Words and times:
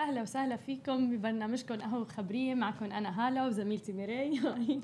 أهلا 0.00 0.22
وسهلا 0.22 0.56
فيكم 0.56 1.10
ببرنامجكم 1.10 1.74
قهوه 1.80 2.04
خبريه 2.04 2.54
معكم 2.54 2.84
أنا 2.84 3.28
هالة 3.28 3.46
وزميلتي 3.46 3.92
ميري 3.92 4.40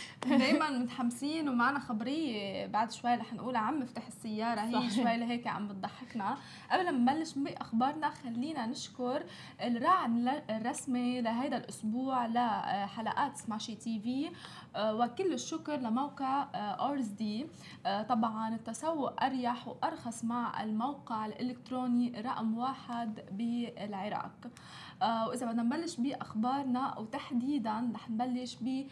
دايما 0.38 0.70
متحمسين 0.70 1.48
ومعنا 1.48 1.78
خبرية 1.78 2.66
بعد 2.66 2.92
شوي 2.92 3.14
رح 3.14 3.32
نقول 3.32 3.56
عم 3.56 3.82
افتح 3.82 4.06
السيارة 4.06 4.60
هي. 4.60 4.90
شوي 4.90 5.16
لهيك 5.16 5.46
عم 5.46 5.68
بتضحكنا. 5.68 6.36
قبل 6.70 6.84
ما 6.84 7.12
نبلش 7.12 7.32
باخبارنا 7.32 8.10
خلينا 8.10 8.66
نشكر 8.66 9.24
الراعي 9.62 10.42
الرسمي 10.50 11.20
لهذا 11.20 11.56
الأسبوع 11.56 12.26
لحلقات 12.26 13.36
Smashi 13.36 13.74
TV. 13.74 14.30
آه، 14.76 14.94
وكل 14.94 15.32
الشكر 15.32 15.76
لموقع 15.76 16.48
اورز 16.54 17.10
آه، 17.10 17.14
دي. 17.14 17.46
آه، 17.86 18.02
طبعا 18.02 18.54
التسوق 18.54 19.22
أريح 19.24 19.68
وأرخص 19.68 20.24
مع 20.24 20.62
الموقع 20.62 21.26
الإلكتروني 21.26 22.20
رقم 22.20 22.58
واحد 22.58 23.20
بالعراق. 23.30 24.32
وإذا 25.02 25.46
بدنا 25.46 25.62
نبلش 25.62 25.96
بأخبارنا 25.96 26.98
وتحديدا 26.98 27.92
رح 27.94 28.10
نبلش 28.10 28.56
ب 28.60 28.86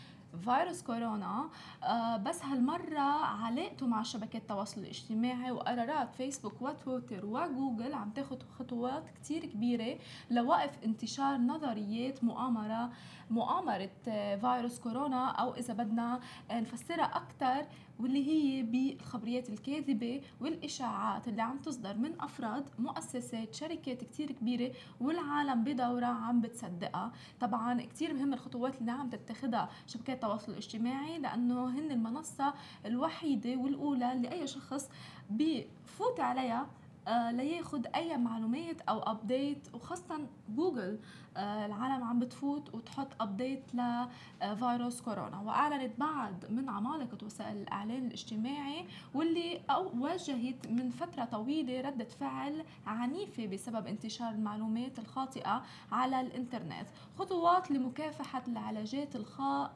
فيروس 0.45 0.83
كورونا. 0.83 1.49
آه 1.83 2.17
بس 2.17 2.45
هالمرة 2.45 3.01
علاقته 3.25 3.87
مع 3.87 4.03
شبكات 4.03 4.43
التواصل 4.43 4.81
الاجتماعي 4.81 5.51
وقرارات 5.51 6.15
فيسبوك 6.15 6.63
وتويتر 6.63 7.27
وجوجل 7.27 7.95
عم 7.95 8.11
تاخد 8.11 8.43
خطوات 8.59 9.11
كتير 9.11 9.45
كبيرة 9.47 9.99
لوقف 10.31 10.85
انتشار 10.85 11.37
نظريات 11.37 12.25
مؤامرة 12.25 12.91
مؤامرة 13.31 13.91
آه، 14.09 14.37
فيروس 14.37 14.79
كورونا 14.79 15.29
أو 15.31 15.55
إذا 15.55 15.75
بدنا 15.75 16.21
نفسرها 16.53 17.05
أكثر 17.05 17.67
واللي 18.01 18.27
هي 18.29 18.63
بالخبريات 18.63 19.49
الكاذبة 19.51 20.21
والإشاعات 20.41 21.29
اللي 21.29 21.43
عم 21.43 21.59
تصدر 21.59 21.97
من 21.97 22.21
أفراد 22.21 22.65
مؤسسات 22.79 23.55
شركات 23.55 24.05
كتير 24.05 24.33
كبيرة 24.33 24.73
والعالم 25.01 25.65
بدورة 25.65 26.07
عم 26.07 26.41
بتصدقها. 26.41 27.13
طبعا 27.41 27.83
كتير 27.83 28.15
مهم 28.15 28.33
الخطوات 28.33 28.81
اللي 28.81 28.91
عم 28.93 29.11
تتخذها 29.11 29.69
شبكات 29.87 30.17
التواصل 30.17 30.53
الاجتماعي 30.53 31.19
لأنه 31.19 31.69
هن 31.69 31.91
المنصة 31.91 32.55
الوحيدة 32.87 33.57
والأولى 33.57 34.13
اللي 34.13 34.33
أي 34.33 34.47
شخص 34.47 34.91
بفوت 35.31 36.21
عليها 36.21 36.67
آه 37.09 37.31
لياخد 37.31 37.87
أي 37.95 38.17
معلومات 38.17 38.81
أو 38.81 38.99
update 38.99 39.75
وخاصه 39.75 40.27
جوجل 40.49 40.99
آه 41.30 41.30
العالم 41.37 42.05
عم 42.05 42.19
بتفوت 42.19 42.75
وتحط 42.75 43.09
update 43.21 43.65
لفيروس 43.75 45.01
كورونا. 45.01 45.41
وأعلنت 45.41 46.01
بعد 46.01 46.51
من 46.51 46.69
عمالقة 46.69 47.19
وسائل 47.27 47.57
الاعلام 47.57 48.07
الاجتماعي 48.07 48.87
واللي 49.15 49.61
واجهت 49.95 50.69
من 50.69 50.91
فترة 50.91 51.25
طويلة 51.25 51.81
ردة 51.81 52.05
فعل 52.05 52.65
عنيفة 52.87 53.47
بسبب 53.47 53.87
انتشار 53.87 54.31
المعلومات 54.31 54.99
الخاطئة 54.99 55.63
على 55.93 56.21
الإنترنت. 56.21 56.87
خطوات 57.19 57.71
لمكافحة 57.71 58.43
العلاجات 58.49 59.17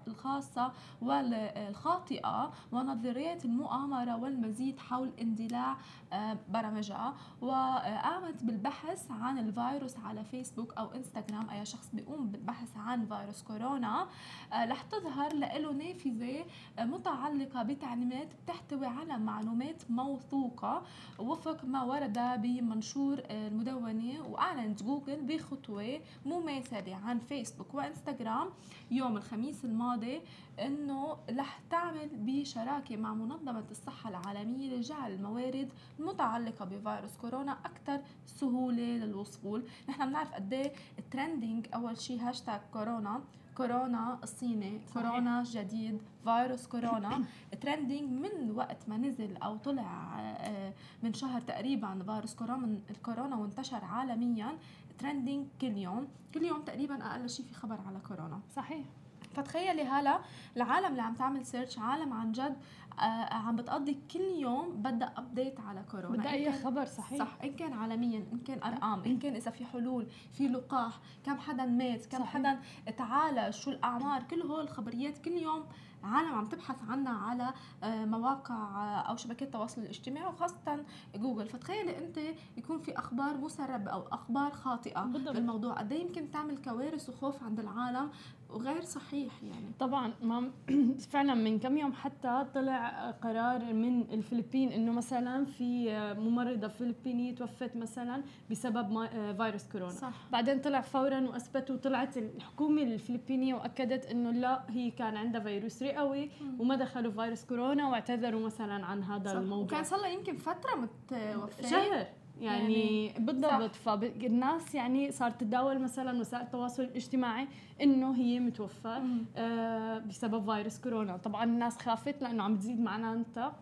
الخاصة 0.08 0.72
والخاطئه 1.02 2.52
ونظريات 2.72 3.44
المؤامرة 3.44 4.16
والمزيد 4.16 4.78
حول 4.78 5.12
اندلاع 5.20 5.76
آه 6.12 6.38
برامجها 6.48 7.14
وقامت 7.40 8.44
بالبحث 8.44 9.10
عن 9.10 9.38
الفيروس 9.38 9.96
على 9.98 10.24
فيسبوك 10.24 10.74
أو 10.74 10.86
إنستغرام. 10.94 11.43
أي 11.50 11.66
شخص 11.66 11.88
بيقوم 11.92 12.26
بالبحث 12.28 12.76
عن 12.76 13.06
فيروس 13.06 13.42
كورونا 13.42 14.06
آه، 14.52 14.64
رح 14.64 14.82
تظهر 14.82 15.32
له 15.34 15.72
نافذة 15.72 16.44
متعلقة 16.78 17.62
بتعليمات 17.62 18.28
بتحتوي 18.44 18.86
على 18.86 19.18
معلومات 19.18 19.82
موثوقة 19.90 20.82
وفق 21.18 21.64
ما 21.64 21.82
ورد 21.82 22.18
بمنشور 22.42 23.22
المدونة 23.30 24.28
وأعلنت 24.28 24.82
جوجل 24.82 25.22
بخطوة 25.22 26.00
مماثلة 26.26 26.96
عن 27.04 27.18
فيسبوك 27.18 27.74
وإنستغرام 27.74 28.48
يوم 28.90 29.16
الخميس 29.16 29.64
الماضي. 29.64 30.20
إنه 30.60 31.16
رح 31.30 31.60
تعمل 31.70 32.08
بشراكة 32.12 32.96
مع 32.96 33.14
منظمة 33.14 33.64
الصحة 33.70 34.10
العالمية 34.10 34.76
لجعل 34.76 35.12
الموارد 35.12 35.68
المتعلقه 35.98 36.64
بفيروس 36.64 37.04
فيروس 37.04 37.16
كورونا 37.16 37.52
أكثر 37.52 38.00
سهولة 38.26 38.82
للوصول. 38.82 39.64
نحن 39.88 40.08
بنعرف 40.08 40.34
قد 40.34 40.52
إيه 40.52 40.72
ال 40.98 41.06
trending 41.06 41.66
أول 41.74 41.98
شيء 41.98 42.20
هاشتاج 42.20 42.60
كورونا 42.72 43.20
كورونا 43.56 44.18
الصيني 44.22 44.80
صحيح. 44.86 44.92
كورونا 44.92 45.42
جديد 45.42 46.02
فيروس 46.24 46.66
كورونا. 46.66 47.24
trending 47.62 48.02
من 48.02 48.50
وقت 48.50 48.88
ما 48.88 48.96
نزل 48.96 49.36
أو 49.36 49.56
طلع 49.56 50.20
آه، 50.20 50.72
من 51.02 51.14
شهر 51.14 51.40
تقريبا 51.40 52.02
فيروس 52.06 52.34
كورونا 52.34 52.78
الكورونا 52.90 53.36
وانتشر 53.36 53.84
عالميا. 53.84 54.58
trending 54.98 55.46
كل 55.60 55.76
يوم. 55.76 56.08
كل 56.34 56.42
يوم 56.42 56.62
تقريبا 56.62 57.06
أقل 57.06 57.30
شيء 57.30 57.46
في 57.46 57.54
خبر 57.54 57.78
على 57.86 57.98
كورونا. 58.08 58.40
صحيح. 58.56 58.86
فتخيلي 59.34 59.82
هلا 59.84 60.20
العالم 60.56 60.86
اللي 60.86 61.02
عم 61.02 61.14
تعمل 61.14 61.46
search 61.46 61.78
عالم 61.78 62.12
عن 62.12 62.32
جد 62.32 62.56
آه 62.98 63.34
عم 63.34 63.56
بتقضي 63.56 63.98
كل 64.12 64.20
يوم 64.20 64.82
بدها 64.82 65.12
update 65.16 65.60
على 65.60 65.84
كورونا 65.90 66.16
بدها 66.16 66.32
أي 66.32 66.52
خبر 66.52 66.84
صحيح. 66.84 67.18
صح 67.18 67.36
ان 67.44 67.56
كان 67.56 67.72
عالميا 67.72 68.26
ان 68.32 68.38
كان 68.38 68.62
أرقام 68.62 69.02
ان 69.04 69.18
كان 69.18 69.34
إذا 69.34 69.50
في 69.50 69.64
حلول 69.64 70.06
في 70.32 70.48
لقاح 70.48 70.98
كم 71.24 71.38
حدا 71.38 71.64
مات 71.66 72.06
كم 72.06 72.18
صحيح. 72.18 72.28
حدا 72.34 72.60
تعالج 72.96 73.54
شو 73.54 73.70
الأعمار 73.70 74.22
كل 74.22 74.42
هول 74.42 74.60
الخبريات 74.60 75.18
كل 75.18 75.30
يوم 75.32 75.64
عالم 76.04 76.34
عم 76.34 76.46
تبحث 76.46 76.76
عنها 76.88 77.18
على 77.18 77.54
آه، 77.82 78.04
مواقع 78.04 78.54
آه، 78.54 79.00
أو 79.00 79.16
شبكات 79.16 79.42
التواصل 79.42 79.80
الاجتماعي 79.82 80.26
وخاصة 80.26 80.84
جوجل. 81.16 81.46
فتخيلي 81.48 81.98
أنت 81.98 82.18
يكون 82.56 82.78
في 82.78 82.98
أخبار 82.98 83.36
مسربه 83.36 83.90
أو 83.90 84.02
أخبار 84.02 84.50
خاطئة 84.50 85.00
بالضبط. 85.02 85.34
بالموضوع. 85.34 85.72
قد 85.74 85.92
إيه 85.92 86.02
يمكن 86.06 86.30
تعمل 86.30 86.58
كوارث 86.58 87.08
وخوف 87.08 87.42
عند 87.42 87.60
العالم 87.60 88.10
وغير 88.50 88.82
صحيح 88.82 89.32
يعني. 89.42 89.66
طبعا 89.80 90.12
ما 90.22 90.50
فعلا 91.12 91.34
من 91.34 91.58
كم 91.58 91.76
يوم 91.78 91.92
حتى 91.92 92.46
طلع 92.54 93.10
قرار 93.10 93.72
من 93.72 94.02
الفلبين 94.02 94.72
إنه 94.72 94.92
مثلا 94.92 95.44
في 95.44 95.98
ممرضة 96.18 96.68
فلبينية 96.68 97.34
توفت 97.34 97.76
مثلا 97.76 98.22
بسبب 98.50 99.06
فيروس 99.36 99.68
كورونا. 99.72 99.90
صح. 99.90 100.14
بعدين 100.32 100.60
طلع 100.60 100.80
فورا 100.80 101.20
واثبتوا 101.20 101.76
طلعت 101.76 102.16
الحكومة 102.18 102.82
الفلبينية 102.82 103.54
وأكدت 103.54 104.06
إنه 104.06 104.30
لا 104.30 104.64
هي 104.70 104.90
كان 104.90 105.16
عندها 105.16 105.40
فيروس 105.40 105.82
رئوي 105.82 106.30
وما 106.58 106.76
دخلوا 106.76 107.12
فيروس 107.12 107.44
كورونا 107.44 107.88
واعتذروا 107.88 108.40
مثلا 108.46 108.86
عن 108.86 109.02
هذا 109.02 109.30
صح. 109.30 109.36
الموضوع. 109.36 109.64
وكان 109.64 109.84
صار 109.84 110.06
يمكن 110.06 110.36
فترة 110.36 110.74
متوفيه 110.74 111.68
شهر. 111.68 112.06
يعني, 112.40 113.06
يعني 113.06 113.18
بالضبط. 113.26 113.74
فالناس 113.74 114.74
يعني 114.74 115.12
صارت 115.12 115.40
تتداول 115.40 115.78
مثلا 115.82 116.20
وسائل 116.20 116.42
التواصل 116.42 116.82
الاجتماعي 116.82 117.48
إنه 117.82 118.14
هي 118.16 118.40
متوفى 118.40 119.02
آه 119.36 119.98
بسبب 119.98 120.52
فيروس 120.52 120.78
كورونا. 120.80 121.16
طبعا 121.16 121.44
الناس 121.44 121.78
خافت 121.78 122.22
لأنه 122.22 122.42
عم 122.42 122.56
تزيد 122.56 122.80
معنا 122.80 123.12
أنت. 123.12 123.52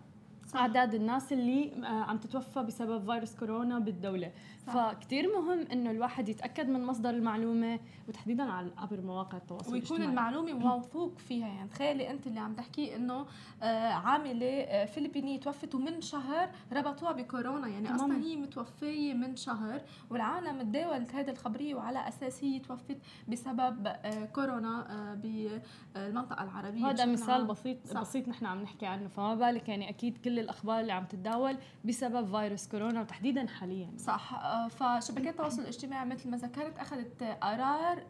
أعداد 0.54 0.94
الناس 0.94 1.32
اللي 1.32 1.72
آه، 1.84 1.86
عم 1.86 2.18
تتوفى 2.18 2.62
بسبب 2.62 3.04
فيروس 3.12 3.34
كورونا 3.34 3.78
بالدولة 3.78 4.32
صح. 4.66 4.72
فكتير 4.72 5.28
مهم 5.36 5.66
إنه 5.72 5.90
الواحد 5.90 6.28
يتأكد 6.28 6.68
من 6.68 6.84
مصدر 6.84 7.10
المعلومة 7.10 7.80
وتحديدا 8.08 8.42
على 8.42 8.70
عبر 8.78 9.00
مواقع 9.00 9.38
التواصل 9.38 9.72
ويكون 9.72 9.96
الاجتماعي. 9.96 10.10
المعلومة 10.10 10.52
موثوق 10.68 11.18
فيها 11.18 11.48
يعني 11.48 11.68
تخيلي 11.68 12.10
أنت 12.10 12.26
اللي 12.26 12.40
عم 12.40 12.54
تحكي 12.54 12.96
إنه 12.96 13.26
آه، 13.62 13.92
عاملة 13.92 14.46
آه، 14.46 14.84
فلبينية 14.84 15.40
توفت 15.40 15.74
ومن 15.74 16.00
شهر 16.00 16.48
ربطوها 16.72 17.12
بكورونا 17.12 17.68
يعني 17.68 17.88
تمام. 17.88 18.00
أصلا 18.00 18.22
هي 18.22 18.36
متوفية 18.36 19.14
من 19.14 19.36
شهر 19.36 19.80
والعالم 20.10 20.62
تداولت 20.62 21.14
هذه 21.14 21.30
الخبرية 21.30 21.74
وعلى 21.74 22.08
أساس 22.08 22.44
هي 22.44 22.58
توفت 22.58 22.98
بسبب 23.28 23.88
كورونا 24.32 24.84
بالمنطقة 25.22 26.44
العربية 26.44 26.90
هذا 26.90 27.06
مثال 27.06 27.44
بسيط 27.44 27.86
صح. 27.86 28.00
بسيط 28.00 28.28
نحن 28.28 28.46
عم 28.46 28.62
نحكي 28.62 28.86
عنه 28.86 29.08
فما 29.08 29.34
بالك 29.34 29.68
يعني 29.68 29.88
أكيد 29.88 30.18
كل 30.18 30.41
الأخبار 30.42 30.80
اللي 30.80 30.92
عم 30.92 31.04
تتداول 31.04 31.56
بسبب 31.84 32.36
فيروس 32.38 32.68
كورونا 32.68 33.00
وتحديدا 33.00 33.46
حاليا. 33.46 33.90
صح. 33.98 34.34
آه، 34.34 34.68
فشبكات 34.68 35.26
التواصل 35.32 35.62
الاجتماعي 35.62 36.06
مثل 36.06 36.30
ما 36.30 36.36
ذكرت 36.36 36.78
أخذت 36.78 37.22
قرار 37.22 38.02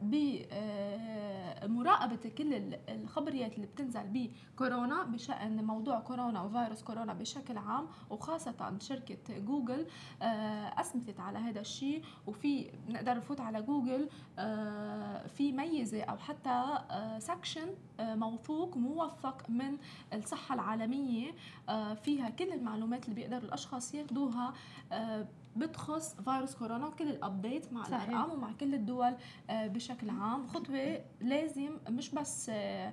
بمراقبه 1.63 2.19
آه، 2.25 2.29
كل 2.39 2.75
الخبريات 2.89 3.55
اللي 3.55 3.67
بتنزل 3.67 4.03
بكورونا 4.05 5.03
بشأن 5.03 5.65
موضوع 5.65 6.01
كورونا 6.01 6.43
وفيروس 6.43 6.83
كورونا 6.83 7.15
بشكل 7.15 7.59
عام 7.59 7.87
وخاصة 8.11 8.79
شركة 8.81 9.39
جوجل 9.39 9.87
آه، 10.23 10.81
اثبتت 10.81 11.21
على 11.21 11.39
هذا 11.39 11.61
الشيء. 11.61 12.03
وفي 12.27 12.71
نقدر 12.89 13.17
نفوت 13.17 13.41
على 13.41 13.63
جوجل 13.63 14.09
في 15.29 15.53
ميزة 15.53 16.03
أو 16.03 16.17
حتى 16.19 16.79
section 17.19 17.67
موثوق 18.01 18.77
موثق 18.77 19.51
من 19.51 19.77
الصحة 20.13 20.55
العالمية 20.55 21.31
فيها 21.95 22.22
كل 22.31 22.53
المعلومات 22.53 23.05
اللي 23.05 23.15
بيقدروا 23.15 23.43
الأشخاص 23.43 23.95
ياخذوها 23.95 24.55
بتخص 25.57 26.15
فيروس 26.15 26.55
كورونا 26.55 26.87
وكل 26.87 27.09
ال 27.09 27.18
update 27.18 27.73
مع 27.73 27.83
صحيح. 27.83 28.03
الأرقام 28.03 28.31
ومع 28.31 28.53
كل 28.53 28.75
الدول 28.75 29.15
آه، 29.51 29.67
بشكل 29.67 30.11
عام 30.11 30.47
خطوه 30.47 31.01
لازم 31.21 31.79
مش 31.89 32.11
بس 32.11 32.51
آه، 32.55 32.93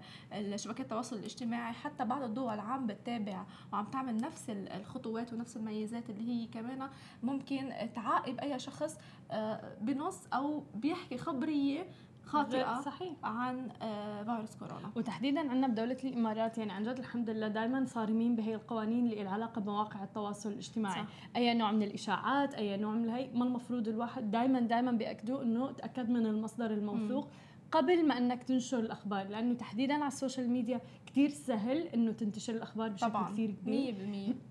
شبكات 0.55 0.79
التواصل 0.79 1.15
الاجتماعي 1.15 1.73
حتى 1.73 2.05
بعض 2.05 2.23
الدول 2.23 2.59
عم 2.59 2.87
بتتابع 2.87 3.45
وعم 3.73 3.85
تعمل 3.85 4.17
نفس 4.17 4.45
الخطوات 4.49 5.33
ونفس 5.33 5.57
الميزات 5.57 6.09
اللي 6.09 6.27
هي 6.29 6.47
كمان 6.47 6.89
ممكن 7.23 7.73
تعاقب 7.95 8.39
أي 8.39 8.59
شخص 8.59 8.97
آه، 9.31 9.77
بنص 9.81 10.27
أو 10.33 10.63
بيحكي 10.75 11.17
خبرية 11.17 11.87
خاطئة 12.29 12.81
صحيح. 12.81 13.13
عن 13.23 13.69
آه، 13.81 14.23
فيروس 14.23 14.55
كورونا. 14.55 14.91
وتحديدا 14.95 15.39
عندنا 15.39 15.67
بدولة 15.67 15.97
الإمارات 16.03 16.57
يعني 16.57 16.71
عن 16.71 16.83
جد 16.83 16.97
الحمد 16.99 17.29
لله 17.29 17.47
دائما 17.47 17.85
صارمين 17.85 18.35
بهي 18.35 18.55
القوانين 18.55 19.05
اللي 19.05 19.23
لها 19.23 19.31
علاقة 19.31 19.61
بمواقع 19.61 20.03
التواصل 20.03 20.49
الاجتماعي. 20.49 21.01
صح. 21.01 21.07
أي 21.35 21.53
نوع 21.53 21.71
من 21.71 21.83
الإشاعات 21.83 22.53
أي 22.53 22.77
نوع 22.77 22.93
من 22.93 23.09
هي 23.09 23.29
ما 23.33 23.45
المفروض 23.45 23.87
الواحد 23.87 24.31
دائما 24.31 24.59
دائما 24.59 24.91
بيأكدوا 24.91 25.43
إنه 25.43 25.71
تأكد 25.71 26.09
من 26.09 26.25
المصدر 26.25 26.71
الموثوق 26.71 27.25
م. 27.25 27.29
قبل 27.71 28.07
ما 28.07 28.17
إنك 28.17 28.43
تنشر 28.43 28.79
الأخبار. 28.79 29.27
لأنه 29.27 29.53
تحديدا 29.53 29.93
على 29.93 30.07
ال 30.07 30.13
social 30.13 30.49
media 30.49 30.81
كثير 31.05 31.29
سهل 31.29 31.77
إنه 31.77 32.11
تنتشر 32.11 32.53
الأخبار 32.53 32.89
بشكل 32.89 33.09
طبعا. 33.09 33.31
كثير 33.31 33.51
كبير. 33.51 33.95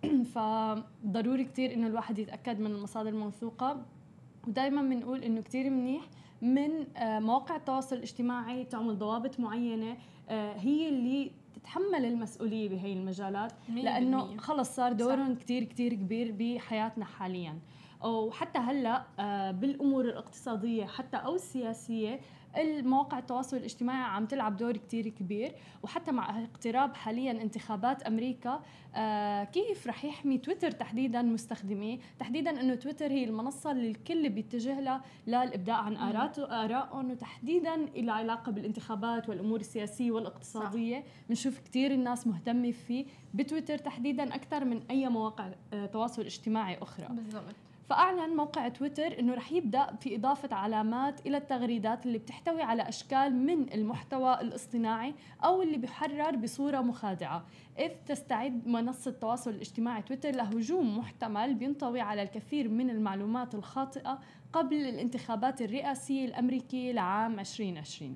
100% 0.04 0.06
فضروري 0.34 1.44
كثير 1.44 1.74
إنه 1.74 1.86
الواحد 1.86 2.18
يتأكد 2.18 2.60
من 2.60 2.70
المصادر 2.70 3.08
الموثوقة. 3.08 3.86
ودائما 4.48 4.82
بنقول 4.82 5.24
إنه 5.24 5.40
كثير 5.40 5.70
منيح 5.70 6.02
من 6.42 6.96
آه، 6.96 7.18
مواقع 7.18 7.56
التواصل 7.56 7.96
الاجتماعي 7.96 8.64
تعمل 8.64 8.98
ضوابط 8.98 9.40
معينة 9.40 9.96
آه، 10.28 10.52
هي 10.52 10.88
اللي 10.88 11.30
تتحمل 11.54 12.04
المسؤولية 12.04 12.68
بهي 12.68 12.92
المجالات 12.92 13.52
لأنه 13.68 14.36
خلص 14.36 14.76
صار 14.76 14.92
دورهم 14.92 15.34
كثير 15.34 15.64
كثير 15.64 15.94
كبير 15.94 16.34
بحياتنا 16.38 17.04
حاليا. 17.04 17.58
وحتى 18.04 18.58
هلأ 18.58 19.04
آه، 19.18 19.50
بالأمور 19.50 20.04
الاقتصادية 20.04 20.84
حتى 20.84 21.16
أو 21.16 21.34
السياسية 21.34 22.20
المواقع 22.56 23.18
التواصل 23.18 23.56
الاجتماعي 23.56 24.02
عم 24.02 24.26
تلعب 24.26 24.56
دور 24.56 24.76
كتير 24.76 25.08
كبير 25.08 25.52
وحتى 25.82 26.12
مع 26.12 26.42
اقتراب 26.44 26.94
حاليا 26.94 27.30
انتخابات 27.30 28.02
أمريكا 28.02 28.62
آه 28.96 29.44
كيف 29.44 29.86
رح 29.86 30.04
يحمي 30.04 30.38
تويتر 30.38 30.70
تحديدا 30.70 31.22
مستخدميه؟ 31.22 31.98
تحديدا 32.18 32.60
إنه 32.60 32.74
تويتر 32.74 33.10
هي 33.10 33.24
المنصة 33.24 33.70
اللي 33.70 33.90
الكل 33.90 34.28
بيتجه 34.28 34.80
لها 34.80 35.02
للإبداع 35.26 35.76
عن 35.76 35.96
آرائهم 35.96 37.10
وتحديدا 37.10 37.74
إلى 37.74 38.12
علاقة 38.12 38.52
بالانتخابات 38.52 39.28
والأمور 39.28 39.60
السياسية 39.60 40.10
والاقتصادية. 40.10 41.04
بنشوف 41.28 41.58
كثير 41.60 41.90
الناس 41.90 42.26
مهتمة 42.26 42.70
فيه 42.70 43.06
بتويتر 43.34 43.78
تحديدا 43.78 44.34
أكثر 44.34 44.64
من 44.64 44.82
أي 44.90 45.08
مواقع 45.08 45.48
آه 45.72 45.86
تواصل 45.86 46.22
اجتماعي 46.22 46.78
أخرى. 46.82 47.06
بالضبط. 47.10 47.54
فأعلن 47.88 48.36
موقع 48.36 48.68
تويتر 48.68 49.18
أنه 49.18 49.34
رح 49.34 49.52
يبدأ 49.52 49.96
في 50.00 50.16
إضافة 50.16 50.56
علامات 50.56 51.26
إلى 51.26 51.36
التغريدات 51.36 52.06
اللي 52.06 52.18
بتحتوي 52.18 52.62
على 52.62 52.88
أشكال 52.88 53.34
من 53.34 53.72
المحتوى 53.72 54.40
الاصطناعي 54.40 55.14
أو 55.44 55.62
اللي 55.62 55.76
بيحرر 55.76 56.36
بصورة 56.36 56.80
مخادعة. 56.80 57.44
إذ 57.78 57.90
تستعد 58.06 58.66
منصة 58.66 59.08
التواصل 59.10 59.50
الاجتماعي 59.50 60.02
تويتر 60.02 60.30
لهجوم 60.30 60.98
محتمل 60.98 61.54
بينطوي 61.54 62.00
على 62.00 62.22
الكثير 62.22 62.68
من 62.68 62.90
المعلومات 62.90 63.54
الخاطئة 63.54 64.18
قبل 64.52 64.76
الانتخابات 64.76 65.62
الرئاسية 65.62 66.24
الأمريكية 66.24 66.92
لعام 66.92 67.40
2020 67.40 68.14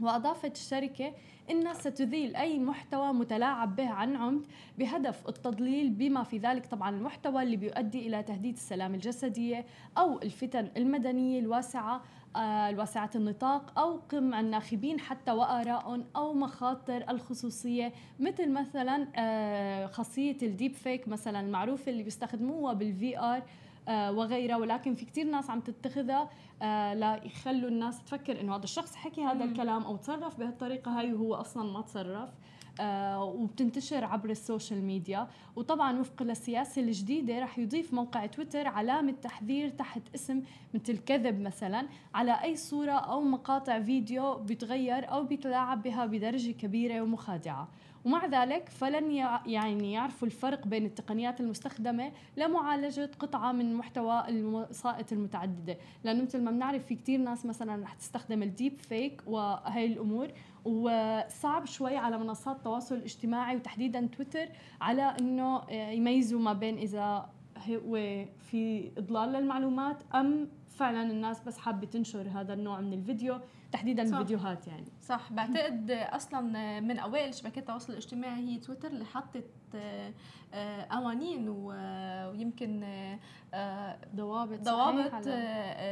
وأضافت 0.00 0.56
الشركة 0.56 1.12
إنها 1.50 1.74
ستذيل 1.74 2.36
أي 2.36 2.58
محتوى 2.58 3.12
متلاعب 3.12 3.76
به 3.76 3.88
عن 3.90 4.16
عمد 4.16 4.46
بهدف 4.78 5.28
التضليل 5.28 5.90
بما 5.90 6.22
في 6.22 6.38
ذلك 6.38 6.66
طبعا 6.66 6.90
المحتوى 6.90 7.42
اللي 7.42 7.56
بيؤدي 7.56 8.06
إلى 8.06 8.22
تهديد 8.22 8.54
السلام 8.54 8.94
الجسدية 8.94 9.64
أو 9.98 10.22
الفتن 10.22 10.68
المدنية 10.76 11.40
الواسعة 11.40 12.02
آه، 12.36 12.68
الواسعة 12.68 13.10
النطاق 13.14 13.78
أو 13.78 13.96
قمع 13.96 14.40
الناخبين 14.40 15.00
حتى 15.00 15.30
وآرائهم 15.32 16.04
أو 16.16 16.34
مخاطر 16.34 17.04
الخصوصية 17.10 17.92
مثل 18.20 18.50
مثلا 18.52 19.08
آه، 19.16 19.86
خاصية 19.86 20.36
deepfake 20.42 21.08
مثلا 21.08 21.40
المعروفة 21.40 21.90
اللي 21.92 22.02
بيستخدموها 22.02 22.72
بال 22.72 23.18
VR 23.18 23.42
وغيرها 23.88 24.56
ولكن 24.56 24.94
في 24.94 25.04
كثير 25.04 25.26
ناس 25.26 25.50
عم 25.50 25.60
تتخذها 25.60 26.30
آه، 26.62 26.94
ليخلوا 26.94 27.68
الناس 27.68 28.04
تفكر 28.04 28.40
إنه 28.40 28.56
هذا 28.56 28.64
الشخص 28.64 28.94
حكي 28.94 29.24
هذا 29.24 29.44
الكلام 29.44 29.82
أو 29.82 29.96
تصرف 29.96 30.38
بهالطريقة 30.38 30.98
هاي 30.98 31.12
وهو 31.12 31.34
أصلا 31.34 31.72
ما 31.72 31.82
تصرف. 31.82 32.28
آه 32.28 32.57
وبتنتشر 32.80 34.04
عبر 34.04 34.30
ال 34.30 34.38
social 34.38 34.84
media. 34.84 35.28
وطبعا 35.56 36.00
وفق 36.00 36.22
للسياسة 36.22 36.82
الجديدة 36.82 37.38
رح 37.38 37.58
يضيف 37.58 37.94
موقع 37.94 38.26
تويتر 38.26 38.68
علامة 38.68 39.14
تحذير 39.22 39.68
تحت 39.68 40.02
اسم 40.14 40.42
مثل 40.74 40.98
كذب 40.98 41.40
مثلا 41.40 41.86
على 42.14 42.42
أي 42.42 42.56
صورة 42.56 42.92
أو 42.92 43.20
مقاطع 43.20 43.80
فيديو 43.80 44.34
بيتغير 44.34 45.10
أو 45.10 45.24
بيتلاعب 45.24 45.82
بها 45.82 46.06
بدرجة 46.06 46.50
كبيرة 46.50 47.00
ومخادعة. 47.00 47.68
ومع 48.04 48.26
ذلك 48.26 48.68
فلن 48.68 49.10
يعني 49.46 49.92
يعرفوا 49.92 50.26
الفرق 50.26 50.66
بين 50.66 50.86
التقنيات 50.86 51.40
المستخدمة 51.40 52.12
لمعالجة 52.36 53.10
قطعة 53.18 53.52
من 53.52 53.74
محتوى 53.74 54.24
الوسائط 54.28 55.12
المتعددة. 55.12 55.76
لأنه 56.04 56.22
مثل 56.22 56.42
ما 56.42 56.50
بنعرف 56.50 56.86
في 56.86 56.94
كتير 56.94 57.20
ناس 57.20 57.46
مثلا 57.46 57.82
رح 57.82 57.94
تستخدم 57.94 58.42
الديب 58.42 58.78
فيك 58.78 59.22
وهي 59.26 59.86
الأمور. 59.86 60.28
وصعب 60.64 61.66
شوي 61.66 61.96
على 61.96 62.18
منصات 62.18 62.56
التواصل 62.56 62.94
الاجتماعي 62.94 63.56
وتحديدا 63.56 64.06
تويتر 64.06 64.48
على 64.80 65.02
إنه 65.02 65.70
يميزوا 65.70 66.40
ما 66.40 66.52
بين 66.52 66.78
إذا 66.78 67.30
هو 67.68 68.24
في 68.38 68.90
إضلال 68.98 69.32
للمعلومات 69.32 70.02
أم 70.14 70.48
فعلا 70.68 71.02
الناس 71.02 71.40
بس 71.40 71.58
حابة 71.58 71.86
تنشر 71.86 72.28
هذا 72.28 72.54
النوع 72.54 72.80
من 72.80 72.92
الفيديو 72.92 73.40
تحديدا 73.72 74.04
صح. 74.04 74.16
الفيديوهات 74.16 74.66
يعني 74.66 74.84
صح 75.02 75.32
بعتقد 75.32 75.90
أصلا 75.90 76.40
من 76.80 76.98
أوائل 76.98 77.34
شبكات 77.34 77.58
التواصل 77.58 77.92
الاجتماعي 77.92 78.48
هي 78.48 78.58
تويتر 78.58 78.88
اللي 78.88 79.04
حطت 79.04 79.44
آه، 80.54 80.86
قوانين 80.90 81.48
ويمكن 81.48 82.82
آه، 82.82 83.18
ضوابط 84.14 84.60
ضوابط 84.60 85.26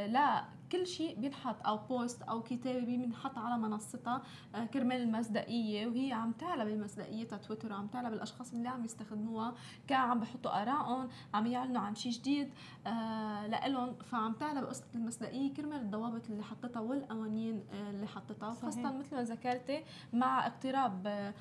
لا 0.06 0.44
كل 0.72 0.86
شيء 0.86 1.20
بينحط 1.20 1.66
أو 1.66 1.76
بوست 1.76 2.22
أو 2.22 2.42
كتابة 2.42 2.80
بينحط 2.80 3.38
على 3.38 3.58
منصتها 3.58 4.22
آه، 4.54 4.64
كرمال 4.64 5.00
المصداقية 5.00 5.86
وهي 5.86 6.12
عم 6.12 6.32
تعلى 6.32 6.64
بمصداقيتها 6.64 7.38
تويتر 7.38 7.72
وعم 7.72 7.86
تعلى 7.86 8.10
بالاشخاص 8.10 8.52
اللي 8.52 8.68
عم 8.68 8.84
يستخدموها 8.84 9.54
كان 9.88 10.00
عم 10.00 10.20
بحطوا 10.20 10.62
آرائهم 10.62 11.08
عم 11.34 11.46
يعلنوا 11.46 11.80
عن 11.80 11.94
شيء 11.94 12.12
جديد 12.12 12.52
آه 12.86 13.46
لإلهم 13.46 13.94
فعم 13.94 14.32
تعلى 14.32 14.60
بقصه 14.60 14.84
المصداقية 14.94 15.54
كرمال 15.54 15.80
الضوابط 15.80 16.30
اللي 16.30 16.42
حطتها 16.42 16.80
والقوانين 16.80 17.64
آه 17.72 17.90
اللي 17.90 18.06
حطتها 18.06 18.54
خاصة 18.54 18.92
مثل 18.92 19.16
ما 19.16 19.22
ذكرتي 19.22 19.84
مع 20.12 20.46
اقتراب 20.46 21.06
آه 21.06 21.34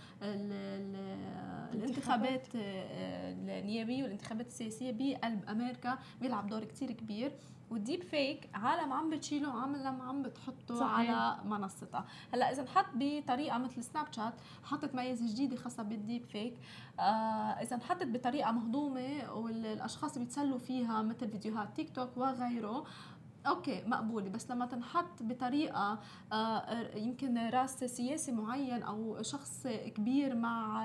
الانتخابات. 1.74 2.48
آه، 2.56 3.32
النيابية 3.32 4.04
والانتخابات 4.04 4.48
السياسية 4.48 4.92
بقلب 4.92 5.50
أمريكا 5.50 5.98
بيلعب 6.22 6.48
دور 6.48 6.64
كثير 6.64 6.92
كبير 6.92 7.32
والديب 7.70 8.04
فيك 8.04 8.50
عالم 8.54 8.94
عم 8.94 9.10
بتشيله 9.10 9.56
وعالم 9.56 10.02
عم 10.02 10.24
بتحطه 10.24 10.76
صحيح. 10.76 11.12
على 11.12 11.38
منصتها 11.46 12.06
هلأ 12.34 12.52
إذا 12.52 12.62
انحط 12.62 12.86
بطريقة 12.96 13.58
مثل 13.58 13.84
سناب 13.84 14.08
شات 14.12 14.34
حطت 14.64 14.96
ميزة 14.96 15.28
جديدة 15.34 15.56
خاصة 15.56 15.84
بال 15.84 16.26
deepfake 16.26 16.54
آه 17.00 17.02
إذا 17.62 17.76
انحطت 17.76 18.08
بطريقة 18.08 18.52
مهضومة 18.52 19.34
والأشخاص 19.34 20.18
بيتسلوا 20.18 20.58
فيها 20.58 21.02
مثل 21.02 21.30
فيديوهات 21.30 21.76
تيك 21.76 21.96
توك 21.96 22.18
وغيره 22.18 22.86
okay 23.48 23.84
مقبولة. 23.88 24.30
بس 24.30 24.52
لما 24.52 24.66
تنحط 24.66 25.24
بطريقة 25.24 26.00
آه 26.34 26.98
يمكن 26.98 27.38
راس 27.38 27.84
سياسي 27.84 28.32
معين 28.32 28.84
أو 28.84 29.22
شخص 29.22 29.68
كبير 29.68 30.36
مع 30.36 30.82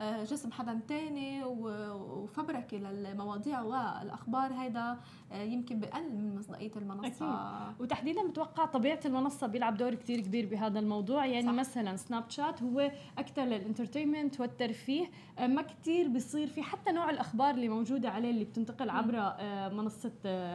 آه 0.00 0.24
جسم 0.24 0.52
حدا 0.52 0.80
تاني 0.88 1.44
وفبركه 1.44 2.76
للمواضيع 2.76 3.60
والأخبار 3.60 4.52
هيدا 4.52 4.96
آه، 5.32 5.42
يمكن 5.42 5.80
بقل 5.80 6.02
من 6.12 6.36
مصداقية 6.38 6.70
المنصة. 6.76 7.06
أكيد. 7.06 7.80
وتحديدا 7.80 8.28
بتوقع 8.28 8.64
طبيعة 8.64 9.00
المنصة 9.04 9.46
بيلعب 9.46 9.76
دور 9.76 9.94
كتير 9.94 10.20
كبير 10.20 10.46
بهذا 10.46 10.78
الموضوع. 10.78 11.26
يعني 11.26 11.46
صح. 11.46 11.52
مثلا 11.52 11.96
سناب 11.96 12.30
شات 12.30 12.62
هو 12.62 12.90
أكثر 13.18 13.42
للإنترتينمنت 13.44 14.40
والترفيه. 14.40 15.10
آه، 15.38 15.46
ما 15.46 15.62
كتير 15.62 16.08
بيصير 16.08 16.46
في 16.46 16.62
حتى 16.62 16.92
نوع 16.92 17.10
الأخبار 17.10 17.50
اللي 17.54 17.68
موجودة 17.68 18.10
عليه 18.10 18.30
اللي 18.30 18.44
بتنتقل 18.44 18.90
عبر 18.90 19.14
آه، 19.18 19.68
منصة 19.68 20.12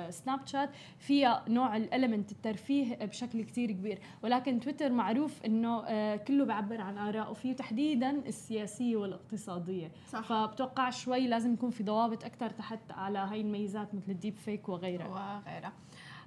سناب 0.10 0.48
شات 0.48 0.70
فيها 1.00 1.37
نوع 1.48 1.77
الالمنت 1.77 2.32
الترفيه 2.32 2.96
بشكل 2.96 3.44
كتير 3.44 3.72
كبير. 3.72 4.00
ولكن 4.24 4.60
تويتر 4.60 4.91
معروف 4.91 5.46
إنه 5.46 5.82
كله 6.15 6.46
بيعبر 6.46 6.82
عن 6.82 6.98
ارائه 6.98 7.34
فيه 7.34 7.53
تحديدا 7.53 8.10
السياسية 8.10 8.96
والاقتصادية. 8.98 9.91
صح. 10.12 10.22
فبتوقع 10.22 10.89
شوي 10.89 11.27
لازم 11.27 11.53
يكون 11.53 11.70
في 11.70 11.84
ضوابط 11.84 12.24
أكثر 12.24 12.50
تحت 12.50 12.91
على 12.91 13.20
هاي 13.20 13.41
الميزات 13.41 13.96
مثل 13.96 14.12
ال 14.12 14.36
deepfake 14.38 14.70
وغيرها. 14.70 15.41
وغيرها. 15.46 15.74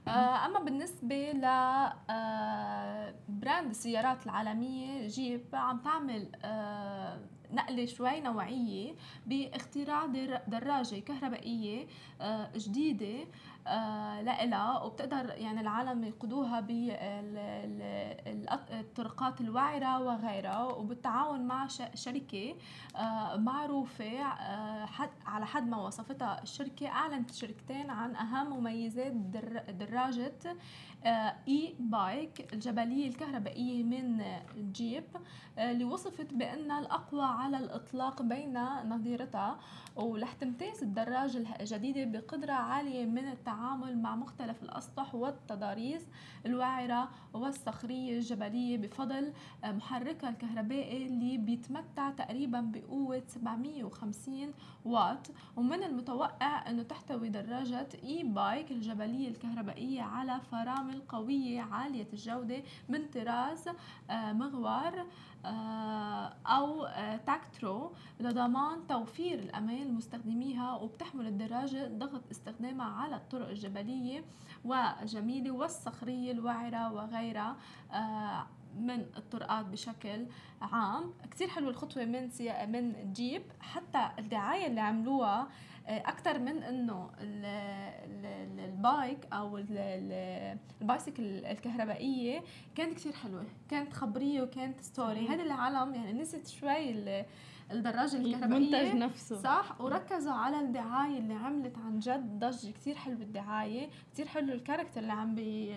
آه 0.08 0.46
أما 0.46 0.58
بالنسبة 0.60 1.32
ل 1.32 1.44
آه 1.44 3.14
brand 3.28 3.70
السيارات 3.70 4.24
العالمية 4.26 5.06
جيب 5.06 5.44
عم 5.52 5.78
تعمل 5.78 6.28
آه 6.44 7.18
نقلة 7.52 7.86
شوي 7.86 8.20
نوعية 8.20 8.94
باختراع 9.26 10.06
دراجة 10.48 11.00
كهربائية 11.00 11.86
آه، 12.20 12.50
جديدة. 12.56 13.24
آه، 13.59 13.59
لإلها 14.22 14.82
وبتقدر 14.82 15.34
يعني 15.36 15.60
العالم 15.60 16.04
يقودوها 16.04 16.60
بالطرقات 18.70 19.40
الوعرة 19.40 19.98
وغيرها 20.00 20.62
وبالتعاون 20.64 21.40
مع 21.46 21.66
شركة 21.94 22.54
آه، 22.96 23.36
معروفة 23.36 24.22
على 25.26 25.46
حد 25.46 25.68
ما 25.68 25.76
وصفتها 25.76 26.42
الشركة 26.42 26.88
أعلنت 26.88 27.30
الشركتين 27.30 27.90
عن 27.90 28.16
أهم 28.16 28.56
مميزات 28.58 29.12
دراجة 29.68 30.56
اي 31.48 31.74
بايك 31.78 32.52
الجبلية 32.52 33.08
الكهربائية 33.08 33.82
من 33.82 34.22
جيب 34.72 35.04
اللي 35.58 35.84
وصفت 35.84 36.34
بأنها 36.34 36.80
الأقوى 36.80 37.24
على 37.24 37.58
الإطلاق 37.58 38.22
بين 38.22 38.58
نظيرتها 38.88 39.58
ورح 39.96 40.32
تمتاز 40.32 40.82
الدراجة 40.82 41.60
الجديدة 41.60 42.04
بقدرة 42.04 42.52
عالية 42.52 43.06
من 43.06 43.28
التعامل 43.28 43.59
مع 43.60 44.16
مختلف 44.16 44.62
الأسطح 44.62 45.14
والتضاريس 45.14 46.02
الوعرة 46.46 47.08
والصخرية 47.34 48.16
الجبلية 48.16 48.78
بفضل 48.78 49.32
محركها 49.64 50.30
الكهربائي 50.30 51.06
اللي 51.06 51.38
بيتمتع 51.38 52.10
تقريبا 52.10 52.60
بقوة 52.60 53.22
750 53.26 54.52
واط. 54.84 55.30
ومن 55.56 55.82
المتوقع 55.82 56.70
أنه 56.70 56.82
تحتوي 56.82 57.28
دراجة 57.28 57.88
e-bike 58.04 58.70
الجبلية 58.70 59.28
الكهربائية 59.28 60.02
على 60.02 60.40
فرامل 60.52 61.02
قوية 61.08 61.60
عالية 61.60 62.06
الجودة 62.12 62.62
من 62.88 63.06
طراز 63.14 63.68
آه، 64.10 64.32
مغوار 64.32 65.06
آه، 65.44 66.09
أو 66.46 66.84
آه، 66.84 67.16
تيكترو 67.16 67.92
لضمان 68.20 68.87
توفير 68.88 69.38
الأمان 69.38 69.84
لمستخدميها 69.88 70.75
وبتحمل 70.75 71.26
الدراجة 71.26 71.88
ضغط 71.99 72.22
استخدامها 72.30 72.87
على 72.87 73.16
الطرق 73.16 73.49
الجبلية 73.49 74.25
والجميلة 74.64 75.50
والصخرية 75.50 76.32
الوعرة 76.32 76.92
وغيرها 76.92 77.56
آه، 77.92 78.46
من 78.78 79.00
الطرقات 79.00 79.66
بشكل 79.66 80.26
عام. 80.62 81.12
كتير 81.30 81.49
حلوة 81.49 81.70
الخطوة 81.70 82.04
من 82.04 82.30
من 82.68 83.12
جيب. 83.12 83.42
حتى 83.60 84.10
الدعاية 84.18 84.66
اللي 84.66 84.80
عملوها 84.80 85.49
أكثر 85.88 86.38
من 86.38 86.62
إنه 86.62 87.10
ال 88.64 88.75
bike 88.75 89.18
أو 89.32 89.58
ال 89.58 89.79
bicycle 89.79 91.22
الكهربائية 91.44 92.42
كانت 92.75 92.94
كثير 92.94 93.12
حلوة. 93.12 93.44
كانت 93.68 93.92
خبرية 93.92 94.42
وكانت 94.42 94.80
story 94.80 95.28
هذا 95.28 95.42
العالم 95.42 95.94
يعني 95.94 96.12
نسيت 96.12 96.49
شوي 96.49 96.90
الدراجة 97.70 98.16
الكهربائية. 98.16 98.82
المنتج 98.82 98.96
نفسه. 98.96 99.37
صح. 99.37 99.80
وركزوا 99.80 100.32
على 100.32 100.60
الدعاية 100.60 101.18
اللي 101.18 101.34
عملت 101.34 101.78
عن 101.78 101.99
جد. 101.99 102.38
ضجة 102.38 102.70
كثير 102.70 102.94
حلو 102.94 103.22
الدعاية. 103.22 103.88
كثير 104.12 104.26
حلو 104.26 104.52
ال 104.52 104.57
character 104.57 105.00
اللي 105.00 105.12
عم 105.12 105.34
بي 105.34 105.75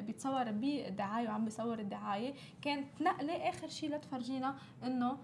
بيتصور 0.00 0.50
بالدعاية 0.50 1.28
وعم 1.28 1.44
بيصور 1.44 1.78
الدعاية. 1.78 2.34
كانت 2.62 3.02
نقلة 3.02 3.48
آخر 3.48 3.68
شيء 3.68 3.94
لتفرجينا 3.94 4.54
إنه 4.84 5.18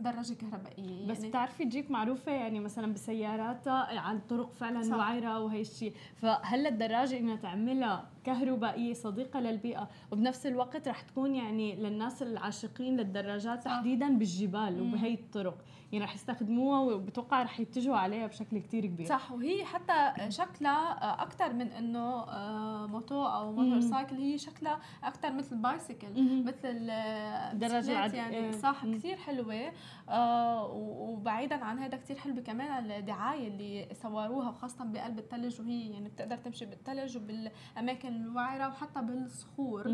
دراجة 0.00 0.34
كهربائية 0.34 1.06
بس 1.06 1.16
يعني 1.16 1.28
بتعرفي 1.28 1.64
جيب 1.64 1.92
معروفة 1.92 2.32
يعني 2.32 2.60
مثلا 2.60 2.92
بسياراتها 2.92 4.00
على 4.00 4.18
الطرق 4.18 4.52
فعلا 4.52 4.96
وعرة 4.96 5.40
وهي 5.40 5.60
الشيء 5.60 5.92
فهلأ 6.16 6.68
الدراجة 6.68 7.18
إنها 7.18 7.36
تعملها 7.36 8.13
كهربائية 8.24 8.92
صديقة 8.92 9.40
للبيئة. 9.40 9.88
وبنفس 10.12 10.46
الوقت 10.46 10.88
رح 10.88 11.00
تكون 11.00 11.34
يعني 11.34 11.76
للناس 11.76 12.22
العاشقين 12.22 12.96
للدراجات. 12.96 13.64
تحديدا 13.64 14.18
بالجبال 14.18 14.80
وبهي 14.80 15.14
الطرق. 15.14 15.64
يعني 15.92 16.04
رح 16.04 16.14
يستخدموها 16.14 16.80
وبتوقع 16.80 17.42
رح 17.42 17.60
يتجهوا 17.60 17.96
عليها 17.96 18.26
بشكل 18.26 18.58
كتير 18.58 18.86
كبير. 18.86 19.06
صح. 19.06 19.32
وهي 19.32 19.64
حتى 19.64 20.12
شكلها 20.28 21.22
أكثر 21.22 21.52
من 21.52 21.72
إنه 21.72 22.22
آه، 22.22 22.86
moto 22.86 23.26
أو 23.26 23.52
motorcycle 23.52 24.16
هي 24.16 24.38
شكلها 24.38 24.78
أكثر 25.04 25.32
مثل 25.32 25.56
bicycle 25.56 26.42
مثل 26.44 26.90
الدراجة 26.90 28.14
يعني. 28.14 28.36
إيه. 28.36 28.50
صح. 28.50 28.86
كثير 28.86 29.16
حلوة. 29.16 29.72
آه 30.08 30.66
وبعيدا 30.72 31.64
عن 31.64 31.78
هذا 31.78 31.96
كثير 31.96 32.16
حلوة 32.16 32.40
كمان 32.40 32.90
الدعاية 32.90 33.48
اللي 33.48 33.88
صوروها 33.92 34.52
خاصة 34.52 34.84
بقلب 34.84 35.18
الثلج 35.18 35.60
وهي 35.60 35.90
يعني 35.90 36.08
بتقدر 36.08 36.36
تمشي 36.36 36.66
بالثلج 36.66 37.16
وبالأماكن 37.16 38.13
الوعرة 38.16 38.68
وحتى 38.68 39.00
بالصخور. 39.02 39.86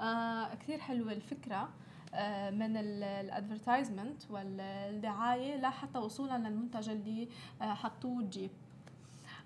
آه 0.00 0.54
كثير 0.54 0.78
حلوة 0.78 1.12
الفكرة 1.12 1.68
آه، 2.14 2.50
من 2.50 2.76
ال 2.76 2.86
advertisement 2.86 4.22
والدعاية 4.30 5.56
لحتى 5.60 5.98
وصولا 5.98 6.38
للمنتج 6.38 6.88
اللي 6.88 7.28
آه، 7.62 7.74
حطوه 7.74 8.22
جيب 8.22 8.50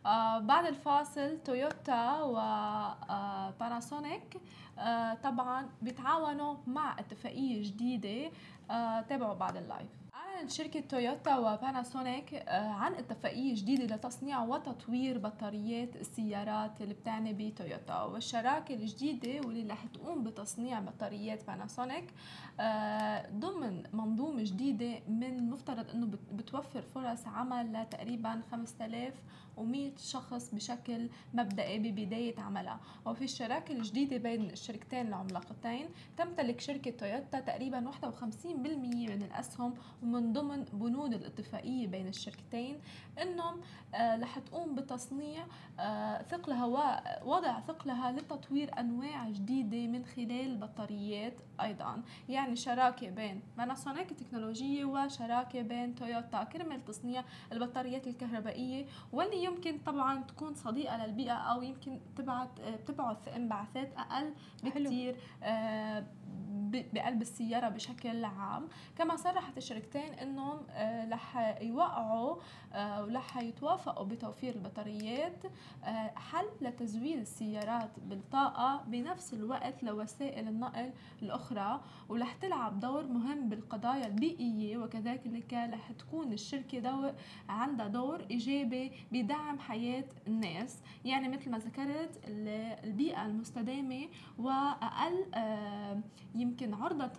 آه 0.07 0.39
بعد 0.39 0.67
الفاصل 0.67 1.39
تويوتا 1.45 2.21
وباناسونيك 3.59 4.41
آه 4.79 5.15
طبعا 5.15 5.67
بيتعاونوا 5.83 6.57
مع 6.67 6.99
اتفاقية 6.99 7.63
جديدة 7.63 8.31
آه 8.71 9.01
تابعوا 9.01 9.35
بعد 9.35 9.57
ال 9.57 9.64
live 9.64 9.91
أعلنت 10.39 10.51
شركة 10.53 10.81
تويوتا 10.81 11.37
وباناسونيك 11.39 12.35
آه، 12.35 12.69
عن 12.69 12.95
اتفاقية 12.95 13.55
جديدة 13.55 13.97
لتصنيع 13.97 14.43
وتطوير 14.43 15.19
بطاريات 15.19 15.97
السيارات 15.97 16.81
اللي 16.81 16.95
بتعني 16.95 17.33
بتويوتا. 17.33 18.03
والشراكة 18.03 18.75
الجديدة 18.75 19.47
واللي 19.47 19.73
رح 19.73 19.85
تقوم 19.87 20.25
بتصنيع 20.25 20.81
بطاريات 20.81 21.47
باناسونيك 21.47 22.05
آه، 22.61 23.31
ضمن 23.31 23.83
منظومة 23.93 24.43
جديدة 24.45 25.01
من 25.09 25.37
المفترض 25.37 25.91
إنه 25.91 26.11
بتوفر 26.33 26.83
فرص 26.83 27.27
عمل 27.27 27.73
لتقريبا 27.73 28.43
5000 28.53 29.15
و100 29.59 30.01
شخص 30.01 30.55
بشكل 30.55 31.09
مبدئي 31.35 31.79
ببداية 31.79 32.41
عملها. 32.41 32.81
وفي 33.07 33.25
الشراكة 33.25 33.73
الجديدة 33.73 34.17
بين 34.17 34.51
الشركتين 34.51 35.09
العملاقتين 35.09 35.89
تمتلك 36.17 36.61
شركة 36.61 36.91
تويوتا 36.91 37.41
تقريبا 37.41 37.91
51% 37.91 38.47
من 38.47 39.23
الأسهم 39.23 39.75
ومن 40.03 40.28
ضمن 40.33 40.65
بنود 40.73 41.13
الاتفاقية 41.15 41.87
بين 41.87 42.09
الشركتين 42.09 42.79
إنهم 43.23 43.61
آه 43.95 44.17
رح 44.17 44.39
تقوم 44.39 44.75
بتصنيع 44.75 45.47
آه 45.81 46.23
ثقلها 46.23 46.65
ووضع 47.25 47.61
ثقلها 47.61 48.13
لتطوير 48.13 48.81
أنواع 48.81 49.29
جديدة 49.31 49.87
من 49.87 50.05
خلال 50.05 50.31
البطاريات 50.31 51.41
أيضا 51.61 52.03
يعني 52.29 52.57
شراكة 52.57 53.11
بين 53.11 53.41
باناسونيك 53.59 54.13
تكنولوجية 54.13 54.85
وشراكة 54.85 55.63
بين 55.63 55.95
تويوتا 55.95 56.45
كرمال 56.45 56.85
تصنيع 56.85 57.25
البطاريات 57.53 58.07
الكهربائية 58.07 58.87
واللي 59.13 59.45
يمكن 59.45 59.79
طبعا 59.79 60.23
تكون 60.23 60.55
صديقة 60.55 61.07
للبيئة 61.07 61.33
أو 61.33 61.63
يمكن 61.63 62.01
تبعت 62.17 62.61
بتبعث 62.61 63.29
إنبعاثات 63.29 63.93
أقل 63.97 64.35
بكثير 64.65 65.17
آه 65.43 66.05
بقلب 66.73 67.23
السيارة 67.23 67.69
بشكل 67.69 68.25
عام. 68.25 68.69
كما 68.97 69.17
صرحت 69.17 69.57
الشركتين 69.57 70.13
إنهم 70.13 70.59
آه، 70.71 71.09
رح 71.09 71.59
يوقعوا 71.63 72.37
آه، 72.73 73.05
ورح 73.05 73.37
يتوافقوا 73.37 74.05
بتوفير 74.05 74.55
البطاريات 74.55 75.45
آه، 75.85 76.13
حل 76.17 76.47
لتزويد 76.61 77.19
السيارات 77.19 77.91
بالطاقة 78.07 78.85
بنفس 78.87 79.35
الوقت 79.35 79.83
لوسائل 79.83 80.49
النقل 80.49 80.93
الأخرى 81.23 81.81
ورح 82.09 82.35
تلعب 82.35 82.81
دور 82.81 83.07
مهم 83.07 83.49
بالقضايا 83.49 84.07
البيئية. 84.07 84.79
وكذلك 84.79 85.53
رح 85.53 85.93
تكون 85.93 86.33
الشركة 86.33 86.79
دور 86.79 87.13
عندها 87.49 87.89
دور 87.89 88.27
إيجابي 88.31 88.93
بدعم 89.13 89.59
حياة 89.59 90.05
الناس. 90.27 90.83
يعني 91.05 91.29
مثل 91.29 91.51
ما 91.51 91.59
ذكرت 91.59 92.21
البيئة 92.85 93.27
المستدامة 93.27 94.09
وأقل 94.39 95.25
يمكن 96.35 96.75
عرضة 96.75 97.11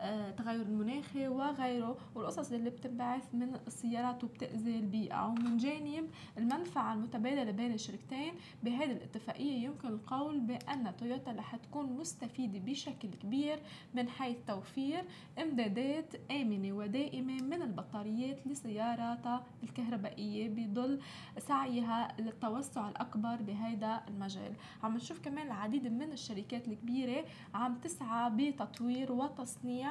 التغير 0.00 0.62
المناخي 0.62 1.28
وغيره 1.28 1.96
والقصص 2.14 2.52
اللي 2.52 2.70
بتنبعث 2.70 3.34
من 3.34 3.54
السيارات 3.66 4.24
وبتأذي 4.24 4.76
البيئة 4.78 5.26
ومن 5.26 5.56
جانب 5.56 6.10
المنفعة 6.38 6.94
المتبادلة 6.94 7.50
بين 7.50 7.72
الشركتين 7.72 8.34
بهذه 8.62 8.92
الاتفاقية 8.92 9.64
يمكن 9.64 9.88
القول 9.88 10.40
بأن 10.40 10.96
تويوتا 10.96 11.32
رح 11.32 11.56
تكون 11.56 11.92
مستفيدة 11.92 12.58
بشكل 12.58 13.08
كبير 13.22 13.58
من 13.94 14.08
حيث 14.08 14.36
توفير 14.46 15.04
إمدادات 15.42 16.14
آمنة 16.30 16.72
ودائمة 16.72 17.42
من 17.42 17.62
البطاريات 17.62 18.46
لسياراتها 18.46 19.44
الكهربائية 19.62 20.48
بظل 20.48 21.00
سعيها 21.38 22.08
للتوسع 22.18 22.88
الأكبر 22.88 23.36
بهذا 23.42 24.02
المجال. 24.08 24.52
عم 24.82 24.96
نشوف 24.96 25.20
كمان 25.20 25.46
العديد 25.46 25.86
من 25.92 26.12
الشركات 26.12 26.68
الكبيرة 26.68 27.24
عم 27.54 27.74
تسعى 27.74 28.30
بتطوير 28.30 29.12
وتصنيع 29.12 29.83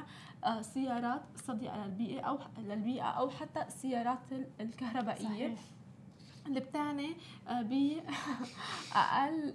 آه، 0.43 0.61
سيارات 0.61 1.21
صديقة 1.35 1.85
للبيئة 1.85 2.21
أو 2.21 2.39
للبيئة 2.57 3.03
أو 3.05 3.29
حتى 3.29 3.61
السيارات 3.61 4.19
الكهربائية 4.59 5.25
صحيح. 5.25 5.59
اللي 6.47 6.59
بتعني 6.59 7.09
بأقل 7.47 9.53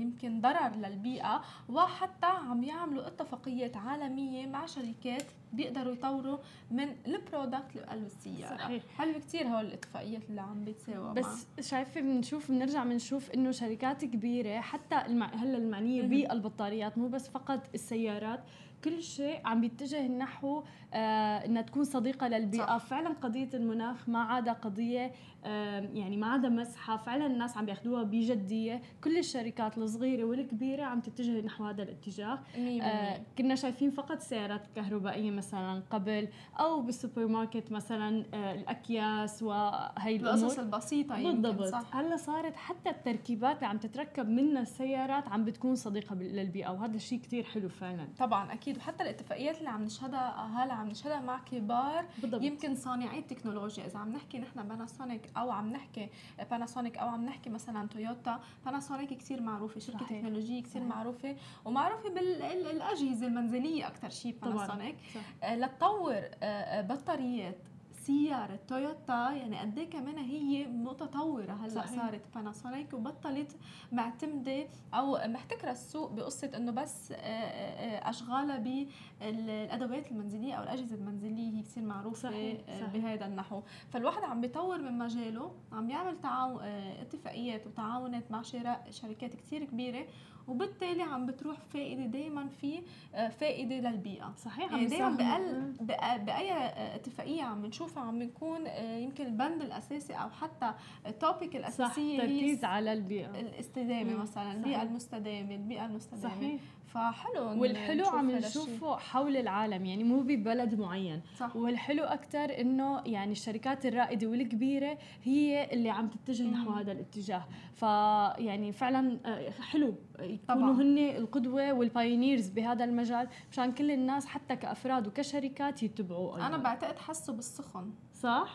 يمكن 0.00 0.40
ضرر 0.40 0.76
للبيئة 0.76 1.42
وحتى 1.68 2.26
عم 2.26 2.64
يعملوا 2.64 3.06
اتفاقيات 3.06 3.76
عالمية 3.76 4.46
مع 4.46 4.66
شركات 4.66 5.22
بيقدروا 5.52 5.92
يطوروا 5.92 6.38
من 6.70 6.88
البرودكت 7.06 7.70
اللي 7.76 7.86
بقلب 7.86 8.06
السيارة 8.06 8.56
صحيح. 8.56 8.82
حلو 8.98 9.20
كتير 9.20 9.48
هول 9.48 9.64
الاتفاقيات 9.66 10.22
اللي 10.30 10.40
عم 10.40 10.64
بيتساووا 10.64 11.12
بس 11.12 11.46
شايفة 11.60 12.00
بنشوف 12.00 12.50
بنرجع 12.50 12.84
بنشوف 12.84 13.30
إنه 13.30 13.50
شركات 13.50 14.04
كبيرة 14.04 14.60
حتى 14.60 15.06
المع... 15.06 15.26
هلأ 15.34 15.58
المعنية 15.58 16.02
بالبطاريات 16.02 16.98
مو 16.98 17.08
بس 17.08 17.28
فقط 17.28 17.60
السيارات 17.74 18.40
كل 18.84 19.02
شيء 19.02 19.40
عم 19.44 19.60
بيتجه 19.60 20.08
نحو 20.08 20.62
آه 20.94 21.44
إنها 21.44 21.62
تكون 21.62 21.84
صديقة 21.84 22.28
للبيئة. 22.28 22.66
صح. 22.66 22.76
فعلا 22.76 23.08
قضية 23.08 23.48
المناخ 23.54 24.08
ما 24.08 24.18
عاد 24.18 24.48
قضية 24.48 25.12
آه 25.44 25.80
يعني 25.80 26.16
ما 26.16 26.26
عاد 26.26 26.46
مزحه 26.46 26.96
فعلا 26.96 27.26
الناس 27.26 27.56
عم 27.56 27.66
بياخذوها 27.66 28.02
بجدية. 28.02 28.82
كل 29.04 29.18
الشركات 29.18 29.78
الصغيرة 29.78 30.24
والكبيرة 30.24 30.84
عم 30.84 31.00
تتجه 31.00 31.40
نحو 31.40 31.64
هذا 31.64 31.82
الاتجاه. 31.82 32.38
آه 32.56 33.20
كنا 33.38 33.54
شايفين 33.54 33.90
فقط 33.90 34.20
سيارات 34.20 34.66
كهربائية 34.76 35.30
مثلا 35.30 35.82
قبل 35.90 36.28
أو 36.60 36.82
بالسوبر 36.82 37.26
ماركت 37.26 37.72
مثلا 37.72 38.24
آه 38.34 38.54
الأكياس 38.54 39.42
وهي 39.42 40.16
الأمور. 40.16 40.34
القصص 40.34 40.58
البسيطة 40.58 41.32
بالضبط. 41.32 41.64
صح. 41.64 41.96
هلأ 41.96 42.16
صارت 42.16 42.56
حتى 42.56 42.90
التركيبات 42.90 43.56
اللي 43.56 43.66
عم 43.66 43.78
تتركب 43.78 44.28
منها 44.28 44.62
السيارات 44.62 45.28
عم 45.28 45.44
بتكون 45.44 45.74
صديقة 45.74 46.14
للبيئة 46.14 46.68
وهذا 46.70 46.96
الشيء 46.96 47.20
كثير 47.20 47.44
حلو 47.44 47.68
فعلا. 47.68 48.08
طبعا 48.18 48.52
أكيد 48.52 48.73
وحتى 48.76 49.02
الاتفاقيات 49.02 49.58
اللي 49.58 49.70
عم 49.70 49.82
نشهدها 49.82 50.46
هلا 50.46 50.74
عم 50.74 50.88
نشهدها 50.88 51.20
مع 51.20 51.38
كبار. 51.38 52.04
بالضبط. 52.18 52.42
يمكن 52.42 52.74
صانعي 52.74 53.18
التكنولوجيا. 53.18 53.86
إذا 53.86 53.98
عم 53.98 54.12
نحكي 54.12 54.38
نحن 54.38 54.68
باناسونيك 54.68 55.30
أو 55.36 55.50
عم 55.50 55.72
نحكي 55.72 56.08
باناسونيك 56.50 56.96
أو 56.98 57.08
عم 57.08 57.24
نحكي 57.24 57.50
مثلا 57.50 57.88
تويوتا 57.88 58.40
باناسونيك 58.64 59.12
كثير 59.18 59.40
معروفة 59.40 59.80
شركة 59.80 59.98
صحيح. 59.98 60.18
تكنولوجية 60.20 60.62
كثير 60.62 60.82
معروفة 60.82 61.36
ومعروفة 61.64 62.08
بالاجهزه 62.08 63.26
المنزلية 63.26 63.86
أكثر 63.86 64.08
شيء 64.10 64.36
باناسونيك 64.42 64.96
آه، 65.42 65.56
لتطور 65.56 66.14
آه، 66.14 66.44
آه، 66.44 66.80
بطاريات. 66.80 67.58
سيارة 68.06 68.58
تويوتا 68.68 69.30
يعني 69.30 69.58
قد 69.58 69.78
إيه 69.78 69.90
كمان 69.90 70.18
هي 70.18 70.66
متطورة 70.66 71.52
هلأ 71.52 71.68
صحيح. 71.68 72.02
صارت 72.02 72.22
باناسونيك 72.34 72.94
وبطلت 72.94 73.56
معتمدة 73.92 74.66
أو 74.94 75.18
محتكرة 75.24 75.70
السوق 75.70 76.12
بقصة 76.12 76.50
إنه 76.56 76.72
بس 76.72 77.12
آه، 77.12 77.16
آه، 77.16 78.10
اشغالها 78.10 78.58
بالادوات 78.58 80.10
المنزلية 80.10 80.54
أو 80.54 80.62
الأجهزة 80.62 80.96
المنزلية 80.96 81.58
هي 81.58 81.62
كثير 81.62 81.82
معروفة 81.82 82.30
صحيح. 82.30 82.60
آه، 82.68 82.80
صحيح. 82.80 82.92
بهذا 82.92 83.26
النحو 83.26 83.62
فالواحد 83.88 84.22
عم 84.22 84.40
بيطور 84.40 84.78
من 84.82 84.98
مجاله 84.98 85.52
عم 85.72 85.90
يعمل 85.90 86.20
تعاون 86.20 86.62
اتفاقيات 86.64 87.66
وتعاونات 87.66 88.30
مع 88.30 88.42
شركات 88.90 89.34
كثير 89.34 89.64
كبيرة 89.64 90.06
وبالتالي 90.48 91.02
عم 91.02 91.26
بتروح 91.26 91.56
فائدة 91.72 92.06
دائما 92.06 92.48
في 92.48 92.82
آه، 93.14 93.28
فائدة 93.28 93.90
للبيئة 93.90 94.34
صحيح؟ 94.36 94.72
يعني 94.72 94.86
دائما 94.86 95.72
بقل 95.80 96.18
بأي 96.18 96.52
آه، 96.52 96.94
اتفاقية 96.96 97.42
عم 97.42 97.66
نشوفها 97.66 98.02
عم 98.02 98.18
بنكون 98.18 98.66
آه، 98.66 98.96
يمكن 98.96 99.26
البند 99.26 99.62
الأساسي 99.62 100.12
أو 100.12 100.30
حتى 100.30 100.74
التوبيك 101.06 101.56
الأساسية 101.56 102.18
صح 102.18 102.22
تركيز 102.22 102.64
على 102.64 102.92
البيئة. 102.92 103.40
الاستدامة 103.40 104.16
مثلا 104.16 104.52
البيئة 104.52 104.82
المستدامة 104.82 105.54
البيئة 105.54 105.86
المستدامة. 105.86 106.34
صحيح. 106.34 106.60
فحلو 106.86 107.62
والحلو 107.62 108.06
عم 108.06 108.30
نشوفه 108.30 108.96
حول 108.96 109.36
العالم 109.36 109.86
يعني 109.86 110.04
مو 110.04 110.20
ببلد 110.20 110.74
معين. 110.80 111.20
صح. 111.38 111.56
والحلو 111.56 112.04
أكثر 112.04 112.60
إنه 112.60 113.02
يعني 113.06 113.32
الشركات 113.32 113.86
الرائدة 113.86 114.26
والكبيرة 114.26 114.98
هي 115.22 115.72
اللي 115.72 115.90
عم 115.90 116.08
تتجه 116.08 116.42
نحو 116.42 116.70
هذا 116.70 116.92
الاتجاه. 116.92 117.44
فيعني 117.74 118.72
فعلا 118.72 119.18
آه، 119.26 119.50
حلو. 119.50 119.94
يكونوا 120.20 120.74
هن 120.74 120.98
القدوة 120.98 121.72
والبايونيرز 121.72 122.48
بهذا 122.48 122.84
المجال 122.84 123.28
مشان 123.52 123.72
كل 123.72 123.90
الناس 123.90 124.26
حتى 124.26 124.56
كأفراد 124.56 125.06
وكشركات 125.06 125.82
يتبعوا 125.82 126.46
أنا 126.46 126.56
بعتقد 126.56 126.98
حسوا 126.98 127.34
بالسخن. 127.34 127.90
صح؟ 128.24 128.48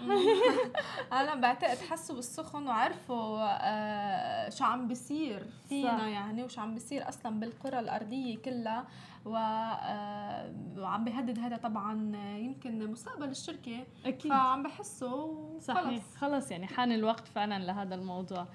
أنا 1.19 1.35
بعتقد 1.35 1.77
حسوا 1.77 2.15
بالسخن 2.15 2.67
وعرفوا 2.67 3.38
آه 3.41 4.49
شو 4.49 4.65
عم 4.65 4.88
بيصير 4.88 5.45
فينا. 5.69 6.07
يعني 6.07 6.43
وشو 6.43 6.61
عم 6.61 6.73
بيصير 6.73 7.09
أصلا 7.09 7.39
بالقرى 7.39 7.79
الأرضية 7.79 8.38
كلها. 8.38 8.88
و 9.25 9.35
آه 9.35 10.53
وعم 10.77 11.03
بيهدد 11.03 11.39
هذا 11.39 11.57
طبعا 11.57 12.15
يمكن 12.38 12.91
مستقبل 12.91 13.29
الشركة. 13.29 13.84
أكيد. 14.05 14.32
فعم 14.32 14.63
بحسوا 14.63 15.60
صحيح. 15.60 16.03
خلص. 16.17 16.51
يعني 16.51 16.67
حان 16.67 16.91
الوقت 16.91 17.27
فعلا 17.27 17.60
لهذا 17.65 17.95
الموضوع. 17.95 18.47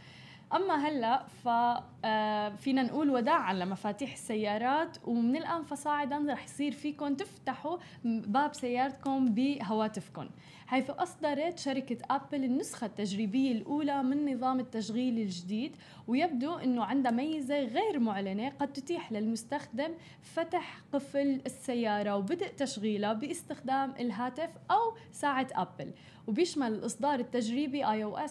أما 0.54 0.88
هلأ 0.88 1.24
ففينا 1.26 2.80
آه، 2.80 2.84
نقول 2.84 3.10
وداعا 3.10 3.54
لمفاتيح 3.54 4.12
السيارات 4.12 4.96
ومن 5.04 5.36
الآن 5.36 5.62
فصاعدا 5.62 6.26
رح 6.32 6.44
يصير 6.44 6.72
فيكم 6.72 7.14
تفتحوا 7.14 7.78
باب 8.04 8.54
سيارتكم 8.54 9.34
بهواتفكم. 9.34 10.28
حيث 10.66 10.90
أصدرت 10.90 11.58
شركة 11.58 11.98
أبل 12.10 12.44
النسخة 12.44 12.86
التجريبية 12.86 13.52
الأولى 13.52 14.02
من 14.02 14.34
نظام 14.34 14.60
التشغيل 14.60 15.18
الجديد 15.18 15.76
ويبدو 16.08 16.54
أنه 16.54 16.84
عندها 16.84 17.12
ميزة 17.12 17.60
غير 17.60 17.98
معلنة 17.98 18.48
قد 18.48 18.72
تتيح 18.72 19.12
للمستخدم 19.12 19.90
فتح 20.22 20.80
قفل 20.92 21.40
السيارة 21.46 22.16
وبدء 22.16 22.48
تشغيلها 22.48 23.12
باستخدام 23.12 23.94
الهاتف 24.00 24.50
أو 24.70 24.94
ساعة 25.12 25.46
أبل. 25.52 25.92
وبيشمل 26.26 26.72
الإصدار 26.72 27.20
التجريبي 27.20 27.84
iOS 27.84 28.30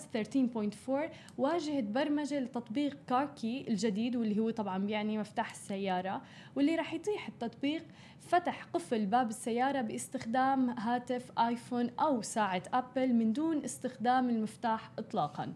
13.4 0.90 0.92
واجهة 1.38 1.82
برمجة 1.82 2.40
لتطبيق 2.40 2.98
كاركي 3.08 3.66
الجديد 3.68 4.16
واللي 4.16 4.40
هو 4.40 4.50
طبعا 4.50 4.78
بيعني 4.78 5.18
مفتاح 5.18 5.52
السيارة 5.52 6.22
واللي 6.56 6.76
رح 6.76 6.94
يتيح 6.94 7.28
التطبيق 7.28 7.84
فتح 8.28 8.64
قفل 8.74 9.06
باب 9.06 9.30
السيارة 9.30 9.82
باستخدام 9.82 10.70
هاتف 10.70 11.32
آيفون 11.40 11.90
أو 12.00 12.22
ساعة 12.22 12.64
أبل 12.74 13.14
من 13.14 13.34
دون 13.34 13.64
استخدام 13.64 14.30
المفتاح 14.30 14.92
إطلاقاً. 15.00 15.54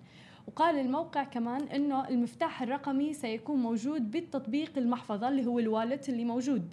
وقال 0.47 0.79
الموقع 0.79 1.23
كمان 1.23 1.61
إنه 1.61 2.07
المفتاح 2.07 2.61
الرقمي 2.61 3.13
سيكون 3.13 3.59
موجود 3.59 4.11
بالتطبيق 4.11 4.77
المحفظة 4.77 5.27
اللي 5.27 5.45
هو 5.45 5.59
الوالت 5.59 6.09
اللي 6.09 6.25
موجود 6.25 6.69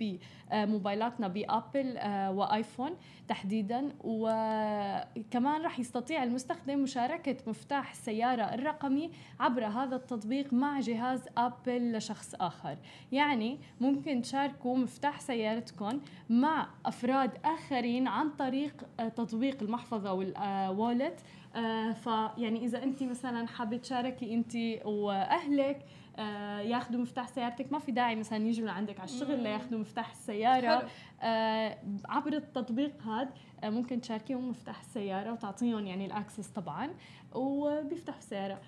بموبايلاتنا 0.54 1.28
بأبل 1.28 1.96
آه، 1.96 2.32
وآيفون 2.32 2.90
تحديدا. 3.28 3.88
وكمان 4.04 5.62
راح 5.62 5.78
يستطيع 5.78 6.22
المستخدم 6.22 6.78
مشاركة 6.78 7.36
مفتاح 7.46 7.90
السيارة 7.90 8.42
الرقمي 8.42 9.10
عبر 9.40 9.66
هذا 9.66 9.96
التطبيق 9.96 10.52
مع 10.52 10.80
جهاز 10.80 11.28
أبل 11.36 11.96
لشخص 11.96 12.34
آخر. 12.34 12.76
يعني 13.12 13.58
ممكن 13.80 14.22
تشاركوا 14.22 14.76
مفتاح 14.76 15.20
سيارتكم 15.20 16.00
مع 16.30 16.68
أفراد 16.86 17.30
آخرين 17.44 18.08
عن 18.08 18.30
طريق 18.30 18.84
آه، 19.00 19.08
تطبيق 19.08 19.62
المحفظة 19.62 20.12
والوالت 20.12 21.20
آه 21.56 21.92
فيعني 21.92 22.64
إذا 22.64 22.82
انت 22.82 23.02
مثلا 23.02 23.46
حابة 23.46 23.76
تشاركي 23.76 24.34
انت 24.34 24.56
وأهلك 24.86 25.86
آه 26.16 26.61
ياخذوا 26.61 27.00
مفتاح 27.00 27.29
سيارتك. 27.29 27.72
ما 27.72 27.79
في 27.79 27.92
داعي 27.92 28.16
مثلا 28.16 28.46
يجوا 28.46 28.66
لعندك 28.66 29.00
على 29.00 29.09
الشغل 29.09 29.42
لياخذوا 29.42 29.79
مفتاح 29.81 30.11
السيارة. 30.11 30.88
آه 31.22 31.79
عبر 32.09 32.33
التطبيق 32.33 33.03
هذا 33.03 33.31
آه 33.64 33.70
ممكن 33.70 34.00
تشاركيهم 34.00 34.48
مفتاح 34.48 34.81
السيارة 34.81 35.33
وتعطيهم 35.33 35.87
يعني 35.87 36.07
الأكسس 36.07 36.46
طبعا 36.48 36.90
وبيفتحوا 37.35 38.18
السياره 38.18 38.61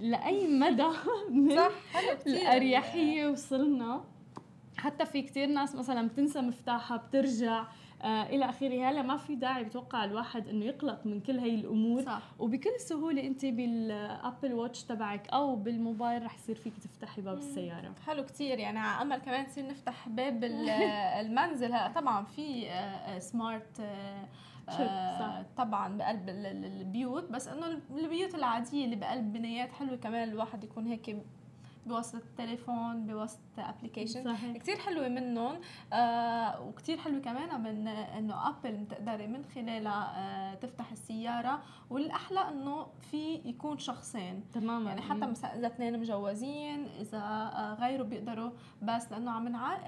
لأي 0.00 0.48
مدى 0.60 0.88
من 1.30 1.56
صح 1.56 1.70
الأريحية 2.26 3.26
وصلنا. 3.26 4.04
حتى 4.76 5.06
في 5.06 5.22
كتير 5.22 5.46
ناس 5.48 5.74
مثلا 5.74 6.08
بتنسى 6.08 6.40
مفتاحها 6.40 6.96
بترجع. 6.96 7.60
آه 7.60 7.66
إلى 8.04 8.44
اخره 8.44 8.88
هلا 8.90 9.02
ما 9.02 9.16
في 9.16 9.34
داعي 9.34 9.64
بتوقع 9.64 10.04
الواحد 10.04 10.48
إنه 10.48 10.64
يقلق 10.64 11.06
من 11.06 11.20
كل 11.20 11.38
هي 11.38 11.54
الأمور. 11.54 12.02
صح. 12.02 12.22
وبكل 12.38 12.70
سهولة 12.80 13.26
أنت 13.26 13.46
بال 13.46 13.76
Apple 13.76 14.52
Watch 14.52 14.82
تبعك 14.82 15.28
أو 15.28 15.56
بالموبايل 15.56 16.22
رح 16.24 16.34
يصير 16.34 16.54
فيك 16.56 16.72
تفتحي 16.78 17.22
باب 17.22 17.36
السيارة. 17.38 17.92
حلو 18.06 18.24
كثير 18.24 18.58
يعني 18.58 18.78
على 18.78 19.02
أمل 19.02 19.16
كمان 19.16 19.44
نصير 19.44 19.66
نفتح 19.66 20.08
باب 20.08 20.44
المنزل. 21.20 21.66
هلا 21.72 21.88
طبعا 21.92 22.24
في 22.24 22.66
smart 23.18 23.80
آه، 23.80 24.24
آه، 24.68 25.18
صح. 25.18 25.42
طبعا 25.56 25.96
بقلب 25.98 26.28
البيوت. 26.28 27.30
بس 27.30 27.48
إنه 27.48 27.66
البيوت 27.90 28.34
العادية 28.34 28.84
اللي 28.84 28.96
بقلب 28.96 29.32
بنايات 29.32 29.72
حلوة 29.72 29.96
كمان 29.96 30.28
الواحد 30.28 30.64
يكون 30.64 30.86
هيك 30.86 31.16
بواسطة 31.86 32.18
التليفون 32.18 33.06
بواسطة 33.06 33.40
application 33.58 34.36
كثير 34.54 34.76
حلوة 34.76 35.08
منهم. 35.08 35.60
آه 35.92 36.60
وكثير 36.60 36.98
حلوة 36.98 37.20
كمان 37.20 37.62
من 37.62 37.88
إنه 37.88 38.48
ابل 38.48 38.72
بتقدري 38.76 39.26
من 39.26 39.44
خلالها 39.44 40.12
آه 40.16 40.54
تفتح 40.54 40.92
السيارة. 40.92 41.62
والأحلى 41.90 42.48
إنه 42.48 42.86
في 43.10 43.34
يكون 43.44 43.78
شخصين. 43.78 44.44
تماما. 44.52 44.88
يعني 44.88 45.00
حتى 45.00 45.26
مثلا 45.26 45.58
إذا 45.58 45.66
اثنين 45.66 46.00
مجوزين 46.00 46.84
إذا 47.00 47.18
آه 47.18 47.74
غيره 47.74 48.02
بيقدروا 48.02 48.50
بس 48.82 49.12
لأنه 49.12 49.30
عم 49.30 49.48
نع... 49.48 49.78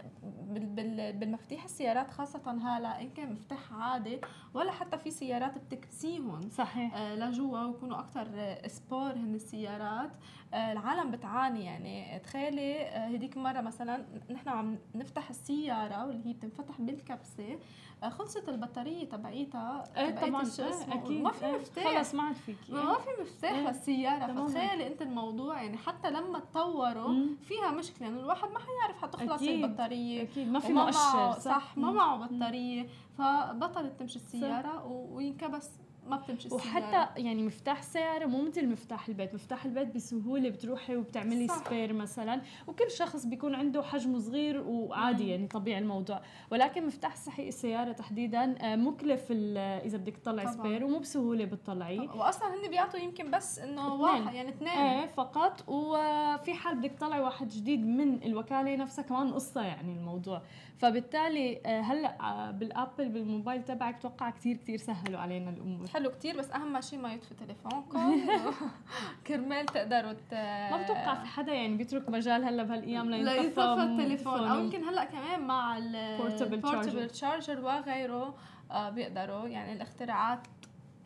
بالمفاتيح 1.10 1.64
السيارات 1.64 2.10
خاصة 2.10 2.50
هلا 2.62 3.00
ان 3.00 3.10
كان 3.10 3.32
مفتاح 3.32 3.72
عادي. 3.72 4.20
ولا 4.54 4.72
حتى 4.72 4.98
في 4.98 5.10
سيارات 5.10 5.58
بتكبسيهم 5.58 6.40
صحيح. 6.50 6.96
آه 6.96 7.14
لجوا 7.14 7.58
ويكونوا 7.60 7.98
أكثر 7.98 8.28
سبور 8.66 9.12
هن 9.12 9.34
السيارات. 9.34 10.10
آه 10.10 10.45
العالم 10.54 11.10
بتعاني. 11.10 11.64
يعني 11.64 12.18
تخيلي 12.18 12.82
آه 12.82 13.06
هديك 13.06 13.36
مرة 13.36 13.60
مثلا 13.60 14.04
نحن 14.30 14.48
عم 14.48 14.78
نفتح 14.94 15.28
السيارة 15.30 16.06
واللي 16.06 16.28
هي 16.28 16.32
بتنفتح 16.32 16.80
بالكبسة 16.80 17.58
آه، 18.02 18.08
خلصت 18.08 18.48
البطارية 18.48 19.04
تبعيتها. 19.04 19.84
إيه 19.96 20.10
طبعا. 20.10 20.42
إيه 20.42 20.94
أكيد. 20.94 21.22
ما 21.22 21.30
في 21.32 21.46
إيه، 21.46 21.52
مفتاح. 21.58 21.98
خلص 21.98 22.14
ما 22.14 22.22
عاد 22.22 22.34
فيك. 22.34 22.56
ما 22.70 22.98
في 22.98 23.22
مفتاح 23.22 23.50
إيه. 23.52 23.68
للسيارة. 23.68 24.46
فتخيلي 24.46 24.86
أنت 24.86 25.02
الموضوع. 25.02 25.62
يعني 25.62 25.76
حتى 25.76 26.10
لما 26.10 26.38
تطوروا. 26.38 27.14
فيها 27.48 27.70
مشكلة. 27.70 28.08
انه 28.08 28.20
الواحد 28.20 28.48
ما 28.50 28.58
حيعرف 28.58 29.02
حتخلص 29.02 29.32
أكيد. 29.42 29.64
البطارية. 29.64 30.22
أكيد. 30.22 30.48
ما 30.48 30.58
في 30.58 30.72
مؤشر 30.72 30.98
معه 31.16 31.38
صح؟ 31.38 31.78
ما. 31.78 31.90
معه 31.90 32.26
بطارية. 32.26 32.86
فبطلت 33.18 34.00
تمشي 34.00 34.16
السيارة 34.16 34.84
وينكبس. 34.86 35.70
ما 36.08 36.16
بتمشي 36.16 36.46
السيارة 36.48 36.64
وحتى 36.64 37.22
يعني 37.22 37.42
مفتاح 37.42 37.78
السيارة 37.78 38.26
مو 38.26 38.42
مثل 38.42 38.68
مفتاح 38.68 39.08
البيت، 39.08 39.34
مفتاح 39.34 39.64
البيت 39.64 39.94
بسهولة 39.94 40.48
بتروحي 40.48 40.96
وبتعملي 40.96 41.48
صح. 41.48 41.64
سبير 41.66 41.92
مثلا، 41.92 42.40
وكل 42.66 42.90
شخص 42.90 43.26
بيكون 43.26 43.54
عنده 43.54 43.82
حجمه 43.82 44.18
صغير 44.18 44.60
وعادي. 44.60 45.28
يعني 45.28 45.46
طبيعي 45.46 45.78
الموضوع، 45.78 46.20
ولكن 46.50 46.86
مفتاح 46.86 47.12
السحي 47.12 47.48
السيارة 47.48 47.92
تحديدا 47.92 48.54
آه، 48.72 48.76
مكلف 48.76 49.26
إذا 49.32 49.98
بدك 49.98 50.16
تطلعي 50.16 50.46
طبعاً. 50.46 50.56
سبير 50.56 50.84
ومو 50.84 50.98
بسهولة 50.98 51.44
بتطلعيه. 51.44 52.00
واصلا 52.10 52.48
هن 52.54 52.70
بيعطوا 52.70 52.98
يمكن 53.00 53.30
بس 53.30 53.58
إنه. 53.58 53.94
واحد 53.94 54.34
يعني 54.34 54.48
اثنين 54.48 54.70
إيه 54.70 55.06
فقط 55.06 55.64
وفي 55.68 56.54
حال 56.54 56.74
بدك 56.78 56.90
تطلعي 56.92 57.20
واحد 57.20 57.48
جديد 57.48 57.86
من 57.86 58.22
الوكالة 58.22 58.76
نفسها 58.76 59.02
كمان 59.02 59.32
قصة 59.32 59.62
يعني 59.62 59.92
الموضوع 59.96 60.42
فبالتالي 60.78 61.60
آه، 61.66 61.80
هلأ 61.80 62.20
آه، 62.20 62.50
بالآبل 62.50 63.08
بالموبايل 63.08 63.64
تبعك 63.64 64.02
توقع 64.02 64.30
كثير 64.30 64.56
كثير 64.56 64.78
سهلوا 64.78 65.20
علينا 65.20 65.50
الأمور. 65.50 65.86
حلو 65.86 66.10
كتير 66.10 66.38
بس 66.38 66.50
أهم 66.50 66.80
شيء 66.80 66.98
ما 66.98 67.12
يطفي 67.12 67.34
تليفونكم. 67.34 68.20
كرمال 69.26 69.66
تقدروا 69.66 70.12
ت... 70.12 70.34
ما 70.70 70.82
بتوقع 70.82 71.14
في 71.14 71.26
حدا 71.26 71.52
يعني 71.52 71.76
بيترك 71.76 72.08
مجال 72.08 72.44
هلأ 72.44 72.62
بهالأيام 72.62 73.10
لا 73.10 73.40
لينطفى 73.40 73.82
التليفون. 73.82 74.48
أو 74.48 74.58
يمكن 74.58 74.84
هلأ 74.84 75.04
كمان 75.04 75.46
مع 75.46 75.78
ال 75.78 75.92
portable 75.92 77.08
charger 77.08 77.60
وغيره 77.60 78.34
آه، 78.70 78.90
بيقدروا. 78.90 79.48
يعني 79.48 79.72
الاختراعات 79.72 80.46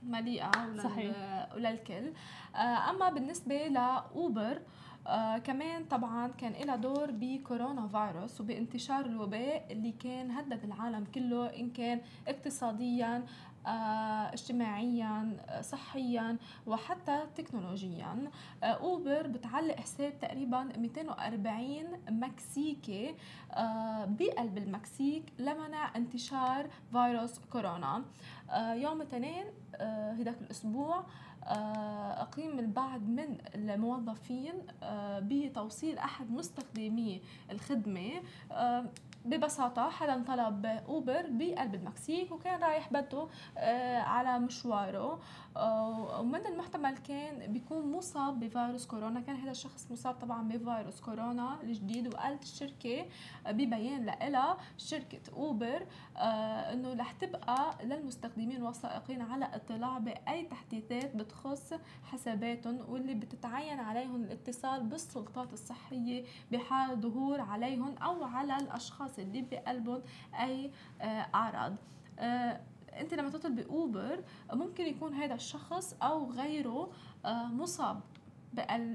مليئة 0.03 0.51
ولل... 0.69 0.83
صحيح. 0.83 1.15
وللكل. 1.55 2.13
أما 2.91 3.11
بالنسبة 3.11 3.67
لأوبر 3.67 4.63
آه 5.07 5.39
كمان 5.39 5.85
طبعا 5.85 6.29
كان 6.29 6.53
لها 6.53 6.77
دور 6.77 7.11
بكورونا 7.11 7.89
فيروس 7.89 8.41
وبانتشار 8.41 9.07
الوباء 9.07 9.67
اللي 9.73 9.93
كان 9.93 10.31
هدد 10.31 10.65
العالم 10.65 11.05
كله 11.15 11.47
إن 11.47 11.71
كان 11.71 12.01
اقتصاديا 12.29 13.25
آه 13.67 14.33
اجتماعيا 14.33 15.37
آه، 15.49 15.61
صحيا 15.61 16.37
وحتى 16.67 17.23
تكنولوجيا. 17.37 18.31
أوبر 18.63 19.27
بتعلق 19.27 19.77
حساب 19.81 20.19
تقريبا 20.19 20.63
240 20.63 21.85
مكسيكي 22.11 23.15
بقلب 24.07 24.59
المكسيك 24.59 25.33
لمنع 25.39 25.97
انتشار 25.97 26.67
فيروس 26.93 27.39
كورونا. 27.39 28.05
يوم 28.57 29.01
الاثنين 29.01 29.45
هداك 30.19 30.37
الأسبوع 30.41 31.05
أقيم 32.23 32.59
البعض 32.59 33.01
من 33.09 33.39
الموظفين 33.55 34.53
آه، 34.83 35.19
بتوصيل 35.19 35.99
أحد 35.99 36.31
مستخدمي 36.31 37.21
الخدمة. 37.51 38.11
آه، 38.53 38.85
ببساطة 39.25 39.91
حدا 39.91 40.25
طلب 40.25 40.67
أوبر 40.67 41.27
بقلب 41.31 41.75
المكسيك 41.75 42.33
وكان 42.33 42.61
رايح 42.63 42.93
بده 42.93 43.29
آه، 43.59 43.99
على 43.99 44.39
مشواره. 44.39 45.21
آه، 45.57 46.21
ومن 46.21 46.47
المحتمل 46.47 46.99
كان 46.99 47.53
بيكون 47.53 47.93
مصاب 47.93 48.41
بفيروس 48.41 48.87
كورونا. 48.87 49.21
كان 49.21 49.37
هذا 49.37 49.51
الشخص 49.51 49.87
مصاب 49.91 50.15
طبعا 50.15 50.49
بفيروس 50.49 51.01
كورونا 51.01 51.63
الجديد 51.63 52.15
وقالت 52.15 52.43
الشركة 52.43 53.07
آه، 53.47 53.51
ببيان 53.53 54.05
لها 54.05 54.57
شركة 54.79 55.21
أوبر 55.33 55.87
إنه 56.73 56.95
رح 56.95 57.13
تبقى 57.13 57.75
للمستخدمين 57.85 58.63
والسائقين 58.63 59.23
على 59.23 59.45
اطلاع 59.55 59.99
بأي 59.99 60.43
تحديثات 60.45 61.17
بتخص 61.17 61.75
حساباتهم 62.05 62.79
واللي 62.89 63.15
بتتعين 63.15 63.81
عليهم 63.81 64.25
الاتصال 64.25 64.83
بالسلطات 64.83 65.53
الصحية 65.53 66.25
بحال 66.53 67.01
ظهور 67.01 67.41
عليهم 67.41 67.99
أو 67.99 68.25
على 68.25 68.57
الأشخاص 68.57 69.10
اللي 69.19 69.43
بقلبهم 69.43 70.03
أي 70.41 70.71
آه، 71.01 71.27
أعراض. 71.35 71.77
آه، 72.19 72.61
أنت 73.01 73.15
لما 73.15 73.31
تطلبي 73.31 73.65
اوبر 73.65 74.25
ممكن 74.53 74.87
يكون 74.87 75.15
هذا 75.15 75.35
الشخص 75.35 75.97
أو 76.03 76.31
غيره 76.31 76.91
آه، 77.25 77.47
مصاب 77.47 78.01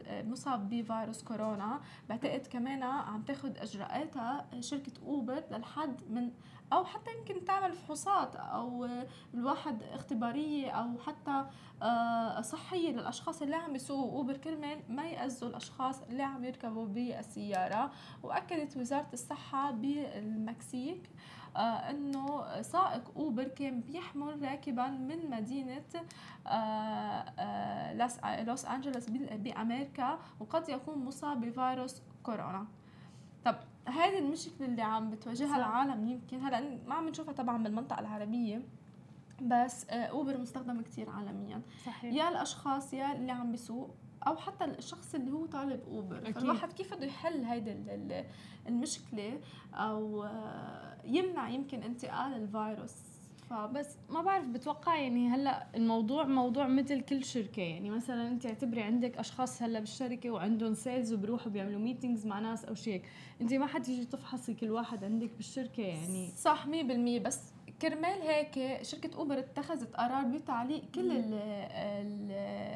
مصاب 0.04 0.70
بفيروس 0.70 1.24
كورونا. 1.24 1.82
بعتقد 2.10 2.48
كمان 2.48 2.84
عم 2.84 3.22
تاخد 3.22 3.58
إجراءاتها 3.58 4.48
شركة 4.60 4.92
أوبر 5.06 5.44
للحد 5.52 6.02
من 6.10 6.32
أو 6.74 6.86
حتى 6.86 7.12
يمكن 7.18 7.46
تعمل 7.46 7.74
فحوصات 7.74 8.36
أو 8.36 8.88
الواحد 9.34 9.84
اختبارية 9.84 10.72
أو 10.72 10.98
حتى 11.00 11.46
آه، 11.82 12.42
صحية 12.42 12.92
للأشخاص 12.92 13.42
اللي 13.42 13.56
عم 13.56 13.76
يسوقوا 13.76 14.12
أوبر. 14.12 14.38
كرمال 14.38 14.80
ما 14.90 15.06
يأذوا 15.06 15.50
الأشخاص 15.50 16.02
اللي 16.02 16.24
عم 16.24 16.46
يركبوا 16.46 16.86
بالسيارة. 16.86 17.92
وأكدت 18.24 18.78
وزارة 18.78 19.08
الصحة 19.14 19.72
بالمكسيك 19.72 21.10
آه 21.56 21.60
إنه 21.90 22.62
سائق 22.62 23.12
أوبر 23.16 23.44
كان 23.44 23.82
بيحمل 23.82 24.42
راكبا 24.44 24.88
من 24.88 25.30
مدينة 25.30 25.84
آه 26.48 27.94
لوس 28.44 28.66
أنجلوس 28.66 29.10
بأمريكا 29.10 30.20
وقد 30.40 30.70
يكون 30.70 31.06
مصاب 31.06 31.42
بفيروس 31.42 32.02
كورونا. 32.24 32.66
طب 33.46 33.56
هذه 33.86 34.20
المشكلة 34.20 34.68
اللي 34.68 34.82
عم 34.82 35.10
بتواجهها 35.10 35.50
صح. 35.50 35.56
العالم 35.56 36.08
يمكن 36.08 36.40
هلا 36.46 36.78
ما 36.88 36.96
عم 36.96 37.10
نشوفها 37.10 37.34
طبعا 37.34 37.64
بالمنطقة 37.64 38.00
العربية 38.00 38.62
بس 39.42 39.90
آه، 39.90 40.06
اوبر 40.06 40.38
مستخدم 40.38 40.82
كتير 40.82 41.10
عالميا. 41.10 41.62
صحيح. 41.86 42.14
يا 42.14 42.30
الأشخاص 42.30 42.94
يا 42.94 43.12
اللي 43.16 43.32
عم 43.32 43.52
بيسوق 43.52 43.96
أو 44.28 44.36
حتى 44.38 44.66
الشخص 44.66 45.16
اللي 45.16 45.32
هو 45.32 45.46
طالب 45.46 45.82
اوبر 45.88 46.18
أكيد. 46.18 46.36
فالواحد 46.38 46.74
كيف 46.74 46.94
بده 46.94 47.06
يحل 47.06 47.44
هيدي 47.44 47.72
ال- 47.72 47.90
ال- 47.90 48.26
المشكلة؟ 48.68 49.40
أو 49.74 50.24
آه، 50.24 50.98
يمنع 51.06 51.50
يمكن 51.50 51.84
انتقال 51.84 52.34
الفيروس. 52.34 52.96
فبس 53.50 53.86
بس 53.88 53.98
ما 54.10 54.22
بعرف 54.22 54.46
بتوقع 54.46 54.96
يعني 54.96 55.30
هلأ 55.30 55.68
الموضوع 55.76 56.24
موضوع 56.26 56.68
مثل 56.68 57.02
كل 57.02 57.24
شركة. 57.24 57.62
يعني 57.62 57.90
مثلا 57.90 58.28
أنت 58.28 58.46
اعتبري 58.46 58.82
عندك 58.82 59.18
أشخاص 59.18 59.62
هلأ 59.62 59.80
بالشركة 59.80 60.30
وعندهم 60.30 60.74
sales 60.74 61.14
وبروحوا 61.14 61.52
بيعملوا 61.52 61.80
meetings 61.80 62.26
مع 62.26 62.40
ناس 62.40 62.66
أو 62.66 62.76
شيء 62.76 63.02
أنت 63.42 63.54
ما 63.54 63.66
حتيجي 63.68 64.06
تفحصي 64.06 64.54
كل 64.54 64.72
واحد 64.72 65.04
عندك 65.04 65.30
بالشركة 65.36 65.82
يعني. 65.84 66.32
صح 66.38 66.68
100% 66.68 67.20
بس 67.20 67.40
كرمال 67.82 68.22
هيك 68.22 68.84
شركة 68.84 69.16
أوبر 69.18 69.40
اتخذت 69.40 69.96
قرار 69.96 70.24
بتعليق 70.24 70.84
كل 70.96 71.12
ال 71.12 71.34
ال 71.34 72.32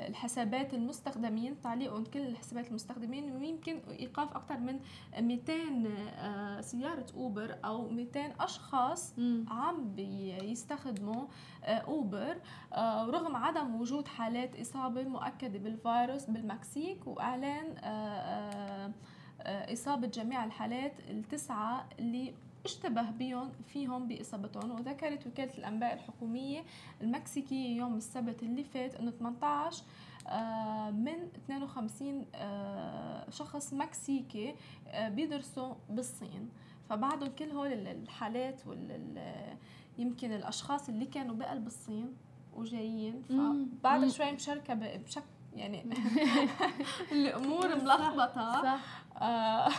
الحسابات 0.09 0.73
المستخدمين 0.73 1.61
تعليقهم 1.61 2.03
كل 2.03 2.19
الحسابات 2.19 2.67
المستخدمين 2.69 3.35
ويمكن 3.35 3.79
إيقاف 3.99 4.35
أكثر 4.35 4.57
من 4.57 4.79
200 5.19 5.53
آه، 6.17 6.61
سيارة 6.61 7.05
أوبر 7.15 7.55
أو 7.65 7.89
200 7.89 8.33
أشخاص. 8.39 9.13
عم 9.47 9.95
بيستخدموا 9.95 11.25
آه، 11.63 11.67
أوبر 11.77 12.37
آه، 12.73 13.07
ورغم 13.07 13.35
عدم 13.35 13.81
وجود 13.81 14.07
حالات 14.07 14.59
إصابة 14.59 15.03
مؤكدة 15.03 15.59
بالفيروس 15.59 16.25
بالمكسيك 16.25 17.07
وإعلان 17.07 17.75
آه، 17.83 18.93
إصابة 19.73 20.07
جميع 20.07 20.43
الحالات 20.45 20.93
التسعة 21.09 21.89
اللي 21.99 22.33
اشتبه 22.65 23.01
بهم 23.11 23.51
فيهم 23.67 24.07
بإصابتهم 24.07 24.71
وذكرت 24.71 25.27
وكالة 25.27 25.57
الأنباء 25.57 25.93
الحكومية 25.93 26.63
المكسيكية 27.01 27.77
يوم 27.77 27.95
السبت 27.97 28.43
اللي 28.43 28.63
فات 28.63 28.95
إنه 28.95 29.11
18 29.11 29.83
آه، 30.27 30.91
من 30.91 31.29
52 31.45 32.25
آه، 32.35 33.29
شخص 33.29 33.73
مكسيكي 33.73 34.55
آه، 34.87 35.09
بيدرسوا 35.09 35.73
بالصين 35.89 36.49
فبعدهم 36.89 37.29
كل 37.29 37.51
هول 37.51 37.73
ال- 37.73 37.87
الحالات 37.87 38.67
وال 38.67 38.91
ال- 38.91 39.57
يمكن 39.97 40.31
الأشخاص 40.33 40.89
اللي 40.89 41.05
كانوا 41.05 41.35
بقلب 41.35 41.67
الصين 41.67 42.15
وجايين. 42.53 43.23
فبعد. 43.29 44.07
شوي 44.09 44.31
مشاركة 44.31 44.73
ب- 44.73 45.03
بشك 45.05 45.23
يعني 45.55 45.85
الأمور 47.11 47.75
ملخبطة 47.75 48.61
صح 48.61 48.79
آه، 49.21 49.69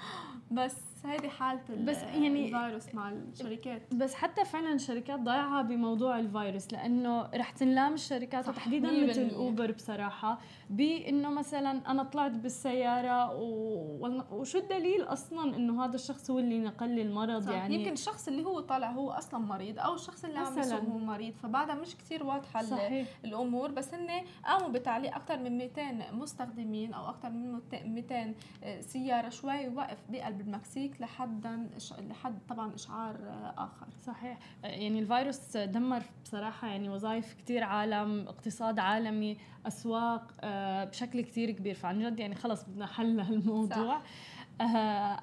بس 0.50 0.76
هيدي 1.04 1.28
حالة 1.28 1.60
بس 1.84 1.96
يعني 2.02 2.44
الفيروس 2.44 2.94
مع 2.94 3.10
الشركات. 3.10 3.94
بس 3.94 4.14
حتى 4.14 4.44
فعلا 4.44 4.72
الشركات 4.72 5.20
ضايعة 5.20 5.62
بموضوع 5.62 6.18
الفيروس 6.18 6.72
لأنه 6.72 7.28
رح 7.34 7.50
تنلام 7.50 7.94
الشركات 7.94 8.48
وتحديدا 8.48 9.06
مثل 9.06 9.30
اوبر 9.30 9.72
بصراحة 9.72 10.38
بإنه 10.70 11.30
مثلا 11.30 11.90
أنا 11.90 12.02
طلعت 12.02 12.30
بالسيارة 12.32 13.34
و... 13.34 14.22
وشو 14.32 14.58
الدليل 14.58 15.02
أصلا 15.02 15.56
إنه 15.56 15.84
هذا 15.84 15.94
الشخص 15.94 16.30
هو 16.30 16.38
اللي 16.38 16.58
نقل 16.58 16.90
لي 16.90 17.02
المرض 17.02 17.42
صح. 17.42 17.52
يعني؟ 17.52 17.74
يمكن 17.74 17.92
الشخص 17.92 18.28
اللي 18.28 18.44
هو 18.44 18.60
طالع 18.60 18.90
هو 18.90 19.10
أصلا 19.10 19.40
مريض 19.40 19.78
أو 19.78 19.94
الشخص 19.94 20.24
اللي 20.24 20.38
عم 20.38 20.58
يسوق 20.58 20.80
هو 20.80 20.98
مريض 20.98 21.34
فبعدها 21.42 21.74
مش 21.74 21.96
كثير 21.96 22.24
واضحة 22.24 22.62
صحيح. 22.62 23.08
الأمور. 23.24 23.70
بس 23.70 23.94
هن 23.94 24.24
قاموا 24.44 24.68
بتعليق 24.68 25.14
أكثر 25.14 25.38
من 25.38 25.58
200 25.58 26.12
مستخدمين 26.12 26.94
أو 26.94 27.08
أكثر 27.08 27.30
من 27.30 27.60
200 27.72 28.34
آه، 28.64 28.80
سيارة 28.80 29.28
شوي 29.28 29.68
وقف 29.68 29.98
بقلب 30.08 30.40
المكسيك. 30.40 30.91
لحد 31.00 31.68
لحد 31.98 32.38
طبعا 32.48 32.74
إشعار 32.74 33.14
آه، 33.14 33.54
آخر. 33.58 33.86
صحيح. 34.06 34.38
يعني 34.64 34.98
الفيروس 34.98 35.56
دمر 35.56 36.02
بصراحة 36.24 36.68
يعني 36.68 36.88
وظائف 36.88 37.34
كثير 37.34 37.64
عالم 37.64 38.28
اقتصاد 38.28 38.78
عالمي 38.78 39.36
أسواق 39.66 40.34
آه، 40.40 40.84
بشكل 40.84 41.20
كثير 41.20 41.50
كبير. 41.50 41.74
فعن 41.74 42.00
جد 42.00 42.20
يعني 42.20 42.34
خلص 42.34 42.64
بدنا 42.64 42.86
حل 42.86 43.16
لهالموضوع. 43.16 43.98
صح. 43.98 44.02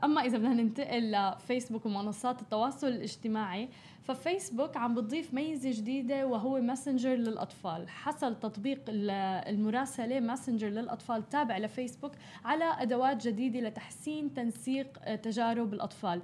أما 0.04 0.22
إذا 0.22 0.38
بدنا 0.38 0.54
ننتقل 0.54 1.12
لفيسبوك 1.12 1.86
ومنصات 1.86 2.42
التواصل 2.42 2.88
الاجتماعي 2.88 3.70
ففيسبوك 4.10 4.78
عم 4.78 4.96
بتضيف 4.96 5.34
ميزة 5.34 5.72
جديدة 5.72 6.28
وهو 6.28 6.62
ماسنجر 6.62 7.16
للأطفال. 7.16 7.90
حصل 7.90 8.40
تطبيق 8.40 8.82
المراسلة 8.88 10.20
ماسنجر 10.20 10.68
للأطفال 10.68 11.30
تابع 11.30 11.58
لفيسبوك 11.58 12.12
على 12.46 12.64
أدوات 12.80 13.28
جديدة 13.28 13.60
لتحسين 13.60 14.34
تنسيق 14.34 14.98
آه، 15.04 15.16
تجارب 15.16 15.74
الأطفال. 15.74 16.22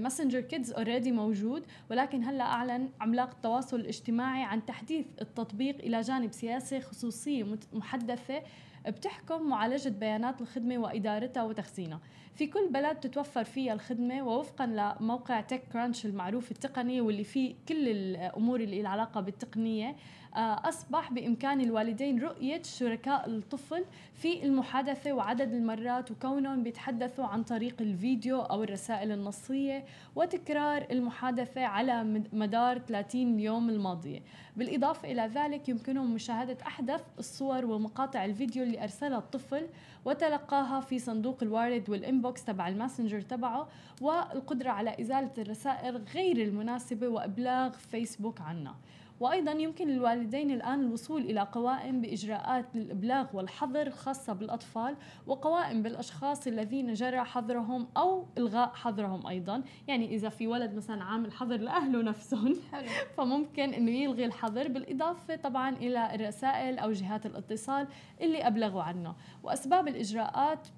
ماسنجر 0.00 0.40
كيدز 0.40 0.72
already 0.72 1.12
موجود 1.12 1.62
ولكن 1.90 2.24
هلأ 2.24 2.44
أعلن 2.44 2.88
عملاق 3.00 3.30
التواصل 3.30 3.80
الاجتماعي 3.80 4.42
عن 4.42 4.66
تحديث 4.66 5.06
التطبيق 5.20 5.76
إلى 5.78 6.00
جانب 6.00 6.32
سياسه 6.32 6.80
خصوصية 6.80 7.46
محدثة 7.72 8.42
بتحكم 8.88 9.48
معالجة 9.48 9.88
بيانات 9.88 10.40
الخدمة 10.40 10.78
وإدارتها 10.78 11.42
وتخزينها. 11.42 12.00
في 12.38 12.46
كل 12.46 12.68
بلد 12.68 12.96
تتوفر 12.96 13.44
فيها 13.44 13.72
الخدمة 13.72 14.22
ووفقا 14.22 14.66
لموقع 14.66 15.40
تك 15.40 15.62
كرانش 15.72 16.06
المعروف 16.06 16.50
التقني 16.50 17.00
واللي 17.00 17.24
فيه 17.24 17.54
كل 17.68 17.88
الأمور 17.88 18.60
اللي 18.60 18.82
لها 18.82 18.90
علاقة 18.90 19.20
بالتقنية 19.20 19.96
آه، 20.36 20.68
أصبح 20.68 21.12
بإمكان 21.12 21.60
الوالدين 21.60 22.20
رؤية 22.20 22.62
شركاء 22.62 23.28
الطفل 23.28 23.84
في 24.14 24.44
المحادثة 24.44 25.12
وعدد 25.12 25.52
المرات 25.52 26.10
وكونهم 26.10 26.62
بيتحدثوا 26.62 27.24
عن 27.24 27.42
طريق 27.42 27.76
الفيديو 27.80 28.40
أو 28.40 28.62
الرسائل 28.62 29.12
النصية 29.12 29.84
وتكرار 30.16 30.86
المحادثة 30.90 31.64
على 31.64 32.22
مدار 32.32 32.78
30 32.78 33.40
يوم 33.40 33.70
الماضية. 33.70 34.20
بالإضافة 34.56 35.12
إلى 35.12 35.30
ذلك 35.34 35.68
يمكنهم 35.68 36.14
مشاهدة 36.14 36.56
أحدث 36.66 37.02
الصور 37.18 37.64
ومقاطع 37.64 38.24
الفيديو 38.24 38.62
اللي 38.62 38.82
أرسلها 38.82 39.18
الطفل 39.18 39.66
وتلقاها 40.04 40.80
في 40.80 40.98
صندوق 40.98 41.38
الوارد 41.42 41.90
وال 41.90 42.05
inbox 42.05 42.44
تبع 42.44 42.68
الماسنجر 42.68 43.20
تبعه 43.20 43.68
والقدرة 44.00 44.70
على 44.70 45.00
إزالة 45.00 45.30
الرسائل 45.38 46.04
غير 46.14 46.36
المناسبة 46.36 47.08
وإبلاغ 47.08 47.70
فيسبوك 47.70 48.40
عنها. 48.40 48.74
وأيضا 49.20 49.52
يمكن 49.52 49.88
للوالدين 49.88 50.50
الآن 50.50 50.80
الوصول 50.80 51.22
إلى 51.22 51.40
قوائم 51.40 52.00
بإجراءات 52.00 52.66
للإبلاغ 52.74 53.26
والحظر 53.32 53.86
الخاصة 53.86 54.32
بالأطفال 54.32 54.96
وقوائم 55.26 55.82
بالأشخاص 55.82 56.46
الذين 56.46 56.92
جرى 56.92 57.24
حظرهم 57.24 57.88
أو 57.96 58.26
إلغاء 58.38 58.68
حظرهم 58.74 59.26
أيضا 59.26 59.62
يعني 59.88 60.14
إذا 60.14 60.28
في 60.28 60.46
ولد 60.46 60.74
مثلا 60.74 61.04
عامل 61.04 61.32
حظر 61.32 61.56
لأهله 61.56 62.02
نفسهم 62.02 62.56
حلو. 62.72 62.88
فممكن 63.16 63.74
أنه 63.74 63.90
يلغي 63.90 64.24
الحظر 64.24 64.68
بالإضافة 64.68 65.36
طبعا 65.36 65.76
إلى 65.76 66.14
الرسائل 66.14 66.78
أو 66.78 66.92
جهات 66.92 67.26
الاتصال 67.26 67.86
اللي 68.20 68.46
أبلغوا 68.46 68.82
عنه 68.82 69.14
وأسباب 69.42 69.88
الإجراءات 69.88 70.68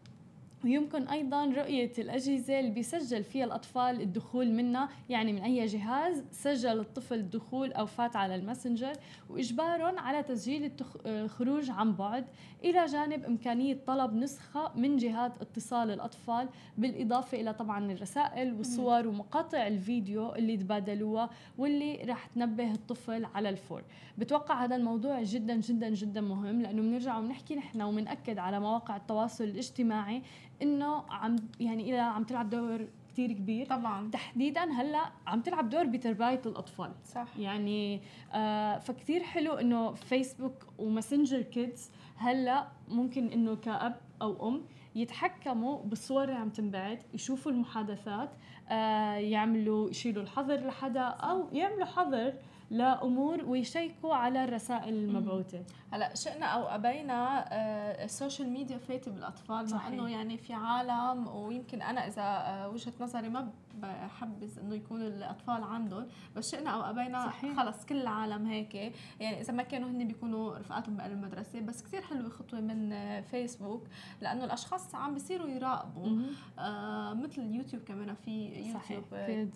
ويمكن 0.64 1.09
أيضا 1.09 1.44
رؤية 1.44 1.92
الأجهزة 1.99 2.61
اللي 2.61 2.70
بيسجل 2.70 3.25
فيها 3.25 3.44
الأطفال 3.44 4.01
الدخول 4.01 4.51
منها 4.53 4.88
يعني 5.09 5.33
من 5.33 5.40
أي 5.42 5.66
جهاز 5.66 6.25
سجل 6.31 6.81
الطفل 6.81 7.14
الدخول 7.14 7.73
أو 7.73 7.87
فات 7.87 8.16
على 8.16 8.35
الماسنجر 8.35 8.92
واجبارهم 9.31 9.99
على 9.99 10.23
تسجيل 10.23 10.73
الخروج 11.07 11.70
عن 11.70 11.92
بعد. 11.92 12.25
إلى 12.64 12.87
جانب 12.87 13.25
إمكانية 13.25 13.79
طلب 13.87 14.14
نسخة 14.14 14.73
من 14.77 14.96
جهات 14.96 15.33
اتصال 15.40 15.90
الأطفال 15.90 16.49
بالإضافة 16.79 17.40
إلى 17.40 17.55
طبعا 17.55 17.92
الرسائل 17.92 18.53
والصور 18.55 19.07
ومقاطع 19.09 19.66
الفيديو 19.66 20.35
اللي 20.35 20.57
تبادلوها 20.57 21.31
واللي 21.59 21.96
راح 21.96 22.27
تنبه 22.27 22.73
الطفل 22.73 23.25
على 23.25 23.49
الفور. 23.49 23.83
بتوقع 24.18 24.64
هذا 24.64 24.77
الموضوع 24.77 25.23
جدا 25.23 25.57
جدا 25.57 25.88
جدا 25.88 26.20
مهم 26.20 26.62
لأنه 26.62 26.83
بنرجع 26.83 27.18
وبنحكي 27.18 27.57
نحن 27.57 27.83
وبنأكد 27.83 28.38
على 28.38 28.61
مواقع 28.61 28.96
التواصل 28.96 29.44
الاجتماعي 29.44 30.23
إنه 30.62 31.05
عم 31.11 31.37
يعني 31.61 31.90
إذا 31.90 32.03
عم 32.03 32.25
تلعب 32.25 32.51
دور 32.51 32.87
كثير 33.12 33.33
كبير. 33.33 33.66
طبعا. 33.66 34.11
تحديدا 34.11 34.64
هلأ 34.73 35.11
عم 35.27 35.40
تلعب 35.40 35.70
دور 35.70 35.85
بتربايه 35.87 36.40
الأطفال. 36.46 36.92
صح. 37.05 37.27
يعني 37.38 38.01
آه 38.33 38.79
فكتير 38.79 39.23
حلو 39.23 39.53
إنه 39.55 39.92
فيسبوك 39.92 40.66
وماسنجر 40.79 41.42
كيدز 41.42 41.90
هلأ 42.16 42.68
ممكن 42.88 43.27
إنه 43.27 43.57
كأب 43.57 43.96
أو 44.23 44.49
أم 44.49 44.62
يتحكموا 44.94 45.83
بالصور 45.85 46.25
اللي 46.25 46.35
عم 46.35 46.49
تنبعث 46.49 47.03
يشوفوا 47.14 47.53
المحادثات 47.53 48.31
آه 48.68 49.14
يعملوا 49.14 49.90
يشيلوا 49.90 50.23
الحظر 50.23 50.66
لحدا 50.66 51.01
أو 51.01 51.49
يعملوا 51.53 51.85
حظر 51.87 52.35
لأمور 52.70 53.44
ويشيكوا 53.44 54.14
على 54.14 54.44
الرسائل 54.44 54.94
المبعوثة. 54.94 55.62
هلا 55.92 56.14
شئنا 56.14 56.46
أو 56.46 56.62
أبينا 56.62 57.44
آه، 57.52 58.04
السوشيال 58.04 58.50
ميديا 58.50 58.78
فايتة 58.78 59.11
بالأطفال 59.11 59.70
مع 59.74 59.88
إنه 59.88 60.09
يعني 60.11 60.37
في 60.38 60.52
عالم 60.52 61.28
ويمكن 61.28 61.83
أنا 61.83 62.06
إذا 62.06 62.22
آه، 62.22 62.68
وجهة 62.68 62.92
نظري 63.00 63.28
ما 63.28 63.50
بحبذ 63.74 64.59
إنه 64.59 64.74
يكون 64.74 65.02
الأطفال 65.02 65.62
عندهم. 65.62 66.06
بس 66.37 66.50
شئنا 66.50 66.70
أو 66.70 66.80
أبينا. 66.80 67.30
خلص 67.56 67.87
كل 67.87 68.00
العالم 68.00 68.46
هيك. 68.46 68.74
يعني 69.20 69.40
إذا 69.40 69.52
ما 69.52 69.62
كانوا 69.62 69.90
هن 69.90 70.06
بيكونوا 70.06 70.59
رفقاتهم 70.59 70.96
بقلب 70.96 71.12
المدرسة. 71.12 71.61
بس 71.61 71.83
كثير 71.83 72.02
حلوة 72.02 72.28
خطوة 72.28 72.61
من 72.61 72.90
فيسبوك 73.22 73.87
لأنه 74.20 74.44
الأشخاص 74.44 74.94
عم 74.94 75.14
بيصيروا 75.14 75.48
يراقبوا. 75.48 76.22
آه 76.59 77.14
مثل 77.14 77.42
اليوتيوب 77.42 77.83
كمان 77.83 78.14
في 78.14 78.46
يوتيوب 78.48 79.04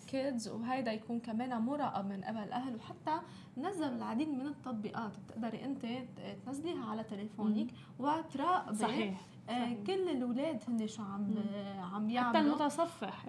كيدز 0.06 0.48
وهيدا 0.48 0.92
يكون 0.92 1.20
كمان 1.20 1.62
مراقب 1.62 2.06
من 2.06 2.24
قبل 2.24 2.38
الاهل 2.38 2.76
وحتى 2.76 3.20
نزلوا 3.56 3.96
العديد 3.96 4.28
من 4.28 4.46
التطبيقات. 4.46 5.12
بتقدري 5.18 5.64
أنت 5.64 5.86
تنزليها 6.46 6.84
على 6.84 7.04
تليفونك 7.04 7.66
وتراقبي 7.98 8.76
صحيح. 8.76 9.20
آه 9.20 9.33
كل 9.86 10.08
الاولاد 10.08 10.62
هن 10.68 10.86
شو 10.86 11.02
عم 11.02 11.34
آه 11.54 11.80
عم 11.80 12.10
يعملوا. 12.10 12.30
حتى 12.30 12.38
المتصفح 12.38 13.24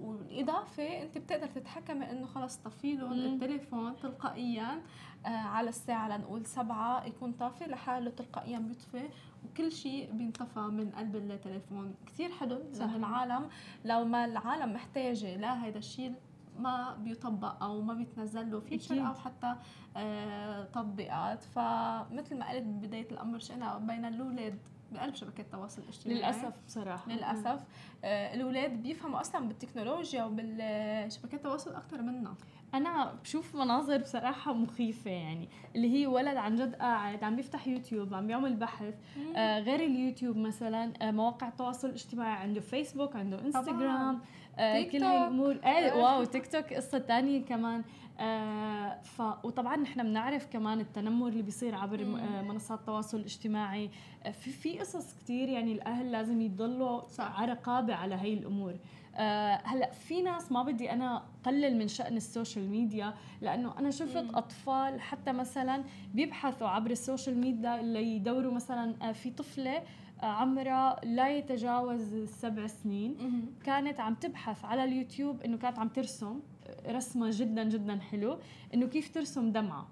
والاضافه 0.00 1.02
أنت 1.02 1.18
بتقدر 1.18 1.46
تتحكمي 1.46 2.10
إنه 2.10 2.26
خلص 2.26 2.56
طفي 2.56 2.94
لهم 2.96 3.12
التليفون 3.12 3.96
تلقائيا 3.96 4.82
آه 5.26 5.28
على 5.28 5.68
الساعة 5.68 6.16
لنقول 6.16 6.46
سبعة 6.46 7.04
يكون 7.04 7.32
طافي 7.32 7.64
لحاله 7.64 8.10
تلقائيا 8.10 8.58
بيطفي 8.58 9.08
وكل 9.44 9.72
شيء 9.72 10.12
بينطفى 10.12 10.60
من 10.60 10.90
قلب 10.90 11.16
التليفون. 11.16 11.94
كثير 12.06 12.30
حلو 12.30 12.62
لأنه 12.78 12.96
العالم 12.96 13.48
لو 13.84 14.04
ما 14.04 14.24
العالم 14.24 14.72
محتاجة 14.72 15.36
لهذا 15.36 15.78
الشيء 15.78 16.14
ما 16.58 16.94
بيطبق 16.94 17.62
أو 17.62 17.82
ما 17.82 17.94
بيتنزل 17.94 18.50
له. 18.50 18.60
فيتشر 18.60 19.06
أو 19.08 19.14
حتى 19.14 19.54
آه 19.96 20.64
تطبيقات. 20.64 21.42
فمثل 21.42 22.38
ما 22.38 22.50
قلت 22.50 22.62
ببدايه 22.62 23.10
الأمر 23.10 23.38
شئنا 23.38 23.78
بين 23.78 24.04
الأولاد 24.04 24.58
بقلب 24.92 25.14
شبكات 25.14 25.46
التواصل 25.46 25.82
الاجتماعي. 25.82 26.18
للأسف 26.18 26.52
بصراحة. 26.66 27.12
للأسف. 27.12 27.60
آه 28.04 28.34
الأولاد 28.34 28.82
بيفهموا 28.82 29.20
أصلا 29.20 29.48
بالتكنولوجيا 29.48 30.24
وبالشبكات 30.24 31.34
التواصل 31.34 31.74
أكثر 31.74 32.02
منا. 32.02 32.34
أنا 32.74 33.14
بشوف 33.22 33.54
مناظر 33.54 33.98
بصراحة 33.98 34.52
مخيفة 34.52 35.10
يعني 35.10 35.48
اللي 35.76 35.92
هي 35.94 36.06
ولد 36.06 36.36
عن 36.36 36.54
جد 36.54 36.74
قاعد 36.74 37.24
عم 37.24 37.36
بيفتح 37.36 37.68
يوتيوب 37.68 38.14
عم 38.14 38.26
بيعمل 38.26 38.56
بحث. 38.56 38.94
آه 39.36 39.58
غير 39.60 39.80
اليوتيوب 39.80 40.36
مثلا 40.36 40.92
آه 41.02 41.10
مواقع 41.10 41.48
التواصل 41.48 41.88
الاجتماعي 41.88 42.32
عنده 42.32 42.60
فيسبوك 42.60 43.16
عنده 43.16 43.40
انستغرام 43.40 44.20
آه 44.58 44.82
كل 44.82 45.02
هاي 45.02 45.18
الأمور. 45.24 45.56
إيه 45.64 45.92
و 45.92 46.08
او 46.08 46.24
تيك 46.24 46.46
توك 46.46 46.72
قصة 46.74 46.98
ثانية 46.98 47.44
كمان. 47.44 47.84
آه 48.20 49.00
ف 49.02 49.22
وطبعا 49.44 49.76
نحن 49.76 50.02
بنعرف 50.02 50.46
كمان 50.52 50.80
التنمر 50.80 51.28
اللي 51.28 51.42
بيصير 51.42 51.74
عبر 51.74 52.00
آه 52.02 52.42
منصات 52.42 52.78
التواصل 52.80 53.18
الاجتماعي 53.18 53.90
آه 54.24 54.30
في 54.30 54.50
في 54.50 54.78
قصص 54.78 55.14
كثير 55.14 55.48
يعني 55.48 55.72
الأهل 55.72 56.12
لازم 56.12 56.40
يضلوا 56.40 57.02
على 57.18 57.52
رقابه 57.52 57.94
على 57.94 58.14
هي 58.14 58.34
الأمور. 58.34 58.74
آه 59.16 59.60
هلأ 59.64 59.90
في 59.90 60.22
ناس 60.22 60.52
ما 60.52 60.62
بدي 60.62 60.92
أنا 60.92 61.22
قلل 61.44 61.78
من 61.78 61.88
شأن 61.88 62.16
السوشيال 62.16 62.70
ميديا 62.70 63.14
لأنه 63.40 63.78
أنا 63.78 63.90
شفت 63.90 64.16
مم. 64.24 64.36
أطفال 64.36 65.00
حتى 65.00 65.32
مثلا 65.32 65.84
بيبحثوا 66.14 66.68
عبر 66.68 66.90
السوشيال 66.90 67.38
ميديا 67.38 67.80
اللي 67.80 68.16
يدوروا 68.16 68.52
مثلا 68.52 69.12
في 69.12 69.30
طفلة 69.30 69.82
عمرها 70.22 71.00
لا 71.04 71.28
يتجاوز 71.28 72.14
السبع 72.14 72.66
سنين. 72.66 73.16
كانت 73.64 74.00
عم 74.00 74.14
تبحث 74.14 74.64
على 74.64 74.84
اليوتيوب 74.84 75.42
إنه 75.42 75.56
كانت 75.56 75.78
عم 75.78 75.88
ترسم. 75.88 76.40
رسمة 76.86 77.30
جدا 77.32 77.64
جدا 77.64 77.98
حلو 78.00 78.38
إنه 78.74 78.86
كيف 78.86 79.14
ترسم 79.14 79.52
دمعة؟ 79.52 79.88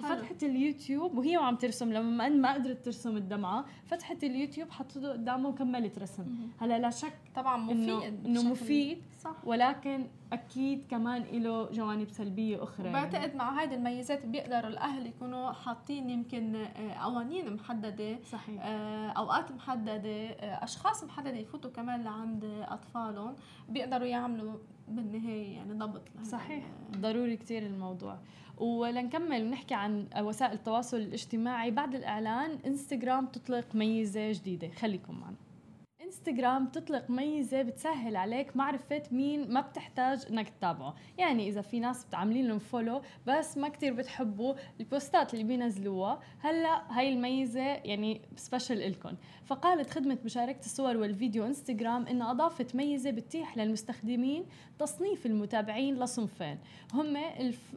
فتحت 0.00 0.42
اليوتيوب 0.42 1.18
وهي 1.18 1.36
وعم 1.36 1.56
ترسم 1.56 1.92
لما 1.92 2.28
ما 2.28 2.54
قدرت 2.54 2.84
ترسم 2.84 3.16
الدمعة 3.16 3.64
فتحت 3.86 4.24
اليوتيوب 4.24 4.70
حطته 4.70 5.12
قدامها 5.12 5.50
وكملت 5.50 5.98
رسم 5.98 6.24
هلأ 6.58 6.78
لا 6.78 6.90
شك 6.90 7.18
طبعا 7.34 7.56
مفيد 7.56 8.26
انه 8.26 8.42
مفيد 8.42 9.02
صح. 9.20 9.34
ولكن 9.44 10.06
أكيد 10.32 10.86
كمان 10.90 11.22
له 11.22 11.70
جوانب 11.70 12.10
سلبية 12.10 12.62
أخرى 12.62 12.92
بعتقد 12.92 13.14
يعني. 13.14 13.38
مع 13.38 13.62
هذه 13.62 13.74
الميزات 13.74 14.26
بيقدروا 14.26 14.70
الأهل 14.70 15.06
يكونوا 15.06 15.52
حاطين 15.52 16.10
يمكن 16.10 16.54
آه، 16.56 16.92
قوانين 16.92 17.54
محددة 17.54 18.18
صحيح. 18.22 18.62
آه، 18.64 19.08
أوقات 19.08 19.52
محددة 19.52 20.10
آه، 20.10 20.64
أشخاص 20.64 21.04
محددة 21.04 21.36
يفوتوا 21.36 21.70
كمان 21.70 22.02
لعند 22.02 22.44
أطفالهم 22.44 23.36
بيقدروا 23.68 24.06
يعملوا 24.06 24.54
بالنهاية 24.88 25.56
يعني 25.56 25.72
ضبط. 25.72 26.02
صحيح. 26.22 26.64
ضروري 26.96 27.36
كثير 27.36 27.66
الموضوع. 27.66 28.18
ولنكمل 28.60 29.42
ونحكي 29.42 29.74
عن 29.74 30.06
وسائل 30.20 30.52
التواصل 30.52 30.96
الاجتماعي. 30.96 31.70
بعد 31.70 31.94
الإعلان 31.94 32.58
انستغرام 32.66 33.26
تطلق 33.26 33.74
ميزة 33.74 34.32
جديدة. 34.32 34.68
خليكم 34.68 35.20
معنا. 35.20 35.36
إنستغرام 36.10 36.66
تطلق 36.66 37.10
ميزة 37.10 37.62
بتسهل 37.62 38.16
عليك 38.16 38.56
معرفة 38.56 39.02
مين 39.12 39.52
ما 39.52 39.60
بتحتاج 39.60 40.26
إنك 40.30 40.48
تتابعه. 40.48 40.94
يعني 41.18 41.48
إذا 41.48 41.60
في 41.60 41.80
ناس 41.80 42.04
بتعملين 42.04 42.48
لهم 42.48 42.58
follow 42.58 43.02
بس 43.26 43.58
ما 43.58 43.68
كتير 43.68 43.92
بتحبوا 43.92 44.54
البوستات 44.80 45.34
اللي 45.34 45.44
بينزلوها 45.44 46.20
هلأ 46.38 46.82
هاي 46.98 47.12
الميزة 47.12 47.60
يعني 47.60 48.20
special 48.36 48.82
إلكم 48.82 49.14
فقالت 49.44 49.90
خدمة 49.90 50.18
مشاركة 50.24 50.60
الصور 50.60 50.96
والفيديو 50.96 51.46
إنستغرام 51.46 52.06
إنها 52.06 52.30
أضافت 52.30 52.74
ميزة 52.74 53.10
بتتيح 53.10 53.56
للمستخدمين 53.56 54.44
تصنيف 54.78 55.26
المتابعين 55.26 55.98
لصنفين. 55.98 56.58
هم 56.94 57.16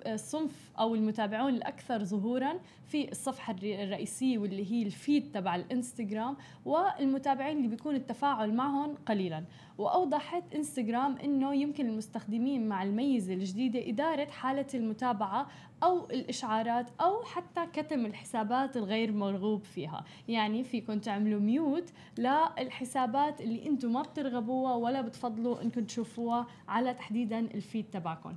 الصنف 0.07 0.71
أو 0.79 0.95
المتابعون 0.95 1.53
الأكثر 1.55 2.03
ظهورا 2.03 2.59
في 2.93 3.11
الصفحة 3.11 3.55
الرئيسية 3.63 4.37
واللي 4.37 4.71
هي 4.71 4.83
الفيد 4.83 5.31
تبع 5.31 5.55
الإنستغرام 5.55 6.37
والمتابعين 6.65 7.57
اللي 7.57 7.67
بيكون 7.67 7.95
التفاعل 7.95 8.53
معهم 8.53 8.95
قليلا. 8.95 9.43
وأوضحت 9.77 10.43
إنستغرام 10.55 11.17
إنه 11.17 11.55
يمكن 11.55 11.85
المستخدمين 11.85 12.67
مع 12.69 12.83
الميزة 12.83 13.33
الجديدة 13.33 13.89
إدارة 13.89 14.25
حالة 14.25 14.65
المتابعة 14.73 15.47
أو 15.83 16.05
الإشعارات 16.05 16.89
أو 17.01 17.23
حتى 17.23 17.65
كتم 17.73 18.05
الحسابات 18.05 18.77
الغير 18.77 19.11
مرغوب 19.11 19.63
فيها. 19.63 20.05
يعني 20.27 20.63
فيكم 20.63 20.99
تعملوا 20.99 21.39
ميوت 21.39 21.93
للحسابات 22.17 23.41
اللي 23.41 23.65
أنتم 23.65 23.93
ما 23.93 24.01
بترغبوها 24.01 24.75
ولا 24.75 25.01
بتفضلوا 25.01 25.61
انكم 25.61 25.83
تشوفوها 25.83 26.47
على 26.67 26.93
تحديدا 26.93 27.39
الفيد 27.39 27.85
تبعكم 27.91 28.35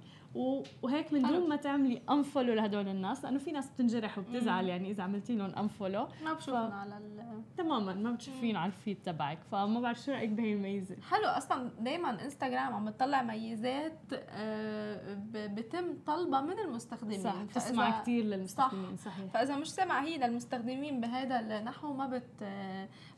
وهيك 0.83 1.13
من 1.13 1.23
دون 1.23 1.49
ما 1.49 1.57
تعملي 1.57 2.03
unfollow 2.11 2.55
لهدول 2.55 2.89
الناس 2.89 3.25
لأنه 3.25 3.39
في 3.39 3.53
ناس 3.53 3.71
بتنجرح 3.71 4.19
وبتزعل 4.19 4.67
يعني 4.67 4.91
إذا 4.91 5.03
عملتي 5.03 5.37
لهم 5.37 5.55
unfollow 5.55 6.09
ما 6.25 6.33
بشوفنا 6.33 6.71
ف... 6.71 6.73
على 6.73 6.99
ال... 6.99 7.43
تماما 7.57 7.95
ما 7.95 8.11
بتشوفين 8.11 8.57
على 8.57 8.67
ال 8.67 8.73
feed 8.73 8.99
تبعك 9.05 9.39
فما 9.53 9.81
بعرف 9.81 9.99
شو 9.99 10.13
رأيك 10.13 10.31
بهي 10.31 10.53
الميزة. 10.53 10.97
حلو 11.11 11.27
أصلا 11.27 11.71
دائما 11.81 12.25
إنستغرام 12.25 12.75
عم 12.75 12.91
تطلع 12.91 13.23
ميزات 13.23 13.99
آه، 14.13 15.17
بتم 15.35 15.95
طلبها 16.07 16.41
من 16.41 16.59
المستخدمين. 16.59 17.21
صح 17.21 17.43
بتسمع 17.43 18.01
كثير 18.01 18.25
للمستخدمين 18.25 18.97
صح. 18.97 19.05
صحيح. 19.05 19.27
فإذا 19.33 19.57
مش 19.57 19.73
سمع 19.73 20.05
هي 20.05 20.19
للمستخدمين 20.19 21.01
بهذا 21.01 21.41
النحو 21.41 21.93
ما 21.93 22.07
بت 22.07 22.45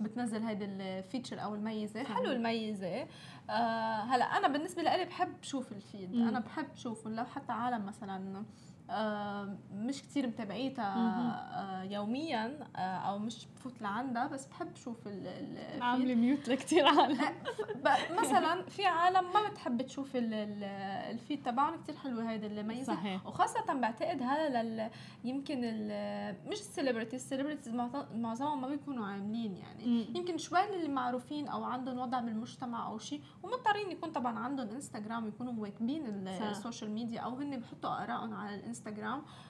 بتنزل 0.00 0.42
هيدي 0.42 0.64
ال 0.64 0.74
feature 0.74 1.42
أو 1.42 1.54
الميزة. 1.54 2.02
صحيح. 2.04 2.16
حلو 2.16 2.32
الميزة. 2.32 3.06
آه 3.50 4.00
هلا 4.02 4.24
أنا 4.24 4.48
بالنسبة 4.48 4.82
لي 4.82 5.04
بحب 5.04 5.42
شوف 5.42 5.72
ال 5.72 5.81
feed 5.81 6.14
مم. 6.14 6.28
أنا 6.28 6.40
بحب 6.40 6.66
شوفه 6.76 7.10
لو 7.10 7.24
حتى 7.24 7.52
عالم 7.52 7.86
مثلا 7.86 8.44
مش 9.74 10.02
كتير 10.02 10.26
متابعيتها 10.26 10.94
آه 11.54 11.82
يوميا 11.82 12.66
آه 12.76 12.78
أو 12.80 13.18
مش 13.18 13.46
بفوت 13.46 13.82
لعندها 13.82 14.26
بس 14.26 14.46
بحب 14.46 14.76
شوف 14.76 15.08
عاملة 15.80 16.14
mute 16.14 16.48
لكثير 16.48 16.86
عالم 16.86 17.18
مثلا 18.10 18.62
في 18.62 18.86
عالم 18.86 19.32
ما 19.32 19.50
بتحب 19.50 19.82
تشوف 19.82 20.10
ال 20.14 20.40
feed 20.40 21.42
تبعهم 21.42 21.82
كثير 21.82 21.96
حلوة 21.96 22.30
هيدي 22.30 22.46
الميزه 22.46 22.94
صحيح. 22.94 23.26
وخاصة 23.26 23.74
بعتقد 23.74 24.22
هذا 24.22 24.62
لل 24.62 24.90
يمكن 25.24 25.60
مش 26.46 26.60
ال 26.60 26.65
celebrities 26.65 27.22
ال 27.22 27.26
celebrities 27.26 27.74
معظمهم 28.14 28.60
ما 28.60 28.68
بيكونوا 28.68 29.06
عاملين 29.06 29.56
يعني 29.56 29.86
م. 29.86 30.16
يمكن 30.16 30.38
شوي 30.38 30.76
اللي 30.76 30.88
معروفين 30.88 31.48
أو 31.48 31.64
عندهم 31.64 31.98
وضع 31.98 32.20
بالمجتمع 32.20 32.86
أو 32.86 32.98
شيء 32.98 33.22
ومضطرين 33.42 33.90
يكون 33.90 34.12
طبعا 34.12 34.38
عندهم 34.38 34.68
انستغرام 34.68 35.28
يكونوا 35.28 35.52
مواكبين 35.52 36.28
ال 36.28 36.37
social 36.37 36.90
media 36.90 37.20
أو 37.20 37.34
هن 37.34 37.60
بحطوا 37.60 38.02
آرائهم 38.02 38.34
على 38.34 38.54
الانستغرام 38.54 38.77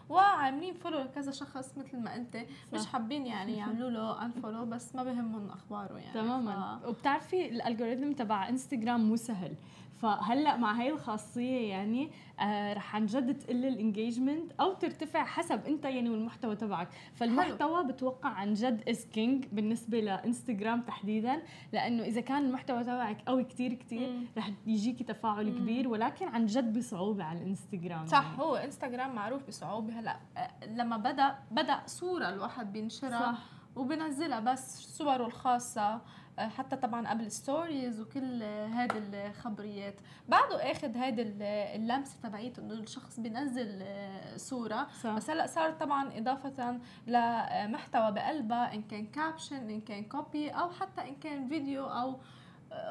وعاملين 0.08 0.74
follow 0.74 0.98
لكذا 0.98 1.32
شخص 1.32 1.78
مثل 1.78 1.98
ما 1.98 2.14
قلتي 2.14 2.46
مش 2.72 2.86
حابين 2.86 3.26
يعني 3.26 3.56
يعملوا 3.58 3.90
له 3.90 4.24
unfollow 4.24 4.64
بس 4.66 4.94
ما 4.94 5.02
بهمهم 5.02 5.50
أخباره 5.50 5.98
يعني. 5.98 6.14
تماما. 6.14 6.78
ف... 6.82 6.86
وبتعرفي 6.88 7.48
ال 7.48 7.55
algorithm 7.55 8.12
تبع 8.12 8.48
انستغرام 8.48 9.00
مو 9.00 9.16
سهل. 9.16 9.54
فهلأ 10.02 10.56
مع 10.56 10.72
هاي 10.72 10.90
الخاصية 10.90 11.70
يعني 11.70 12.10
آه 12.40 12.72
رح 12.74 12.96
عن 12.96 13.06
جد 13.06 13.38
تقل 13.38 13.66
ال 13.66 13.74
engagement 13.74 14.52
أو 14.60 14.72
ترتفع 14.72 15.24
حسب 15.24 15.66
أنت 15.66 15.84
يعني 15.84 16.10
والمحتوى 16.10 16.56
تبعك 16.56 16.88
فالمحتوى 17.14 17.76
حلو. 17.82 17.92
بتوقع 17.92 18.28
عن 18.28 18.54
جد 18.54 18.88
is 18.88 19.06
king 19.06 19.46
بالنسبة 19.52 20.00
لإنستغرام 20.00 20.80
تحديدا 20.82 21.42
لأنه 21.72 22.02
إذا 22.02 22.20
كان 22.20 22.44
المحتوى 22.44 22.84
تبعك 22.84 23.22
قوي 23.26 23.44
كتير 23.44 23.74
كتير 23.74 24.20
رح 24.38 24.50
يجيكي 24.66 25.04
تفاعل 25.04 25.46
مم. 25.52 25.58
كبير 25.58 25.88
ولكن 25.88 26.28
عن 26.28 26.46
جد 26.46 26.78
بصعوبة 26.78 27.24
على 27.24 27.38
الإنستغرام 27.38 28.06
صح 28.06 28.24
يعني. 28.24 28.38
هو 28.42 28.56
إنستغرام 28.56 29.14
معروف 29.14 29.46
بصعوبة 29.48 30.00
هلا 30.00 30.16
آه، 30.36 30.50
لما 30.66 30.96
بدا 30.96 31.34
بدأ 31.50 31.80
صورة 31.86 32.28
الواحد 32.28 32.72
بينشرها 32.72 33.32
صح 33.32 33.38
وبنزلها 33.76 34.40
بس 34.40 34.78
صوره 34.98 35.26
الخاصة 35.26 36.00
حتى 36.38 36.76
طبعا 36.76 37.08
قبل 37.08 37.30
stories 37.30 38.00
وكل 38.00 38.42
هذه 38.42 39.02
الخبريات 39.12 39.94
بعده 40.28 40.72
اخذ 40.72 40.96
هذه 40.96 41.34
اللمسة 41.76 42.16
تبعيته 42.22 42.60
إنه 42.60 42.74
الشخص 42.74 43.20
بينزل 43.20 43.78
آه، 43.82 44.36
صورة 44.36 44.86
صح. 45.02 45.16
بس 45.16 45.30
هلأ 45.30 45.46
صار 45.46 45.70
طبعا 45.70 46.18
إضافة 46.18 46.78
لمحتوى 47.06 48.12
بقلبها 48.12 48.74
إن 48.74 48.82
كان 48.82 49.06
caption 49.06 49.70
إن 49.70 49.80
كان 49.80 50.04
copy 50.04 50.50
أو 50.50 50.70
حتى 50.70 51.00
إن 51.08 51.14
كان 51.14 51.48
فيديو 51.48 51.86
أو 51.86 52.16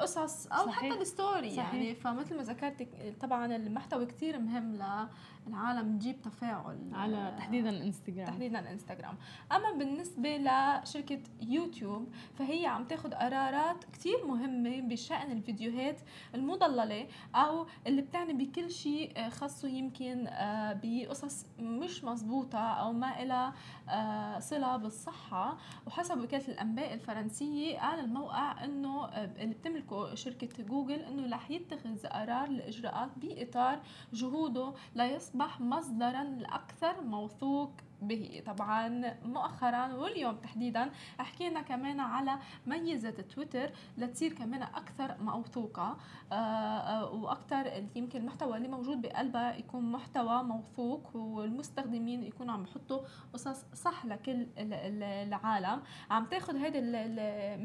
قصص 0.00 0.46
أو 0.46 0.66
صحيح. 0.66 0.92
حتى 0.92 1.00
ال 1.02 1.11
story 1.11 1.56
صحيح. 1.56 1.74
يعني 1.74 1.94
فمثل 1.94 2.36
ما 2.36 2.42
ذكرت 2.42 2.88
طبعا 3.20 3.56
المحتوى 3.56 4.06
كثير 4.06 4.38
مهم 4.38 5.08
العالم 5.48 5.98
تجيب 5.98 6.22
تفاعل 6.22 6.78
على 6.92 7.34
تحديدا 7.38 7.70
الإنستغرام. 7.70 8.26
تحديدا 8.26 8.58
الإنستغرام. 8.58 9.14
أما 9.52 9.72
بالنسبة 9.78 10.36
لشركة 10.36 11.20
يوتيوب 11.42 12.08
فهي 12.38 12.66
عم 12.66 12.84
تاخذ 12.84 13.14
قرارات 13.14 13.84
كثير 13.92 14.26
مهمة 14.26 14.80
بشأن 14.80 15.32
الفيديوهات 15.32 16.00
المضللة 16.34 17.06
أو 17.34 17.66
اللي 17.86 18.02
بتعني 18.02 18.32
بكل 18.32 18.70
شيء 18.70 19.28
خاصة 19.30 19.68
يمكن 19.68 20.26
آه، 20.26 20.80
بقصص 20.82 21.46
مش 21.58 22.04
مزبوطة 22.04 22.58
أو 22.58 22.92
ما 22.92 23.24
لها 23.24 23.54
آه، 23.88 24.38
صلة 24.38 24.76
بالصحة. 24.76 25.58
وحسب 25.86 26.20
وكالة 26.20 26.48
الأنباء 26.48 26.94
الفرنسية 26.94 27.78
قال 27.78 28.00
الموقع 28.00 28.64
إنه 28.64 29.04
آه، 29.04 29.24
اللي 29.42 29.54
بتملكه 29.54 30.14
شركة 30.14 30.62
جوجل 30.64 31.00
إنه 31.00 31.36
رح 31.36 31.50
يتخذ 31.50 32.06
قرار 32.06 32.44
الاجراءات 32.44 33.10
بإطار 33.16 33.80
جهوده 34.12 34.74
ليصبح 34.94 35.37
أصبح 35.38 35.60
مصدرا 35.60 36.22
الأكثر 36.22 37.00
موثوق 37.00 37.72
به. 38.02 38.42
طبعا 38.46 39.14
مؤخرا 39.24 39.94
واليوم 39.94 40.36
تحديدا 40.36 40.90
حكينا 41.18 41.62
كمان 41.62 42.00
على 42.00 42.38
ميزة 42.66 43.10
تويتر 43.10 43.70
لتصير 43.98 44.32
كمان 44.32 44.62
أكثر 44.62 45.16
موثوقة. 45.20 45.96
آه، 46.32 46.34
آه، 46.34 47.12
وأكثر 47.12 47.84
يمكن 47.96 48.20
المحتوى 48.20 48.56
اللي 48.56 48.68
موجود 48.68 49.02
بقلبها 49.02 49.56
يكون 49.56 49.92
محتوى 49.92 50.42
موثوق 50.42 51.16
والمستخدمين 51.16 52.24
يكونوا 52.24 52.54
عم 52.54 52.62
يحطوا 52.62 53.00
قصص 53.32 53.64
صح 53.74 54.06
لكل 54.06 54.46
العالم. 54.58 55.82
عم 56.10 56.24
تاخذ 56.24 56.56
هيدي 56.56 56.80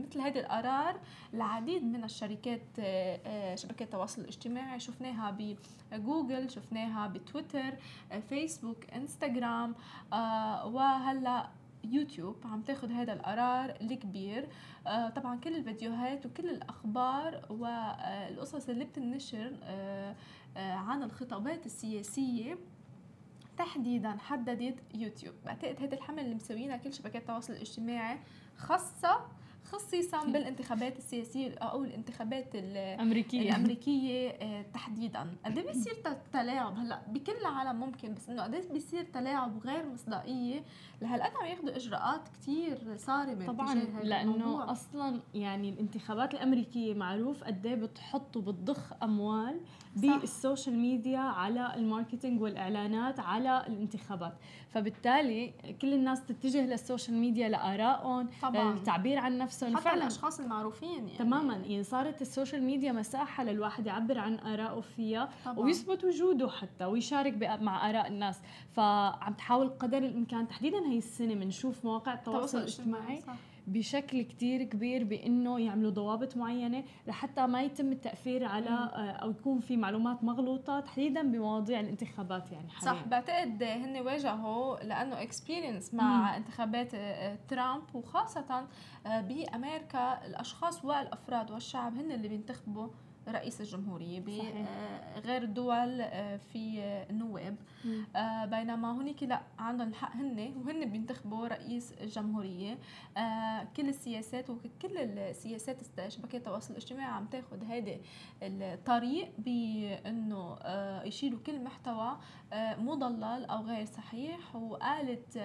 مثل 0.01 0.19
هيدي 0.19 0.39
القرار 0.39 0.99
العديد 1.33 1.83
من 1.83 2.03
الشركات 2.03 2.61
آه، 2.79 3.55
شبكات 3.55 3.81
التواصل 3.81 4.21
الاجتماعي. 4.21 4.79
شفناها 4.79 5.37
بجوجل 5.91 6.49
شفناها 6.49 7.07
بتويتر 7.07 7.75
فيسبوك 8.29 8.89
إنستغرام 8.95 9.75
وهلا 10.65 11.49
يوتيوب 11.83 12.35
عم 12.45 12.61
تاخذ 12.61 12.91
هذا 12.91 13.13
القرار 13.13 13.69
الكبير. 13.81 14.47
آه 14.87 15.09
طبعا 15.09 15.39
كل 15.39 15.55
الفيديوهات 15.55 16.25
وكل 16.25 16.49
الأخبار 16.49 17.45
والقصص 17.49 18.69
اللي 18.69 18.85
بتنشر 18.85 19.57
آه 19.63 20.15
آه 20.57 20.73
عن 20.73 21.03
الخطابات 21.03 21.65
السياسية 21.65 22.57
تحديدا 23.57 24.17
حددت 24.17 24.75
يوتيوب. 24.95 25.35
بعتقد 25.45 25.81
هذا 25.81 25.95
الحمل 25.95 26.19
اللي 26.19 26.35
مسوينها 26.35 26.77
كل 26.77 26.93
شبكات 26.93 27.21
التواصل 27.21 27.53
الاجتماعي 27.53 28.19
خاصة 28.57 29.27
خصيصا 29.65 30.25
بالانتخابات 30.25 30.97
السياسية 30.97 31.55
أو 31.57 31.83
الانتخابات 31.83 32.47
الأمريكية. 32.55 33.49
الأمريكية 33.49 34.29
آه، 34.29 34.65
تحديدا. 34.73 35.35
قد 35.45 35.57
إيه 35.57 35.67
بيصير 35.67 35.93
تلاعب؟ 36.33 36.77
هلأ 36.77 37.01
بكل 37.07 37.33
العالم 37.41 37.79
ممكن 37.79 38.13
بس 38.13 38.29
إنه 38.29 38.43
قد 38.43 38.53
إيه 38.53 38.69
بيصير 38.73 39.03
تلاعب 39.03 39.55
وغير 39.55 39.85
مصداقية؟ 39.89 40.63
لهالقد 41.01 41.31
عم 41.41 41.45
ياخذوا 41.45 41.75
إجراءات 41.75 42.21
كثير 42.27 42.95
صارمة 42.97 43.45
طبعا 43.45 43.75
لأنه 44.03 44.71
أصلا 44.71 45.19
يعني 45.33 45.69
الانتخابات 45.69 46.33
الأمريكية 46.33 46.93
معروف 46.93 47.43
قد 47.43 47.65
إيه 47.65 47.75
بتحط 47.75 48.37
وبتضخ 48.37 48.93
أموال 49.03 49.59
بالسوشيال 49.95 50.79
ميديا 50.79 51.19
على 51.19 51.75
ال 51.75 51.82
marketing 51.82 52.41
والإعلانات 52.41 53.19
على 53.19 53.67
الانتخابات. 53.67 54.33
فبالتالي 54.69 55.53
كل 55.81 55.93
الناس 55.93 56.25
تتجه 56.25 56.65
للسوشيال 56.65 57.17
ميديا 57.17 57.49
لآرائهم 57.49 58.29
للتعبير 58.53 59.17
عن 59.17 59.37
نفسهم 59.37 59.52
حتى 59.61 59.83
فعلا 59.83 60.01
الأشخاص 60.01 60.39
المعروفين 60.39 61.07
يعني 61.07 61.17
تماما 61.17 61.53
يعني 61.53 61.83
صارت 61.83 62.21
السوشيال 62.21 62.63
ميديا 62.63 62.91
مساحة 62.91 63.43
للواحد 63.43 63.85
يعبر 63.85 64.17
عن 64.19 64.39
ارائه 64.39 64.81
فيها 64.81 65.29
طبعا. 65.45 65.59
ويثبت 65.59 66.03
وجوده 66.03 66.49
حتى 66.49 66.85
ويشارك 66.85 67.59
مع 67.61 67.89
آراء 67.89 68.07
الناس 68.07 68.39
فعم 68.75 69.33
تحاول 69.33 69.69
قدر 69.69 69.97
الإمكان 69.97 70.47
تحديدا 70.47 70.77
هي 70.87 70.97
السنة 70.97 71.33
بنشوف 71.33 71.85
مواقع 71.85 72.13
التواصل 72.13 72.57
الاجتماعي 72.57 73.21
صح. 73.21 73.35
بشكل 73.67 74.21
كتير 74.21 74.63
كبير 74.63 75.03
بإنه 75.03 75.59
يعملوا 75.59 75.91
ضوابط 75.91 76.37
معينة 76.37 76.83
لحتى 77.07 77.47
ما 77.47 77.63
يتم 77.63 77.91
التأثير 77.91 78.45
على 78.45 78.69
آه، 78.69 79.11
أو 79.11 79.31
يكون 79.31 79.59
في 79.59 79.77
معلومات 79.77 80.23
مغلوطة 80.23 80.79
تحديدا 80.79 81.21
بمواضيع 81.31 81.79
الانتخابات 81.79 82.51
يعني 82.51 82.69
حاليا. 82.69 82.93
صح 82.93 83.07
بعتقد 83.07 83.63
هن 83.63 83.97
واجهوا 83.97 84.83
لأنه 84.83 85.21
experience 85.21 85.93
مع 85.93 86.17
مم. 86.17 86.35
انتخابات 86.35 86.93
آه، 86.93 87.37
ترامب 87.47 87.83
وخاصة 87.95 88.67
آه، 89.05 89.21
بأمريكا 89.21 90.25
الأشخاص 90.25 90.85
والأفراد 90.85 91.51
والشعب 91.51 91.97
هن 91.97 92.11
اللي 92.11 92.27
بينتخبوا 92.27 92.87
رئيس 93.27 93.61
الجمهورية 93.61 94.19
بغير 94.19 94.63
آه، 95.27 95.37
الدول 95.37 96.01
آه، 96.01 96.37
في 96.37 96.79
النواب. 97.09 97.55
آه، 98.15 98.45
بينما 98.45 98.91
هناك 98.91 99.23
لا 99.23 99.41
عندهم 99.59 99.87
الحق 99.87 100.15
هن 100.15 100.53
وهن 100.57 100.91
بينتخبوا 100.91 101.47
رئيس 101.47 101.93
الجمهورية 102.01 102.77
كل 103.77 103.89
السياسات 103.89 104.49
وكل 104.49 104.97
السياسات 104.97 105.81
شبكات 106.07 106.35
التواصل 106.35 106.71
الاجتماعي 106.71 107.11
عم 107.11 107.25
تاخذ 107.25 107.63
هذا 107.63 107.95
الطريق 108.43 109.31
بأنه 109.37 110.57
يشيلوا 111.05 111.39
كل 111.45 111.63
محتوى 111.63 112.17
مضلل 112.77 113.45
أو 113.45 113.61
غير 113.61 113.85
صحيح. 113.85 114.55
وقالت 114.55 115.37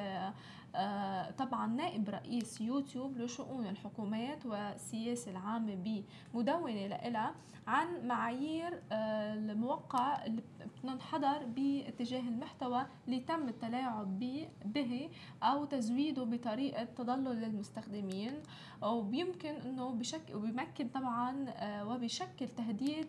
طبعا 1.38 1.66
نائب 1.66 2.08
رئيس 2.08 2.60
يوتيوب 2.60 3.18
لشؤون 3.18 3.66
الحكومات 3.66 4.46
والسياسة 4.46 5.30
العامة 5.30 5.74
بمدونة 6.34 6.86
لها 6.86 7.34
عن 7.66 8.06
معايير 8.06 8.82
آه، 8.92 9.34
الموقع 9.34 10.24
اللي 10.26 10.42
بتنحدر 10.78 11.44
باتجاه 11.46 12.20
المحتوى 12.20 12.86
اللي 13.06 13.20
تم 13.20 13.48
التلاعب 13.48 14.18
به 14.64 15.10
أو 15.42 15.64
تزويده 15.64 16.24
بطريقة 16.24 16.84
تضلل 16.84 17.40
للمستخدمين. 17.40 18.32
وبيمكن 18.82 19.54
أنه 19.54 19.90
بشكل 19.90 20.34
وبيمكن 20.36 20.88
طبعا 20.88 21.46
آه، 21.48 21.88
وبشكل 21.88 22.48
تهديد 22.48 23.08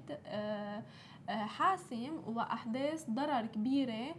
حاسم 1.30 2.22
وأحداث 2.28 3.10
ضرر 3.10 3.46
كبيرة 3.46 4.16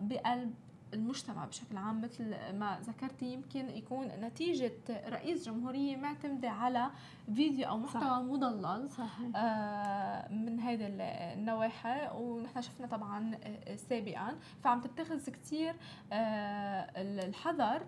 بقلب 0.00 0.54
المجتمع 0.94 1.44
بشكل 1.44 1.76
عام 1.76 2.00
مثل 2.00 2.30
ما 2.52 2.78
ذكرتي 2.82 3.32
يمكن 3.32 3.70
يكون 3.70 4.06
نتيجة 4.06 4.72
رئيس 5.08 5.46
جمهورية 5.46 5.96
معتمدة 5.96 6.50
على 6.50 6.90
فيديو 7.34 7.68
أو 7.68 7.78
محتوى 7.78 8.00
صح. 8.02 8.18
مضلل 8.18 8.90
صحيح. 8.90 9.30
آه 9.36 10.32
من 10.32 10.60
هذا 10.60 10.86
النواحي 10.88 12.10
ونحن 12.14 12.62
شفنا 12.62 12.86
طبعا 12.86 13.34
آه، 13.44 13.76
سابقا 13.76 14.36
فعم 14.64 14.80
تتخذ 14.80 15.30
كثير 15.30 15.74
آه 16.12 16.90
الحذر 16.96 17.82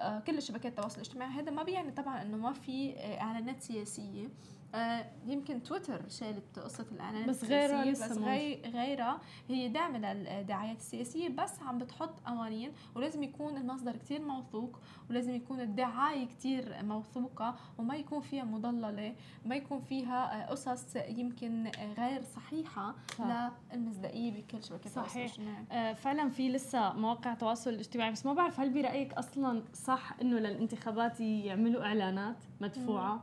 آه 0.00 0.18
كل 0.18 0.42
شبكات 0.42 0.72
التواصل 0.72 0.96
الاجتماعي 0.96 1.30
هذا 1.30 1.50
ما 1.50 1.62
بيعني 1.62 1.90
طبعا 1.90 2.22
إنه 2.22 2.36
ما 2.36 2.52
في 2.52 2.94
آه، 2.96 3.20
إعلانات 3.20 3.62
سياسية 3.62 4.28
آه 4.74 5.06
يمكن 5.26 5.62
تويتر 5.62 6.08
شالت 6.08 6.58
قصة 6.58 6.86
الإعلانات 6.92 7.28
بس 7.28 7.44
غيرها 7.44 7.90
بس 7.90 8.12
غي 8.12 8.62
غيرها 8.62 9.20
هي 9.48 9.68
داعمة 9.68 10.12
للدعايات 10.12 10.76
السياسية 10.76 11.28
بس 11.28 11.62
عم 11.62 11.78
بتحط 11.78 12.20
قوانين 12.26 12.72
ولازم 12.94 13.22
يكون 13.22 13.56
المصدر 13.56 13.96
كتير 13.96 14.22
موثوق 14.22 14.80
ولازم 15.10 15.34
يكون 15.34 15.60
الدعاية 15.60 16.26
كتير 16.26 16.82
موثوقة 16.82 17.54
وما 17.78 17.96
يكون 17.96 18.20
فيها 18.20 18.44
مضللة 18.44 19.14
ما 19.44 19.56
يكون 19.56 19.80
فيها 19.80 20.46
قصص 20.50 20.96
يمكن 20.96 21.70
غير 21.98 22.22
صحيحة 22.22 22.94
صح. 23.18 23.50
للمصداقية 23.74 24.30
بكل 24.32 24.64
شبكة 24.64 24.90
صحيح 24.90 25.32
آه 25.72 25.92
فعلا 25.92 26.28
في 26.28 26.48
لسه 26.48 26.92
مواقع 26.92 27.34
تواصل 27.34 27.74
اجتماعي 27.74 28.12
بس 28.12 28.26
ما 28.26 28.32
بعرف 28.34 28.60
هل 28.60 28.70
برأيك 28.70 29.12
أصلا 29.12 29.62
صح 29.74 30.16
إنه 30.22 30.38
للانتخابات 30.38 31.20
يعملوا 31.20 31.84
إعلانات 31.84 32.36
مدفوعة 32.60 33.14
مم. 33.14 33.20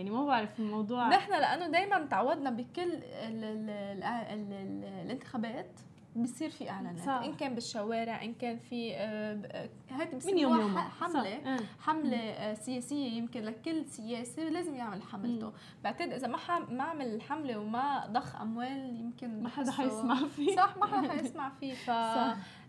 يعني 0.00 0.10
ما 0.10 0.26
بعرف 0.26 0.60
الموضوع. 0.60 1.08
نحن 1.08 1.30
لأنه 1.32 1.66
دائما 1.66 2.06
تعودنا 2.06 2.50
بكل 2.50 2.82
ال 2.82 3.44
ال 3.44 3.70
ال 3.70 4.02
ال 4.02 4.52
ال 4.52 4.84
الانتخابات 5.04 5.80
بصير 6.16 6.50
في 6.50 6.70
إعلانات. 6.70 6.98
صح. 6.98 7.22
إن 7.24 7.34
كان 7.34 7.54
بالشوارع 7.54 8.22
إن 8.22 8.34
كان 8.34 8.58
في 8.58 8.94
آه، 8.94 9.68
هيدي 9.90 10.32
من 10.32 10.38
يوم 10.38 10.60
يوم. 10.60 10.78
حملة. 10.78 11.40
صح. 11.40 11.46
آه. 11.46 11.58
حملة 11.80 12.16
آه، 12.16 12.54
سياسية. 12.54 13.12
يمكن 13.18 13.42
لكل 13.42 13.84
سياسي 13.84 14.50
لازم 14.50 14.74
يعمل 14.74 15.02
حملته. 15.02 15.52
بعتقد 15.84 16.12
إذا 16.12 16.28
ما 16.28 16.38
ما 16.70 16.84
عمل 16.84 17.22
حملة 17.22 17.58
وما 17.58 18.06
ضخ 18.06 18.36
أموال 18.40 19.00
يمكن 19.00 19.42
ما 19.42 19.48
حدا 19.48 19.72
حيسمع 19.72 20.28
فيه. 20.36 20.56
صح 20.56 20.76
ما 20.76 20.86
حدا 20.86 21.08
حيسمع 21.20 21.50
فيه. 21.60 21.74
ف 21.74 21.90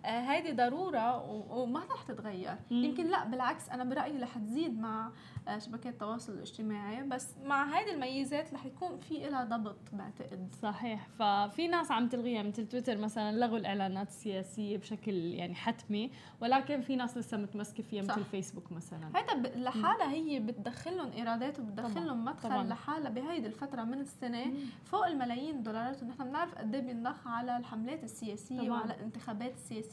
هذه 0.05 0.51
ضرورة 0.53 1.31
وما 1.51 1.79
رح 1.79 2.03
تتغير. 2.03 2.55
مم. 2.71 2.83
يمكن 2.83 3.07
لا 3.07 3.25
بالعكس 3.25 3.69
أنا 3.69 3.83
برأيي 3.83 4.17
رح 4.19 4.37
تزيد 4.37 4.79
مع 4.79 5.11
آه، 5.47 5.57
شبكات 5.59 5.93
التواصل 5.93 6.33
الاجتماعي 6.33 7.03
بس 7.03 7.35
مع 7.45 7.65
هذه 7.65 7.93
الميزات 7.93 8.53
رح 8.53 8.65
يكون 8.65 8.99
في 8.99 9.13
لها 9.29 9.43
ضبط 9.43 9.77
بعتقد. 9.93 10.49
صحيح. 10.61 11.07
ففي 11.19 11.67
ناس 11.67 11.91
عم 11.91 12.07
تلغيها 12.07 12.43
مثل 12.43 12.67
تويتر 12.67 12.97
مثلا 12.97 13.31
لغوا 13.39 13.57
الإعلانات 13.57 14.07
السياسية 14.07 14.77
بشكل 14.77 15.13
يعني 15.13 15.55
حتمي 15.55 16.11
ولكن 16.41 16.81
في 16.81 16.95
ناس 16.95 17.17
لسه 17.17 17.37
متمسكة 17.37 17.83
فيها 17.83 18.03
مثل 18.03 18.23
فيسبوك 18.23 18.71
مثلا. 18.71 19.11
هذا 19.15 19.49
لحالها 19.55 20.11
هي 20.11 20.39
بتدخلهم 20.39 21.11
إيرادات 21.11 21.59
وبتدخلهم 21.59 22.25
مدخل 22.25 22.67
لحالها 22.67 23.09
بهيدي 23.09 23.47
الفترة 23.47 23.83
من 23.83 23.99
السنة 23.99 24.45
مم. 24.45 24.55
فوق 24.85 25.05
الملايين 25.07 25.55
الدولارات 25.55 26.03
ونحن 26.03 26.23
بنعرف 26.23 26.55
قد 26.55 26.75
إيه 26.75 26.81
بينضخ 26.81 27.27
على 27.27 27.57
الحملات 27.57 28.03
السياسية 28.03 28.57
طبعا. 28.59 28.69
وعلى 28.69 28.95
الانتخابات 28.95 29.53
السياسية. 29.53 29.90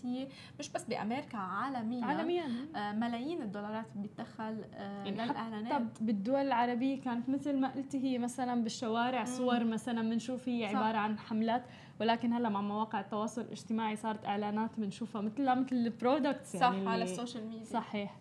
مش 0.58 0.68
بس 0.72 0.84
بأمريكا 0.84 1.38
عالميا. 1.38 2.04
عالميا. 2.04 2.44
آه 2.76 2.92
ملايين 2.92 3.42
الدولارات 3.42 3.86
بتدخل 3.96 4.64
آه 4.74 5.04
يعني 5.04 5.24
الاعلانات 5.30 6.02
بالدول 6.02 6.40
العربية 6.40 7.00
كانت 7.00 7.28
مثل 7.28 7.60
ما 7.60 7.68
قلتي 7.68 7.98
هي 8.04 8.18
مثلا 8.18 8.62
بالشوارع 8.62 9.24
صور 9.24 9.64
مثلا 9.64 10.02
بنشوف 10.10 10.48
هي 10.48 10.66
عبارة 10.66 10.96
عن 10.98 11.18
حملات. 11.18 11.64
ولكن 12.00 12.32
هلأ 12.32 12.48
مع 12.48 12.60
مواقع 12.60 13.00
التواصل 13.00 13.40
الاجتماعي 13.40 13.96
صارت 13.96 14.24
إعلانات 14.24 14.70
بنشوفها 14.80 15.20
مثل 15.20 15.54
مثل 15.54 15.76
ال 15.76 15.85
products 15.85 16.54
يعني 16.54 16.84
صح 16.84 16.90
على 16.92 17.04
السوشيال 17.04 17.48
ميديا. 17.48 17.64
صحيح. 17.64 18.16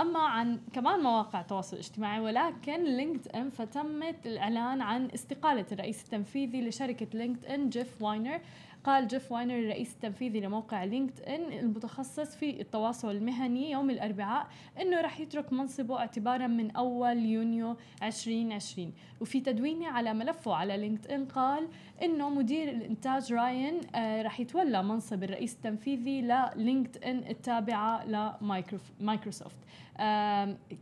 أما 0.00 0.18
عن 0.20 0.60
كمان 0.72 1.00
مواقع 1.00 1.40
التواصل 1.40 1.76
الاجتماعي 1.76 2.20
ولكن 2.20 2.84
لينكد 2.84 3.28
ان 3.28 3.50
فتمت 3.50 4.26
الإعلان 4.26 4.80
عن 4.80 5.08
استقالة 5.14 5.66
الرئيس 5.72 6.04
التنفيذي 6.04 6.68
لشركة 6.68 7.06
لينكد 7.18 7.44
ان 7.46 7.68
جيف 7.70 8.02
واينر. 8.02 8.40
قال 8.84 9.08
جيف 9.08 9.32
واينر 9.32 9.58
الرئيس 9.58 9.92
التنفيذي 9.94 10.40
لموقع 10.40 10.84
لينكد 10.84 11.20
ان 11.20 11.52
المتخصص 11.52 12.36
في 12.36 12.60
التواصل 12.60 13.10
المهني 13.10 13.70
يوم 13.70 13.90
الأربعاء 13.90 14.46
إنه 14.80 15.00
رح 15.00 15.20
يترك 15.20 15.52
منصبه 15.52 15.98
اعتبارا 15.98 16.46
من 16.46 16.70
أول 16.70 17.18
يونيو 17.18 17.76
2020 18.02 18.92
وفي 19.20 19.40
تدوينه 19.40 19.88
على 19.88 20.14
ملفه 20.14 20.54
على 20.54 20.76
لينكد 20.76 21.06
ان 21.06 21.24
قال 21.24 21.68
إنه 22.02 22.30
مدير 22.30 22.68
الإنتاج 22.68 23.32
راين 23.32 23.80
آه 23.94 24.22
رح 24.22 24.40
يتولى 24.40 24.82
منصب 24.82 25.24
الرئيس 25.24 25.54
التنفيذي 25.54 26.22
للينكد 26.22 27.04
ان 27.04 27.18
التابعه 27.18 28.04
لمايكروسوفت 28.04 29.58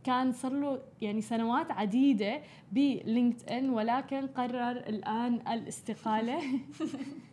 كان 0.03 0.31
صار 0.31 0.53
له 0.53 0.79
يعني 1.01 1.21
سنوات 1.21 1.71
عديدة 1.71 2.41
بلينكد 2.71 3.49
ان 3.49 3.69
ولكن 3.69 4.27
قرر 4.27 4.71
الآن 4.71 5.33
الاستقالة. 5.47 6.39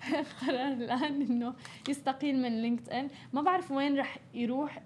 قرر 0.40 0.72
الآن 0.72 1.22
إنه 1.22 1.54
يستقيل 1.88 2.42
من 2.42 2.62
لينكد 2.62 2.88
ان 2.90 3.08
ما 3.32 3.42
بعرف 3.42 3.70
وين 3.70 3.98
رح 3.98 4.18
يروح 4.34 4.82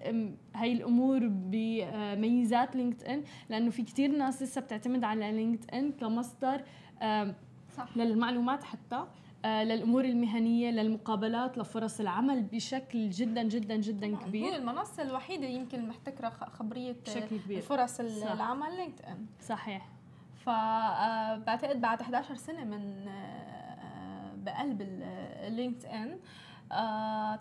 هاي 0.55 0.73
الأمور 0.73 1.19
بميزات 1.23 2.75
لينكد 2.75 3.03
ان 3.03 3.23
لأنه 3.49 3.69
في 3.69 3.83
كثير 3.83 4.11
ناس 4.11 4.43
لسه 4.43 4.61
بتعتمد 4.61 5.03
على 5.03 5.31
لينكد 5.31 5.71
ان 5.73 5.91
كمصدر 5.91 6.61
صح. 7.77 7.97
للمعلومات 7.97 8.63
حتى 8.63 9.05
آه، 9.45 9.63
للأمور 9.63 10.05
المهنية 10.05 10.69
للمقابلات 10.71 11.57
لفرص 11.57 11.99
العمل 11.99 12.43
بشكل 12.43 13.09
جدا 13.09 13.43
جدا 13.43 13.75
جدا 13.75 14.15
كبير. 14.15 14.45
هي 14.45 14.55
المنصة 14.55 15.03
الوحيدة 15.03 15.47
يمكن 15.47 15.87
محتكرة 15.87 16.29
خبرية 16.29 16.95
بشكل 17.05 17.39
كبير. 17.39 17.61
فرص 17.61 17.99
العمل 17.99 18.75
لينكد 18.75 19.01
ان 19.05 19.25
صحيح. 19.41 19.89
فبعتقد 20.45 21.75
آه، 21.75 21.79
بعد 21.79 22.01
11 22.01 22.35
سنة 22.35 22.63
من 22.63 23.07
بقلب 24.41 24.81
اللينكد 24.81 25.85
ان 25.85 26.19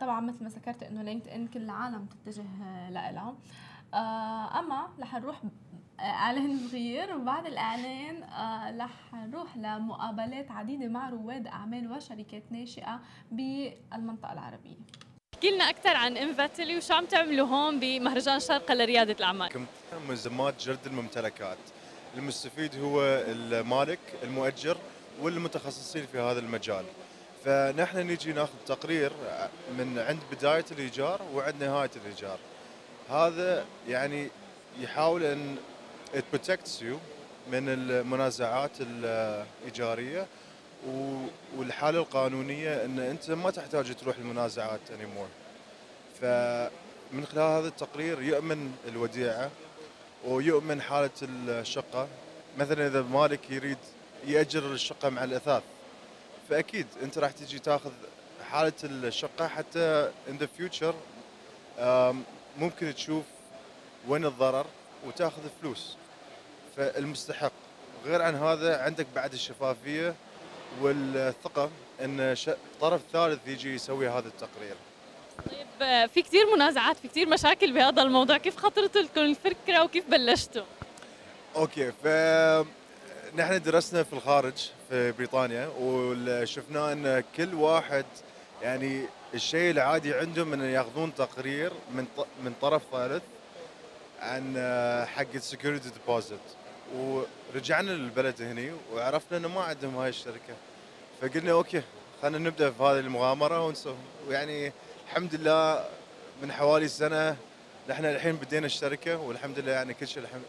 طبعا 0.01 0.21
مثل 0.21 0.45
ما 0.45 0.51
ذكرت 0.51 0.83
إنه 0.83 1.03
لينكد 1.03 1.29
ان 1.29 1.47
كل 1.47 1.63
العالم 1.63 2.07
تتجه 2.07 2.45
لها 2.91 3.35
أما 4.61 4.89
رح 5.01 5.15
نروح 5.15 5.43
إعلان 6.01 6.59
صغير 6.69 7.17
وبعد 7.17 7.47
الإعلان 7.47 8.23
آه، 8.23 8.77
رح 8.85 9.15
نروح 9.15 9.57
لمقابلات 9.57 10.51
عديدة 10.51 10.89
مع 10.89 11.09
رواد 11.11 11.47
أعمال 11.47 11.93
وشركات 11.93 12.43
ناشئة 12.51 13.01
بالمنطقة 13.31 14.33
العربية. 14.33 14.77
احكي 15.35 15.51
لنا 15.51 15.71
أكثر 15.71 15.97
عن 15.97 16.17
انفاتلي 16.17 16.77
وشو 16.77 16.95
عم 16.95 17.05
تعملوا 17.05 17.47
هون 17.47 17.81
بمهرجان 17.81 18.41
شرقه 18.41 18.75
لريادة 18.75 19.13
الأعمال؟ 19.13 19.51
ملزمات 20.09 20.63
جرد 20.63 20.87
الممتلكات. 20.87 21.59
المستفيد 22.17 22.75
هو 22.81 23.03
المالك 23.05 23.99
المؤجر 24.23 24.77
والمتخصصين 25.23 26.07
في 26.13 26.19
هذا 26.19 26.39
المجال. 26.39 26.85
فنحن 27.45 27.99
نجي 27.99 28.33
ناخذ 28.33 28.53
تقرير 28.67 29.13
من 29.79 29.99
عند 29.99 30.21
بداية 30.33 30.65
الإيجار 30.71 31.21
وعند 31.35 31.65
نهاية 31.65 31.91
الإيجار. 31.97 32.39
هذا 33.11 33.65
يعني 33.89 34.31
يحاول 34.81 35.23
أن 35.23 35.57
it 36.15 36.37
protects 36.37 36.81
you 36.81 36.97
من 37.53 37.69
المنازعات 37.69 38.71
الإيجارية 38.81 40.27
والحالة 41.57 41.99
القانونية 41.99 42.85
أن 42.85 42.99
أنت 42.99 43.31
ما 43.31 43.51
تحتاج 43.51 43.95
تروح 43.95 44.17
المنازعات 44.17 44.81
anymore. 44.89 45.31
فمن 46.21 47.27
خلال 47.33 47.59
هذا 47.59 47.69
التقرير 47.69 48.23
يؤمن 48.23 48.73
الوديعة 48.89 49.51
ويؤمن 50.25 50.83
حالة 50.83 51.11
الشقة. 51.23 52.09
مثلا 52.59 52.87
إذا 52.87 53.03
مالك 53.03 53.51
يريد 53.51 53.79
يأجر 54.27 54.73
الشقة 54.73 55.09
مع 55.09 55.25
الأثاث. 55.25 55.63
فأكيد 56.51 56.87
أنت 57.03 57.19
راح 57.19 57.31
تجي 57.31 57.59
تاخذ 57.59 57.93
حالة 58.51 58.73
الشقة 58.85 59.49
حتى 59.49 60.11
in 60.29 60.43
the 60.43 60.47
future 60.61 60.95
ممكن 62.59 62.95
تشوف 62.95 63.25
وين 64.09 64.25
الضرر 64.25 64.67
وتاخذ 65.07 65.43
فلوس. 65.61 65.97
فالمستحق. 66.77 67.53
غير 68.05 68.23
عن 68.23 68.37
هذا 68.37 68.83
عندك 68.83 69.07
بعد 69.15 69.33
الشفافية 69.33 70.15
والثقة 70.81 71.71
إن 72.01 72.37
طرف 72.81 73.01
ثالث 73.13 73.49
يجي 73.49 73.75
يسوي 73.75 74.09
هذا 74.09 74.29
التقرير. 74.29 74.77
طيب 75.81 76.11
في 76.11 76.23
كثير 76.23 76.55
منازعات 76.55 76.97
في 76.97 77.09
كثير 77.09 77.29
مشاكل 77.29 77.73
بهذا 77.73 78.03
الموضوع. 78.03 78.37
كيف 78.39 78.57
خطرت 78.57 78.97
لكم 78.97 79.21
الفكرة 79.21 79.85
وكيف 79.85 80.11
بلشتوا؟ 80.11 80.65
okay 81.57 81.93
ف 81.93 82.07
نحن 83.37 83.63
درسنا 83.63 84.03
في 84.03 84.13
الخارج 84.13 84.71
في 84.89 85.13
بريطانيا 85.13 85.71
وشفنا 85.81 86.93
إن 86.93 87.25
كل 87.37 87.55
واحد 87.55 88.05
يعني 88.63 89.05
الشيء 89.35 89.71
العادي 89.71 90.15
عندهم 90.15 90.53
إن 90.53 90.61
ياخذون 90.61 91.15
تقرير 91.15 91.73
من 91.95 92.07
من 92.45 92.53
طرف 92.63 92.83
ثالث 92.93 93.23
عن 94.21 94.55
آه، 94.57 95.05
حق 95.05 95.27
ال 95.35 95.41
security 95.41 95.91
deposit 95.91 96.39
ورجعنا 96.97 97.91
للبلد 97.91 98.43
هني 98.43 98.73
وعرفنا 98.93 99.39
إنه 99.39 99.49
ما 99.49 99.61
عندهم 99.61 99.97
هاي 99.97 100.09
الشركة. 100.09 100.55
فقلنا 101.23 101.53
أوكي 101.53 101.83
خلينا 102.23 102.39
نبدأ 102.39 102.71
في 102.71 102.83
هذه 102.83 102.99
المغامرة 102.99 103.67
ونسوي 103.67 103.95
ويعني 104.29 104.73
الحمد 105.07 105.35
لله 105.35 105.85
من 106.43 106.53
حوالي 106.53 106.89
سنة 106.89 107.37
نحن 107.89 108.05
الحين 108.05 108.37
بدينا 108.37 108.67
الشركة 108.67 109.17
والحمد 109.17 109.59
لله 109.59 109.73
يعني 109.73 109.95
كل 109.95 110.09
شيء 110.09 110.23
الحمد 110.23 110.43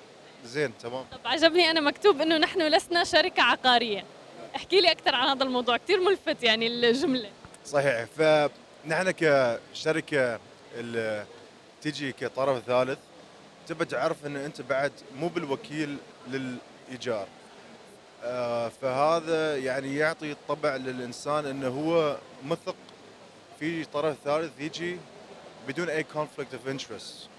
زين 0.45 0.77
تمام. 0.83 1.05
طب 1.11 1.19
عجبني 1.25 1.71
أنا 1.71 1.81
مكتوب 1.81 2.21
إنه 2.21 2.37
نحن 2.37 2.61
لسنا 2.61 3.03
شركة 3.03 3.43
عقارية. 3.43 4.05
احكي 4.55 4.81
لي 4.81 4.91
أكثر 4.91 5.15
عن 5.15 5.27
هذا 5.27 5.43
الموضوع 5.43 5.77
كثير 5.77 5.99
ملفت 5.99 6.43
يعني 6.43 6.67
الجملة. 6.67 7.29
صحيح 7.65 8.05
فنحن 8.05 9.11
كشركة 9.11 10.39
اللي 10.75 11.25
تجي 11.81 12.11
كطرف 12.11 12.65
ثالث 12.65 12.99
تبى 13.67 13.85
تعرف 13.85 14.25
إن 14.25 14.35
أنت 14.35 14.61
بعد 14.61 14.91
مو 15.15 15.27
بالوكيل 15.27 15.97
للإيجار. 16.27 17.27
آه 18.23 18.71
فهذا 18.81 19.57
يعني 19.57 19.95
يعطي 19.95 20.35
طبع 20.47 20.75
للإنسان 20.75 21.45
إنه 21.45 21.67
هو 21.67 22.17
مثق 22.45 22.75
في 23.59 23.85
طرف 23.85 24.15
ثالث 24.25 24.51
يجي 24.59 24.97
بدون 25.67 25.89
أي 25.89 26.03
conflict 26.03 26.53
of 26.53 26.67
interest 26.67 27.29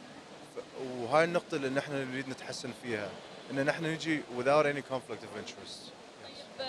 وهاي 1.00 1.24
النقطة 1.24 1.54
اللي 1.54 1.68
نحن 1.68 1.92
نريد 1.92 2.28
نتحسن 2.28 2.70
فيها 2.82 3.08
إن 3.50 3.64
نحن 3.64 3.84
نجي 3.84 4.20
without 4.38 4.66
any 4.66 4.82
conflict 4.92 5.22
of 5.22 5.38
interest. 5.40 5.92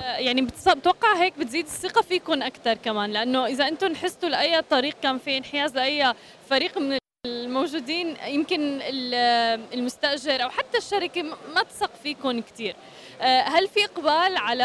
يعني 0.01 0.41
بتوقع 0.75 1.15
هيك 1.15 1.39
بتزيد 1.39 1.65
الثقة 1.65 2.01
فيكم 2.01 2.41
أكثر 2.41 2.73
كمان؟ 2.73 3.11
لأنه 3.11 3.45
إذا 3.45 3.67
أنتم 3.67 3.95
حستوا 3.95 4.29
لأي 4.29 4.61
طريق 4.61 4.95
كان 5.03 5.17
في 5.17 5.37
انحياز 5.37 5.75
لأي 5.75 6.13
فريق 6.49 6.77
من 6.77 6.97
الموجودين 7.25 8.17
يمكن 8.27 8.79
المستأجر 9.73 10.43
أو 10.43 10.49
حتى 10.49 10.77
الشركة 10.77 11.21
ما 11.23 11.63
تثق 11.69 11.91
فيكم 12.03 12.41
كثير 12.41 12.75
آه، 13.21 13.41
هل 13.41 13.67
في 13.67 13.85
إقبال 13.85 14.37
على 14.37 14.63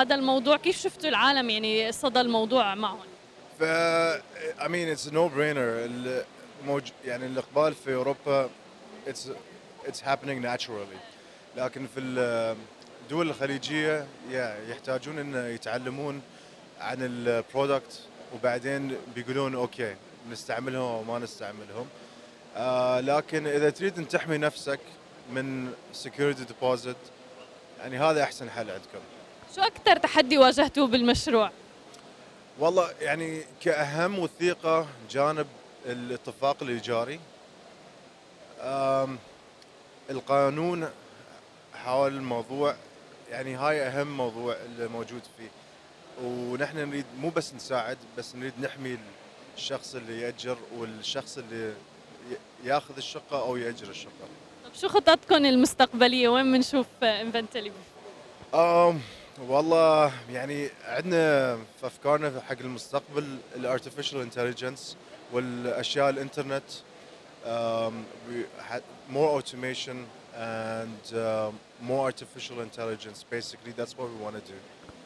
هذا 0.00 0.14
الموضوع؟ 0.14 0.56
كيف 0.56 0.82
شفتوا 0.82 1.08
العالم 1.08 1.50
يعني 1.50 1.92
صدى 1.92 2.20
الموضوع 2.20 2.74
معهم؟ 2.74 3.06
ف 3.60 3.62
I 4.58 4.68
mean 4.68 4.88
it's 4.88 5.06
a 5.06 5.14
no 5.14 5.28
brainer 5.28 5.68
الموج... 6.62 6.82
يعني 7.04 7.26
الإقبال 7.26 7.74
في 7.74 7.94
أوروبا 7.94 8.50
it's 9.06 9.28
it's 9.86 10.00
happening 10.00 10.42
naturally. 10.42 10.98
لكن 11.56 11.86
في 11.94 12.00
الدول 13.02 13.28
الخليجية 13.28 14.06
يحتاجون 14.68 15.18
إن 15.18 15.54
يتعلمون 15.54 16.22
عن 16.80 16.96
البرودكت 17.00 18.00
وبعدين 18.34 18.96
بيقولون 19.14 19.54
okay 19.54 19.96
نستعملهم 20.30 20.82
أو 20.82 21.02
ما 21.02 21.18
نستعملهم. 21.18 21.86
آه 22.56 23.00
لكن 23.00 23.46
إذا 23.46 23.70
تريد 23.70 23.98
أن 23.98 24.08
تحمي 24.08 24.38
نفسك 24.38 24.80
من 25.32 25.72
security 25.92 26.44
deposit 26.44 26.96
يعني 27.80 27.98
هذا 27.98 28.22
أحسن 28.22 28.50
حل 28.50 28.70
عندكم. 28.70 28.98
شو 29.56 29.62
أكثر 29.62 29.96
تحدي 29.96 30.38
واجهتوه 30.38 30.86
بالمشروع؟ 30.86 31.50
والله 32.58 32.90
يعني 33.00 33.42
كأهم 33.60 34.18
وثيقة 34.18 34.86
جانب 35.10 35.46
الاتفاق 35.88 36.62
الإيجاري 36.62 37.20
القانون 40.10 40.88
حول 41.74 42.12
الموضوع 42.14 42.76
يعني 43.30 43.54
هاي 43.54 43.82
أهم 43.82 44.16
موضوع 44.16 44.56
اللي 44.64 44.88
موجود 44.88 45.22
فيه 45.38 45.48
ونحن 46.24 46.78
نريد 46.78 47.04
مو 47.20 47.30
بس 47.30 47.54
نساعد 47.54 47.98
بس 48.18 48.34
نريد 48.34 48.52
نحمي 48.60 48.98
الشخص 49.56 49.94
اللي 49.94 50.20
يأجر 50.20 50.58
والشخص 50.76 51.38
اللي 51.38 51.74
ياخذ 52.64 52.96
الشقة 52.96 53.40
أو 53.40 53.56
يأجر 53.56 53.90
الشقة. 53.90 54.28
طيب 54.64 54.74
شو 54.74 54.88
خططكم 54.88 55.44
المستقبلية 55.44 56.28
وين 56.28 56.52
بنشوف 56.52 56.86
انفاتلي؟ 57.02 57.72
أم 58.54 59.00
والله 59.48 60.12
يعني 60.30 60.68
عندنا 60.84 61.56
في 61.56 61.86
أفكارنا 61.86 62.40
حق 62.48 62.58
المستقبل 62.60 63.38
ال 63.56 63.62
artificial 63.62 64.20
intelligence 64.20 64.96
والأشياء 65.32 66.10
الإنترنت 66.10 66.62
um, 67.44 67.94
more 69.10 69.30
automation 69.38 69.96
and 70.34 71.04
uh, 71.14 71.50
more 71.90 72.04
artificial 72.10 72.60
intelligence. 72.60 73.24
Basically 73.36 73.72
that's 73.78 73.94
what 73.98 74.08
we 74.12 74.16
want 74.24 74.36
to 74.36 74.52
do. 74.52 74.58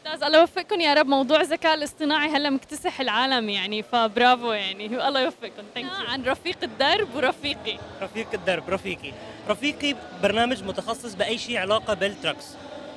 ممتاز 0.07 0.23
الله 0.23 0.41
يوفقكم 0.41 0.81
يا 0.81 0.95
رب. 0.95 1.07
موضوع 1.07 1.41
الذكاء 1.41 1.75
الاصطناعي 1.75 2.29
هلا 2.29 2.51
مكتسح 2.51 3.01
العالم 3.01 3.49
يعني 3.49 3.83
فبرافو 3.83 4.53
يعني. 4.53 4.87
الله 5.09 5.21
يوفقكم. 5.21 5.63
thank 5.75 5.93
you 6.01 6.07
عن 6.07 6.25
رفيق 6.25 6.57
الدرب 6.63 7.15
ورفيقي. 7.15 7.79
رفيق 8.03 8.27
الدرب 8.35 8.71
رفيقي. 8.71 9.13
رفيقي 9.49 9.97
برنامج 10.23 10.63
متخصص 10.63 11.15
بأي 11.15 11.39
شيء 11.39 11.59
علاقة 11.59 11.95
بال 11.95 12.08
trucks 12.08 12.47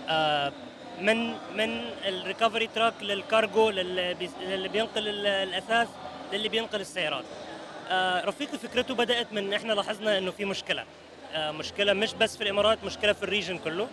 آه 0.10 0.52
من 1.02 1.32
من 1.32 1.82
ال 2.06 2.13
recovery 2.13 2.68
truck 2.68 2.94
للكارجو 3.02 3.70
للي 3.70 4.68
بينقل 4.68 5.08
الأثاث 5.26 5.88
للي 6.38 6.50
بينقل 6.50 6.82
السيارات. 6.82 7.26
آه 7.90 8.26
رفيقي 8.26 8.58
فكرته 8.58 8.96
بدأت 8.96 9.34
من 9.34 9.54
إحنا 9.54 9.74
لاحظنا 9.74 10.18
إنه 10.18 10.32
في 10.32 10.46
مشكلة. 10.46 10.84
آه 11.34 11.52
مشكلة 11.52 11.94
مش 11.94 12.14
بس 12.14 12.38
في 12.38 12.44
الإمارات 12.44 12.84
مشكلة 12.84 13.14
في 13.14 13.24
ال 13.24 13.29
region 13.29 13.58
كله 13.58 13.88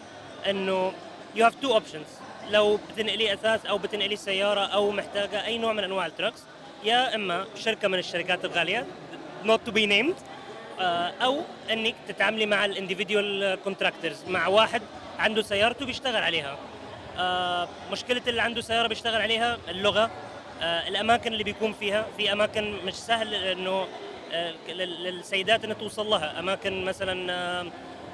إنه 0.50 0.92
you 1.34 1.44
have 1.46 1.54
two 1.54 1.74
options 1.74 2.06
لو 2.50 2.76
بتنقلي 2.76 3.32
أثاث 3.32 3.66
أو 3.66 3.78
بتنقلي 3.78 4.16
سيارة 4.16 4.60
أو 4.60 4.90
محتاجة 4.90 5.46
أي 5.46 5.58
نوع 5.58 5.72
من 5.72 5.84
أنواع 5.84 6.06
ال 6.06 6.11
trucks 6.11 6.40
يا 6.84 7.14
إما 7.14 7.46
شركة 7.56 7.88
من 7.88 7.98
الشركات 7.98 8.44
الغالية 8.44 8.86
to 9.44 9.70
be 9.70 9.86
named 9.86 10.22
آه، 10.80 11.12
أو 11.22 11.42
إنك 11.70 11.94
تتعاملي 12.08 12.46
مع 12.46 12.64
ال 12.64 12.73
individual 12.73 13.58
contractors 13.64 14.24
مع 14.28 14.46
واحد 14.46 14.82
عنده 15.18 15.42
سيارته 15.42 15.86
بيشتغل 15.86 16.22
عليها. 16.22 16.56
آه، 17.18 17.68
مشكلة 17.92 18.22
اللي 18.26 18.42
عنده 18.42 18.60
سيارة 18.60 18.86
بيشتغل 18.86 19.22
عليها 19.22 19.58
اللغة. 19.68 20.10
الأماكن 20.62 21.32
اللي 21.32 21.44
بيكون 21.44 21.72
فيها 21.72 22.06
في 22.16 22.32
أماكن 22.32 22.76
مش 22.84 22.94
سهل 22.94 23.34
إنه 23.34 23.86
آه، 24.32 24.52
لل- 24.68 25.02
للسيدات 25.04 25.64
إنها 25.64 25.76
توصل 25.76 26.06
لها. 26.06 26.38
أماكن 26.40 26.84
مثلا 26.84 27.32
آه، 27.32 27.66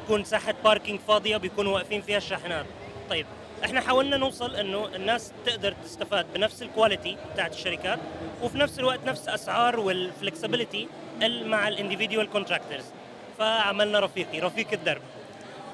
تكون 0.05 0.25
ساحة 0.25 0.55
parking 0.65 1.01
فاضية 1.09 1.37
بيكونوا 1.37 1.75
واقفين 1.75 2.03
فيها 2.03 2.17
الشاحنات. 2.17 2.67
طيب 3.11 3.27
إحنا 3.65 3.81
حاولنا 3.81 4.17
نوصل 4.17 4.55
إنه 4.57 4.87
الناس 4.95 5.33
تقدر 5.47 5.73
تستفاد 5.85 6.27
بنفس 6.35 6.63
ال 6.63 6.70
quality 6.70 7.17
بتاعت 7.35 7.55
الشركات 7.55 7.99
وفي 8.43 8.59
نفس 8.59 8.79
الوقت 8.79 9.01
نفس 9.07 9.29
أسعار 9.29 9.81
وال 9.81 9.98
flexibility 9.98 10.89
مع 11.23 11.69
ال 11.69 11.75
individual 11.75 12.31
contractors 12.31 12.85
فعملنا 13.39 14.01
رفيقي 14.01 14.41
رفيق 14.41 14.67
الدرب 14.73 15.03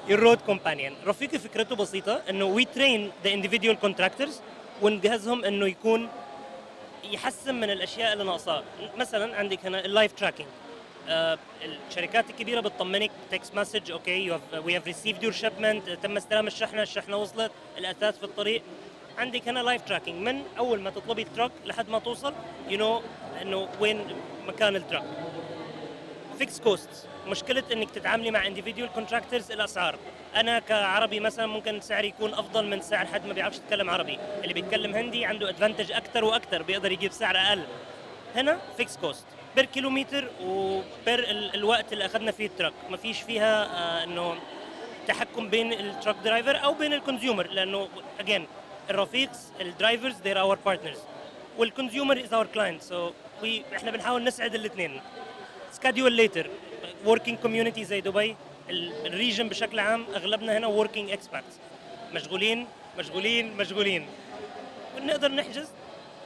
ال 0.09 0.15
road 0.15 0.37
companion 0.37 0.95
رفيقي 1.07 1.39
فكرته 1.39 1.75
بسيطة 1.75 2.21
إنه 2.29 2.45
we 2.45 2.65
train 2.65 3.11
the 3.23 3.41
individual 3.41 3.75
contractors 3.81 4.41
ونجهزهم 4.81 5.45
إنه 5.45 5.67
يكون 5.67 6.09
يحسن 7.11 7.55
من 7.55 7.69
الأشياء 7.69 8.13
اللي 8.13 8.23
ناقصاه 8.23 8.63
مثلا 8.97 9.35
عندك 9.35 9.65
هنا 9.65 9.85
ال 9.85 9.90
live 9.90 10.11
tracking 10.11 10.47
الشركات 11.89 12.29
الكبيرة 12.29 12.59
بتطمنك 12.59 13.11
text 13.31 13.55
message 13.55 13.91
okay 13.91 14.39
we 14.65 14.75
have 14.75 14.85
received 14.87 15.23
your 15.23 15.31
shipment 15.31 15.89
تم 15.89 16.17
استلام 16.17 16.47
الشحنة 16.47 16.81
الشحنة 16.81 17.17
وصلت 17.17 17.51
الأثاث 17.77 18.17
في 18.17 18.23
الطريق. 18.23 18.63
عندك 19.17 19.47
هنا 19.47 19.59
live 19.59 19.81
tracking 19.81 20.27
من 20.27 20.43
أول 20.57 20.79
ما 20.81 20.89
تطلبي 20.89 21.21
ال 21.21 21.26
truck 21.26 21.51
لحد 21.65 21.89
ما 21.89 21.99
توصل 21.99 22.33
you 22.69 22.77
know 22.77 23.01
إنه 23.41 23.69
وين 23.79 24.05
مكان 24.47 24.75
ال 24.75 24.80
truck 24.80 25.03
fixed 26.37 26.59
cost 26.59 26.89
مشكلة 27.27 27.63
إنك 27.71 27.91
تتعاملي 27.91 28.31
مع 28.31 28.45
individual 28.45 28.93
contractors 28.93 29.51
الأسعار. 29.51 29.95
أنا 30.35 30.59
كعربي 30.59 31.19
مثلا 31.19 31.45
ممكن 31.45 31.81
سعري 31.81 32.07
يكون 32.07 32.33
أفضل 32.33 32.65
من 32.67 32.81
سعر 32.81 33.05
حد 33.05 33.25
ما 33.25 33.33
بيعرفش 33.33 33.57
يتكلم 33.57 33.89
عربي. 33.89 34.19
اللي 34.43 34.53
بيتكلم 34.53 34.95
هندي 34.95 35.25
عنده 35.25 35.49
advantage 35.49 35.91
أكثر 35.91 36.25
وأكثر 36.25 36.61
بيقدر 36.61 36.91
يجيب 36.91 37.11
سعر 37.11 37.37
أقل. 37.37 37.63
هنا 38.35 38.59
fixed 38.77 38.97
cost 38.97 39.25
per 39.55 39.65
kilometer 39.65 40.27
و 40.43 40.62
per 40.62 41.19
ال- 41.19 41.55
الوقت 41.55 41.93
اللي 41.93 42.05
أخذنا 42.05 42.31
فيه 42.31 42.45
ال 42.45 42.50
truck 42.50 42.73
ما 42.89 42.97
فيش 42.97 43.21
فيها 43.21 43.63
آه 43.65 44.03
إنه 44.03 44.35
تحكم 45.07 45.49
بين 45.49 45.73
ال 45.73 45.80
truck 45.80 46.15
driver 46.23 46.63
أو 46.63 46.73
بين 46.73 46.93
ال 46.93 46.99
consumer 46.99 47.47
لأنه 47.47 47.87
again 48.19 48.47
الرفيقs 48.89 49.61
ال 49.61 49.68
drivers 49.68 50.15
they're 50.15 50.37
our 50.51 50.57
partners. 50.69 50.99
وال 51.57 51.69
consumer 51.69 52.19
is 52.23 52.33
our 52.33 52.45
client 52.53 52.81
so 52.81 53.11
إحنا 53.75 53.91
بنحاول 53.91 54.23
نسعد 54.23 54.55
الاثنين. 54.55 55.01
schedule 55.71 56.13
later 56.13 56.49
working 57.05 57.37
community 57.39 57.83
زي 57.85 58.01
دبي. 58.01 58.35
ال 58.69 58.80
region 58.80 59.49
بشكل 59.49 59.79
عام 59.79 60.05
أغلبنا 60.15 60.57
هنا 60.57 60.67
working 60.67 61.11
expats 61.11 61.59
مشغولين 62.13 62.67
مشغولين 62.97 63.57
مشغولين. 63.57 64.07
ونقدر 64.97 65.31
نحجز 65.31 65.67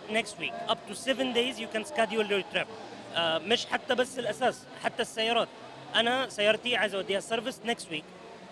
next 0.10 0.42
week. 0.42 0.54
Up 0.72 0.78
to 0.90 0.96
7 0.96 1.34
days 1.34 1.60
you 1.60 1.68
can 1.76 1.86
schedule 1.86 2.28
your 2.30 2.44
trip. 2.56 2.68
آه 3.16 3.38
مش 3.38 3.66
حتى 3.66 3.96
بس 3.96 4.20
الأثاث 4.20 4.66
حتى 4.84 5.02
السيارات. 5.02 5.48
أنا 5.96 6.30
سيارتي 6.30 6.76
عايز 6.76 6.96
أوديها 6.96 7.20
service 7.20 7.60
next 7.68 7.94
week. 7.94 8.04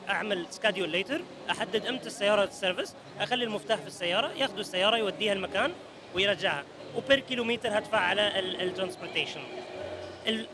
أعمل 0.10 0.46
schedule 0.50 0.90
later 0.90 1.22
أحدد 1.52 1.86
إمتى 1.86 2.08
السيارة 2.08 2.44
ال 2.44 2.50
service 2.50 2.96
أخلي 3.20 3.44
المفتاح 3.44 3.80
في 3.80 3.88
السيارة 3.88 4.32
ياخذوا 4.34 4.60
السيارة 4.60 4.98
يوديها 4.98 5.34
المكان 5.34 5.74
ويرجعها. 6.16 6.64
و 6.96 7.02
per 7.02 7.20
kilometer 7.20 7.78
هدفع 7.78 7.98
على 7.98 8.40
ال 8.40 8.47
transportation 8.47 9.42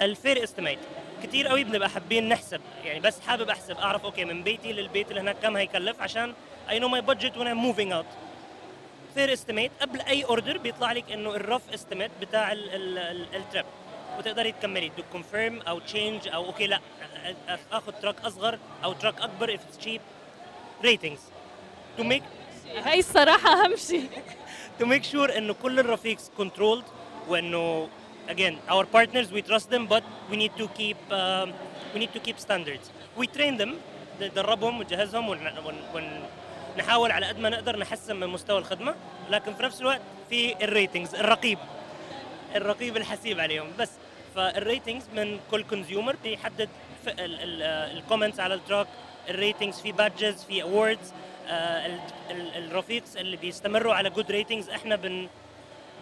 ال 0.02 0.10
fare 0.10 0.44
estimate 0.44 0.80
كتير 1.24 1.48
قوي 1.48 1.64
بنبقى 1.64 1.90
حابين 1.90 2.30
نحسب. 2.30 2.62
يعني 2.86 3.00
بس 3.00 3.20
حابب 3.20 3.50
أحسب 3.50 3.78
أعرف 3.78 4.06
okay 4.06 4.26
من 4.26 4.44
بيتي 4.44 4.74
للبيت 4.74 5.10
اللي 5.10 5.22
هناك 5.22 5.36
كم 5.44 5.58
هيكلف 5.58 6.02
عشان 6.02 6.34
I 6.70 6.80
know 6.80 6.88
my 6.88 7.02
budget 7.02 7.38
وأنا 7.38 7.54
moving 7.54 7.92
out 7.92 8.06
fare 9.16 9.34
estimate 9.34 9.72
قبل 9.82 10.02
أي 10.02 10.26
order 10.26 10.58
بيطلع 10.58 10.92
لك 10.92 11.12
إنه 11.12 11.36
ال 11.36 11.40
rough 11.40 11.62
estimate 11.74 12.12
بتاع 12.22 12.52
ال 12.52 12.74
trip 12.74 13.66
وتقدري 14.18 14.52
تكملي. 14.52 14.90
to 14.98 15.04
confirm 15.12 15.62
أو 15.62 15.80
change 15.80 16.28
أو 16.28 16.46
okay 16.46 16.68
لا. 16.68 16.80
اخذ 17.72 17.92
truck 17.92 18.16
أصغر 18.26 18.60
أو 18.84 18.94
truck 18.94 19.22
أكبر 19.22 19.58
if 19.58 19.60
it's 19.60 19.86
cheap. 19.86 20.02
Ratings. 20.84 21.22
To 22.00 22.04
make 22.04 22.24
هاي 22.86 23.00
الصراحة 23.00 23.50
اهم 23.66 23.76
شيء 23.76 24.10
to 24.82 24.84
make 24.86 25.04
sure 25.14 25.38
إنه 25.38 25.54
كل 25.54 25.80
الرفيقs 25.80 26.42
controlled 26.42 26.86
وإنه 27.28 27.90
again 28.30 28.56
our 28.74 28.86
partners 28.86 29.28
we 29.32 29.42
trust 29.42 29.70
them 29.70 29.84
but 29.88 30.04
we 30.30 30.36
need 30.38 30.54
to 30.62 30.68
keep 30.80 30.98
um, 31.12 31.52
we 31.94 32.00
need 32.00 32.14
to 32.14 32.20
keep 32.20 32.38
standards. 32.40 32.86
We 33.18 33.28
train 33.28 33.58
them. 33.58 33.74
ندربهم 34.22 34.80
ونجهزهم 34.80 35.30
ون- 35.30 35.58
ون- 35.94 36.24
ونحاول 36.76 37.12
على 37.12 37.26
قد 37.26 37.40
ما 37.40 37.50
نقدر 37.50 37.78
نحسن 37.80 38.16
من 38.16 38.28
مستوى 38.28 38.58
الخدمة. 38.60 38.96
لكن 39.30 39.54
في 39.54 39.64
نفس 39.64 39.82
الوقت 39.82 40.02
في 40.30 40.64
ال 40.64 40.70
ratings 40.70 41.16
الرقيب 41.16 41.58
الرقيب 42.56 42.98
الحسيب 42.98 43.40
عليهم. 43.40 43.68
بس 43.80 43.90
فال 44.36 44.51
ratings 44.51 45.06
من 45.16 45.40
كل 45.52 45.64
consumer 45.64 46.16
بيحدد 46.24 46.70
ال 47.08 47.22
comments 47.22 48.40
على 48.40 48.54
ال 48.54 48.59
truck 48.59 48.88
ال 49.30 49.36
ratings 49.36 49.80
في 49.82 49.92
badges 49.92 50.44
في 50.44 50.62
awards 50.64 51.14
الرفيقs 52.56 53.18
اللي 53.18 53.38
بيستمروا 53.38 53.94
على 53.94 54.10
good 54.10 54.32
ratings 54.32 54.70
إحنا 54.70 54.96
بن 54.96 55.28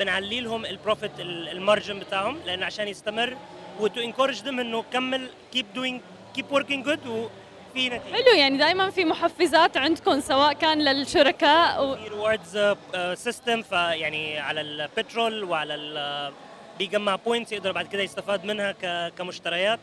بنعلي 0.01 0.41
لهم 0.41 0.65
ال 0.65 0.72
profit 0.72 1.11
ال 1.19 1.31
margin 1.31 1.99
بتاعهم 1.99 2.39
لأن 2.45 2.63
عشان 2.63 2.87
يستمر 2.87 3.37
و 3.79 3.87
to 3.87 4.01
encourage 4.01 4.41
them 4.43 4.59
إنه 4.59 4.83
كمل 4.93 5.29
keep 5.53 5.65
doing 5.75 6.01
keep 6.35 6.51
working 6.51 6.85
good 6.85 7.07
وفي 7.07 7.89
نتيجة. 7.89 8.13
حلو 8.13 8.37
يعني 8.37 8.57
دائما 8.57 8.89
في 8.89 9.05
محفزات 9.05 9.77
عندكم 9.77 10.19
سواء 10.19 10.53
كان 10.53 10.81
للشركاء 10.81 11.85
و... 11.85 11.95
في 11.95 12.07
rewards 12.07 12.75
system 13.13 13.61
فيعني 13.61 14.39
على 14.39 14.61
البترول 14.61 15.43
وعلى 15.43 15.75
ال 15.75 16.33
بيجمع 16.79 17.15
points 17.15 17.51
يقدر 17.51 17.71
بعد 17.71 17.87
كده 17.87 18.03
يستفاد 18.03 18.45
منها 18.45 18.71
كمشتريات. 19.09 19.79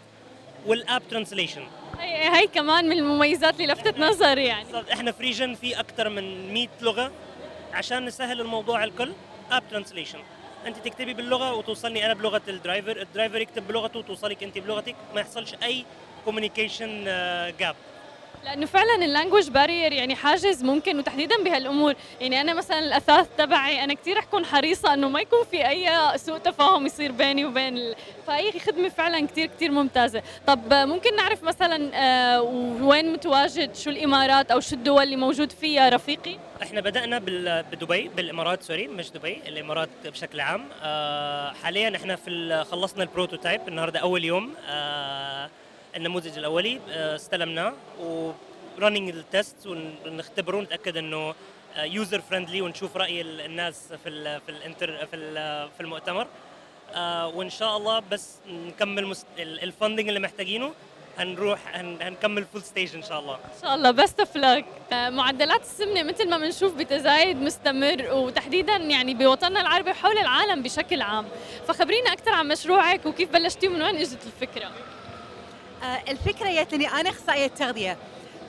وال 0.67 0.81
app 0.81 1.03
translation 1.11 1.63
هي, 1.99 2.37
هي 2.37 2.47
كمان 2.47 2.89
من 2.89 2.99
المميزات 2.99 3.61
اللي 3.61 3.73
لفتت 3.73 3.99
نظري 3.99 4.45
يعني. 4.45 4.93
إحنا 4.93 5.13
في 5.13 5.23
region 5.23 5.55
في 5.55 5.81
أكثر 5.81 6.09
من 6.09 6.55
100 6.55 6.69
لغة. 6.81 7.13
عشان 7.75 8.05
نسهل 8.05 8.41
الموضوع 8.41 8.85
الكل 8.85 9.13
app 9.51 9.63
translation 9.71 10.19
انت 10.67 10.77
تكتبي 10.77 11.15
باللغة 11.15 11.55
وتوصلني 11.55 12.07
أنا 12.07 12.15
بلغة 12.15 12.43
ال 12.49 12.56
driver 12.56 13.01
ال 13.03 13.08
driver 13.08 13.41
يكتب 13.41 13.69
بلغته 13.69 13.99
وتوصلك 13.99 14.43
انت 14.43 14.59
بلغتك 14.59 14.95
ما 15.15 15.21
يحصلش 15.21 15.55
أي 15.63 15.85
communication 16.25 17.05
gap 17.61 17.77
لأنه 18.49 18.67
فعلا 18.67 19.05
ال 19.05 19.09
language 19.09 19.49
barrier 19.51 19.93
يعني 19.93 20.15
حاجز 20.15 20.65
ممكن 20.65 20.99
وتحديدا 20.99 21.43
بهالأمور. 21.45 21.95
يعني 22.21 22.41
أنا 22.41 22.55
مثلا 22.55 22.79
الأثاث 22.79 23.29
تبعي 23.39 23.85
أنا 23.85 23.95
كثير 23.95 24.21
حكون 24.21 24.45
حريصة 24.45 24.95
إنه 24.95 25.09
ما 25.09 25.21
يكون 25.21 25.45
في 25.51 25.69
أي 25.69 25.89
سوء 26.19 26.39
تفاهم 26.39 26.87
يصير 26.87 27.13
بيني 27.13 27.45
وبين 27.45 27.77
ال... 27.77 27.97
فهي 28.27 28.61
خدمة 28.61 28.89
فعلا 28.89 29.27
كثير 29.27 29.47
كثير 29.47 29.71
ممتازة. 29.71 30.23
طب 30.47 30.75
ممكن 30.75 31.17
نعرف 31.17 31.43
مثلا 31.43 31.91
آه، 31.95 32.43
وين 32.83 33.13
متواجد؟ 33.13 33.77
شو 33.77 33.91
الإمارات 33.91 34.51
أو 34.51 34.61
شو 34.61 34.77
الدول 34.77 35.03
اللي 35.03 35.17
موجود 35.17 35.53
فيها 35.53 35.89
رفيقي؟ 35.89 36.37
إحنا 36.63 36.81
بدأنا 36.81 37.19
بدبي 37.73 38.09
بالإمارات 38.09 38.63
sorry 38.63 38.89
مش 38.89 39.11
دبي 39.11 39.43
الإمارات 39.47 39.89
بشكل 40.05 40.41
عام. 40.41 40.65
آه 40.83 41.53
حاليا 41.53 41.97
إحنا 41.97 42.17
في 42.17 42.65
خلصنا 42.71 43.03
ال 43.03 43.09
prototype 43.09 43.69
النهارده 43.69 44.01
أول 44.01 44.25
يوم. 44.25 44.55
آه 44.69 45.51
النموذج 45.97 46.39
الأولي 46.39 46.81
آه 46.91 47.17
استلمناه 47.17 47.73
و 48.01 48.31
running 48.79 49.09
ال 49.11 49.22
test 49.22 49.67
ونختبره 50.07 50.57
ونتأكد 50.57 50.97
إنه 50.97 51.35
user 51.79 52.21
friendly 52.21 52.61
ونشوف 52.63 52.97
رأي 52.97 53.21
ال- 53.21 53.41
الناس 53.41 53.93
في 54.05 54.09
ال 54.09 54.41
في 54.41 54.49
الانتر 54.53 55.07
في 55.07 55.17
في 55.77 55.81
المؤتمر. 55.81 56.27
آه 56.95 57.29
وإن 57.29 57.51
شاء 57.51 57.77
الله 57.77 58.03
بس 58.11 58.35
نكمل 58.49 59.17
ال 59.39 59.47
funding 59.47 60.09
اللي 60.09 60.21
محتاجينه 60.21 60.73
هنروح 61.19 61.77
هن 61.77 61.99
هنكمل 62.03 62.45
full 62.45 62.63
stage 62.63 62.95
إن 62.95 63.03
شاء 63.03 63.21
الله. 63.21 63.35
إن 63.35 63.63
شاء 63.63 63.75
الله 63.75 63.91
best 63.91 64.21
of 64.21 64.37
معدلات 64.93 65.61
السمنة 65.61 66.03
مثل 66.03 66.29
ما 66.29 66.39
بنشوف 66.39 66.75
بتزايد 66.75 67.37
مستمر 67.37 68.07
وتحديدا 68.13 68.77
يعني 68.77 69.15
بوطننا 69.15 69.61
العربي 69.61 69.91
وحول 69.91 70.19
العالم 70.19 70.63
بشكل 70.63 71.03
عام. 71.03 71.27
فخبرينا 71.69 72.13
أكثر 72.13 72.31
عن 72.31 72.49
مشروعك 72.49 73.07
وكيف 73.07 73.31
بلشتي 73.33 73.69
ومن 73.69 73.83
وين 73.83 73.97
إجت 73.97 74.19
الفكرة؟ 74.27 74.71
آه، 75.83 76.03
الفكرة 76.09 76.63
جت 76.63 76.75
لي 76.75 76.89
أنا 76.89 77.11
أخصائية 77.11 77.47
تغذية 77.47 77.97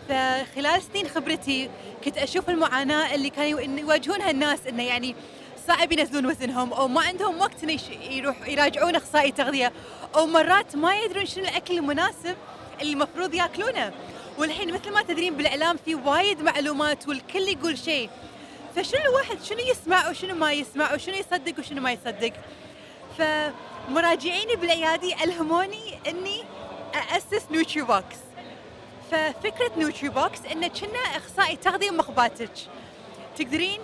فخلال 0.09 0.81
سنين 0.93 1.07
خبرتي 1.07 1.69
كنت 2.05 2.17
أشوف 2.17 2.49
المعاناة 2.49 3.15
اللي 3.15 3.29
كانوا 3.29 3.61
يواجهونها 3.61 4.31
الناس 4.31 4.67
إنه 4.67 4.83
يعني 4.83 5.15
صعب 5.67 5.91
ينزلون 5.91 6.25
وزنهم 6.25 6.73
أو 6.73 6.87
ما 6.87 7.01
عندهم 7.01 7.39
وقت 7.39 7.63
يروح 8.11 8.47
يراجعون 8.47 8.95
أخصائي 8.95 9.31
تغذية 9.31 9.73
أو 10.15 10.25
مرات 10.25 10.75
ما 10.75 10.95
يدرون 10.95 11.25
شنو 11.25 11.43
الأكل 11.43 11.77
المناسب 11.77 12.35
اللي 12.81 12.93
المفروض 12.93 13.33
يأكلونه. 13.33 13.93
والحين 14.37 14.73
مثل 14.73 14.93
ما 14.93 15.01
تدرين 15.01 15.37
بالإعلام 15.37 15.77
في 15.85 15.95
وايد 15.95 16.41
معلومات 16.41 17.07
والكل 17.07 17.47
يقول 17.47 17.77
شيء. 17.77 18.09
فشنو 18.75 19.01
الواحد 19.01 19.43
شنو 19.43 19.59
يسمع 19.59 20.09
وشنو 20.09 20.35
ما 20.35 20.51
يسمع 20.51 20.93
وشنو 20.93 21.15
يصدق 21.15 21.59
وشنو 21.59 21.81
ما 21.81 21.91
يصدق. 21.91 22.33
فمراجعيني 23.17 24.55
بالعيادة 24.55 25.13
ألهموني 25.23 25.99
إني 26.07 26.43
أسس 26.95 27.51
نوتري 27.51 27.81
بوكس 27.81 28.17
ففكرة 29.11 29.71
نوتري 29.77 30.09
بوكس 30.09 30.39
إنه 30.51 30.67
كأنه 30.67 30.99
أخصائي 30.99 31.55
تغذية 31.55 31.91
بمخباتك. 31.91 32.51
تقدرين 33.37 33.79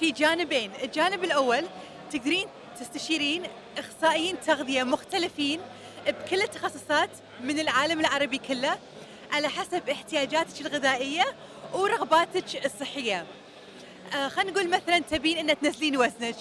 في 0.00 0.10
جانبين 0.10 0.70
الجانب 0.82 1.24
الأول 1.24 1.64
تقدرين 2.12 2.46
تستشيرين 2.80 3.42
أخصائيين 3.78 4.40
تغذية 4.40 4.82
مختلفين 4.82 5.60
بكل 6.06 6.42
التخصصات 6.42 7.10
من 7.40 7.60
العالم 7.60 8.00
العربي 8.00 8.38
كله 8.38 8.78
على 9.32 9.48
حسب 9.48 9.88
احتياجاتك 9.88 10.60
الغذائية 10.60 11.24
ورغباتك 11.72 12.66
الصحية. 12.66 13.26
آه 14.14 14.28
خلينا 14.28 14.50
نقول 14.50 14.70
مثلا 14.70 14.98
تبين 14.98 15.50
ان 15.50 15.60
تنزلين 15.60 15.96
وزنك 15.96 16.36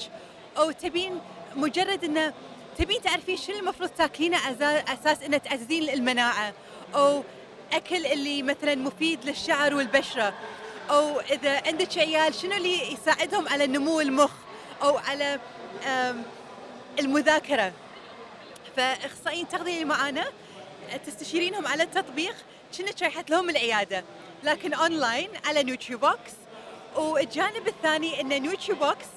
أو 0.58 0.72
تبين 0.72 1.20
مجرد 1.56 2.04
إنه 2.04 2.34
تبين 2.82 3.02
تعرفين 3.02 3.38
شنو 3.38 3.60
المفروض 3.60 3.90
تاكلينه 3.90 4.38
أساس 4.94 5.24
إنه 5.24 5.38
تعززين 5.38 5.90
المناعة؟ 5.90 6.54
أو 6.96 7.24
أكل 7.74 8.06
اللي 8.06 8.44
مثلا 8.44 8.76
مفيد 8.76 9.26
للشعر 9.26 9.76
والبشرة؟ 9.76 10.34
أو 10.90 11.20
إذا 11.20 11.68
عندك 11.68 11.98
عيال 11.98 12.34
شنو 12.34 12.54
اللي 12.54 12.94
يساعدهم 12.94 13.48
على 13.48 13.68
نمو 13.68 14.02
المخ؟ 14.02 14.32
أو 14.82 14.98
على 14.98 15.40
المذاكرة؟ 17.00 17.74
فأخصائيين 18.78 19.48
اللي 19.54 19.86
معانا 19.86 20.26
تستشيرينهم 21.06 21.68
على 21.68 21.84
التطبيق. 21.84 22.36
كأنك 22.78 23.02
رايحه 23.02 23.26
لهم 23.30 23.50
العيادة 23.50 24.04
لكن 24.44 24.74
اونلاين 24.74 25.30
على 25.46 25.64
نيوتري 25.64 25.96
بوكس. 25.96 26.32
والجانب 26.96 27.68
الثاني 27.68 28.22
إن 28.22 28.42
نيوتري 28.42 28.76
بوكس 28.76 29.08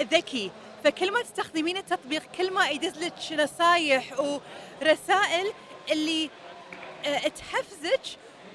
ذكي. 0.00 0.50
فكل 0.86 1.12
ما 1.12 1.22
تستخدمين 1.22 1.76
التطبيق 1.76 2.22
كل 2.38 2.52
ما 2.52 2.68
يدز 2.68 2.98
لك 2.98 3.12
نصايح 3.32 4.20
ورسائل 4.20 5.52
اللي 5.92 6.30
آه، 7.06 7.28
تحفزك 7.28 8.00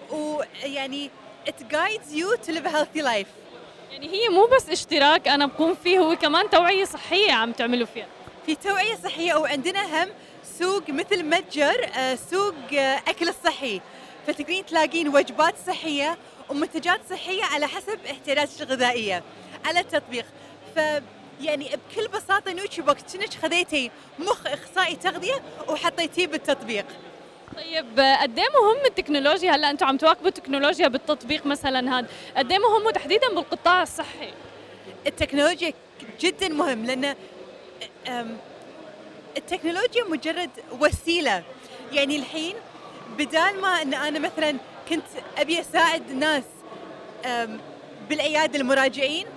ويعني 0.10 1.10
it 1.48 1.64
guides 1.74 2.14
you 2.14 2.38
to 2.48 2.52
live 2.52 2.66
a 2.66 2.70
healthy 2.70 3.02
life. 3.02 3.28
يعني 3.92 4.10
هي 4.12 4.30
مو 4.30 4.46
بس 4.46 4.70
اشتراك 4.70 5.28
أنا 5.28 5.46
بكون 5.46 5.76
فيه 5.84 6.00
هو 6.00 6.16
كمان 6.16 6.50
توعية 6.50 6.86
صحية 6.86 7.32
عم 7.32 7.52
تعملوا 7.52 7.88
فيها. 7.88 8.08
في 8.46 8.56
توعية 8.56 8.96
صحية 8.96 9.34
وعندنا 9.34 10.04
هم 10.04 10.10
سوق 10.60 10.90
مثل 10.90 11.24
متجر 11.24 11.90
آه، 11.98 12.16
سوق 12.16 12.56
آه، 12.74 13.02
أكل 13.08 13.30
الصحي. 13.30 13.82
فتقدرين 14.28 14.66
تلاقين 14.66 15.08
وجبات 15.08 15.56
صحية 15.68 16.18
ومنتجات 16.50 17.02
صحية 17.10 17.44
على 17.44 17.68
حسب 17.68 18.00
احتياجاتك 18.12 18.62
الغذائية 18.62 19.24
على 19.66 19.80
التطبيق. 19.80 20.26
ف 20.76 20.80
يعني 21.42 21.70
بكل 21.92 22.08
نوتري 22.56 22.82
بوكس 22.82 23.14
كأنك 23.14 23.34
خذيتي 23.34 23.92
مخ 24.20 24.48
إخصائي 24.48 24.96
تغذية 24.96 25.42
وحطيتيه 25.68 26.28
بالتطبيق. 26.28 26.86
طيب 27.56 28.00
قد 28.22 28.40
إيه 28.40 28.50
مهم 28.50 28.86
التكنولوجيا؟ 28.86 29.52
هلا 29.52 29.70
أنتم 29.70 29.86
عم 29.86 29.98
تواكبوا 29.98 30.28
التكنولوجيا 30.28 30.88
بالتطبيق 30.88 31.46
مثلا 31.46 32.00
هذا. 32.00 32.08
قد 32.38 32.52
إيه 32.52 32.60
مهم 32.60 32.86
وتحديدا 32.86 33.28
بالقطاع 33.28 33.82
الصحي؟ 33.82 34.34
التكنولوجيا 35.08 35.74
جدا 36.20 36.48
مهم 36.50 36.86
لأن 36.86 37.16
التكنولوجيا 39.38 40.04
مجرد 40.04 40.50
وسيلة. 40.80 41.44
يعني 41.92 42.16
الحين 42.16 42.56
بدال 43.18 43.62
ما 43.62 43.82
إن 43.82 43.94
أنا 43.94 44.20
مثلا 44.20 44.58
كنت 44.90 45.04
أبي 45.38 45.60
أساعد 45.60 46.12
ناس 46.12 46.44
أم، 47.26 47.60
بالعيادة 48.10 48.60
المراجعين 48.60 49.28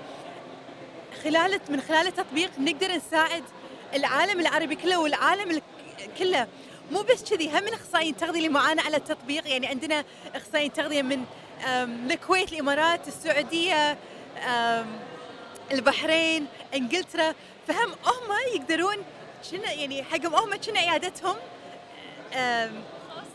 خلال 1.25 1.61
من 1.69 1.81
خلال 1.81 2.07
التطبيق 2.07 2.51
نقدر 2.59 2.93
نساعد 2.97 3.43
العالم 3.95 4.41
العربي 4.41 4.75
كله 4.77 5.01
والعالم 5.01 5.51
ال- 5.51 5.63
كله. 6.19 6.47
مو 6.93 7.03
بس 7.03 7.25
كذي 7.31 7.49
هم 7.51 7.57
الاخصائيين 7.69 8.13
التغذيه 8.15 8.37
اللي 8.39 8.49
معانا 8.49 8.83
على 8.83 8.97
التطبيق. 8.97 9.49
يعني 9.49 9.67
عندنا 9.67 10.05
أخصائيين 10.35 10.73
تغذية 10.73 11.03
من 11.03 11.25
الكويت 12.11 12.53
الإمارات 12.53 13.09
السعودية 13.09 13.99
البحرين 15.73 16.47
إنجلترا. 16.75 17.35
فهم 17.69 17.89
هم 17.91 18.55
يقدرون 18.55 18.97
شنو 19.51 19.63
يعني 19.63 20.03
حقهم 20.05 20.35
هم 20.35 20.63
شنو 20.63 20.77
عيادتهم 20.77 21.37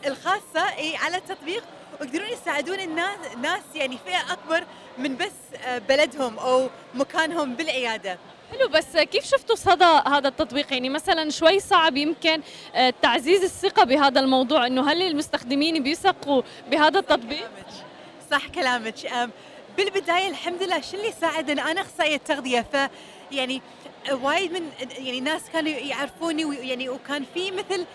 الخاصة 0.06 0.70
إي 0.78 0.96
على 0.96 1.18
التطبيق. 1.18 1.64
ويقدرون 2.02 2.30
يساعدون 2.30 2.80
الناس 2.80 3.18
ناس 3.41 3.62
يعني 3.76 3.97
فئة 4.06 4.34
أكبر 4.34 4.64
من 4.97 5.18
بس 5.18 5.32
آه، 5.66 5.78
بلدهم 5.78 6.39
أو 6.39 6.70
مكانهم 6.93 7.56
بالعيادة. 7.56 8.18
حلو 8.52 8.68
بس 8.68 8.97
كيف 8.97 9.26
شفتوا 9.26 9.56
صدى 9.56 10.02
هذا 10.08 10.28
التطبيق؟ 10.28 10.74
يعني 10.74 10.89
مثلا 10.89 11.30
شوي 11.30 11.60
صعب 11.60 11.97
يمكن 11.97 12.41
آه، 12.76 12.93
تعزيز 13.02 13.43
الثقة 13.43 13.84
بهذا 13.84 14.20
الموضوع 14.20 14.68
إنه 14.68 14.91
هل 14.91 15.02
المستخدمين 15.02 15.84
بيثقوا 15.84 16.41
بهذا 16.72 17.00
التطبيق؟ 17.00 17.50
صح 18.32 18.47
كلامك. 18.47 18.95
بالبداية 19.78 20.30
الحمد 20.30 20.64
لله 20.64 20.82
شو 20.82 20.97
اللي 20.97 21.12
ساعدنا 21.12 21.72
أنا 21.72 21.82
أخصائية 21.82 22.18
تغذية 22.18 22.66
ف 22.74 22.89
يعني 23.32 23.62
وايد 24.12 24.52
من 24.52 24.70
يعني 24.97 25.20
ناس 25.20 25.41
كانوا 25.54 25.72
يعرفوني 25.72 26.45
ويعني 26.45 26.89
وكان 26.89 27.26
في 27.34 27.52
مثل 27.52 27.86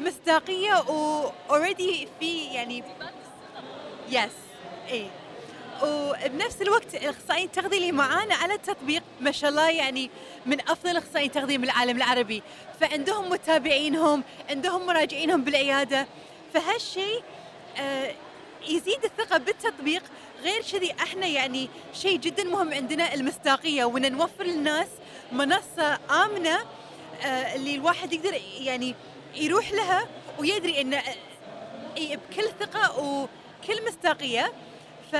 مصداقية 0.00 0.84
واوريدي 0.88 2.08
في 2.20 2.44
يعني 2.44 2.84
يس 4.10 4.32
اي 4.90 5.10
وبنفس 5.82 6.62
الوقت 6.62 6.94
الأخصائيين 6.94 7.46
التغذية 7.46 7.76
اللي 7.78 7.92
معانا 7.92 8.34
على 8.34 8.54
التطبيق 8.54 9.02
ما 9.20 9.32
شاء 9.32 9.50
الله 9.50 9.70
يعني 9.70 10.10
من 10.46 10.60
أفضل 10.60 10.90
الأخصائيين 10.90 11.30
التغذية 11.30 11.58
من 11.58 11.64
العالم 11.64 11.96
العربي. 11.96 12.42
فعندهم 12.80 13.30
متابعينهم 13.30 14.24
عندهم 14.50 14.86
مراجعينهم 14.86 15.44
بالعيادة. 15.44 16.06
فهالشيء 16.54 17.22
آه، 17.78 18.14
يزيد 18.68 19.04
الثقة 19.04 19.38
بالتطبيق. 19.38 20.02
غير 20.42 20.62
كذي 20.72 20.92
إحنا 21.02 21.26
يعني 21.26 21.68
شيء 21.94 22.18
جدا 22.18 22.44
مهم 22.44 22.74
عندنا 22.74 23.14
المصداقية. 23.14 23.84
وإن 23.84 24.12
نوفر 24.12 24.44
للناس 24.44 24.88
منصة 25.32 25.98
آمنة 26.10 26.58
آه، 27.22 27.54
اللي 27.54 27.74
الواحد 27.74 28.12
يقدر 28.12 28.40
يعني 28.60 28.94
يروح 29.34 29.72
لها 29.72 30.08
ويدري 30.38 30.80
انه 30.80 31.02
إي 31.96 32.16
بكل 32.16 32.48
ثقة 32.60 33.00
وكل 33.00 33.86
مصداقية. 33.86 34.52
ف 35.12 35.16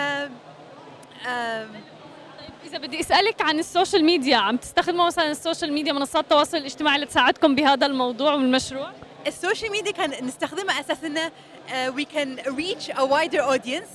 إذا 2.67 2.79
بدي 2.79 3.01
أسألك 3.01 3.43
عن 3.43 3.59
السوشيال 3.59 4.05
ميديا 4.05 4.37
عم 4.37 4.57
تستخدموا 4.57 5.07
مثلا 5.07 5.31
السوشيال 5.31 5.73
ميديا 5.73 5.93
منصات 5.93 6.25
التواصل 6.25 6.57
الاجتماعي 6.57 6.99
لتساعدكم 6.99 7.55
بهذا 7.55 7.87
الموضوع 7.87 8.35
والمشروع؟ 8.35 8.91
السوشيال 9.27 9.73
ميديا 9.73 9.93
كان 9.93 10.27
نستخدمها 10.27 10.75
على 10.75 10.85
أساس 10.85 11.05
إنه 11.05 11.29
uh, 11.29 11.71
we 11.99 12.05
can 12.05 12.53
reach 12.55 12.89
a 12.97 13.05
wider 13.05 13.43
audience. 13.43 13.89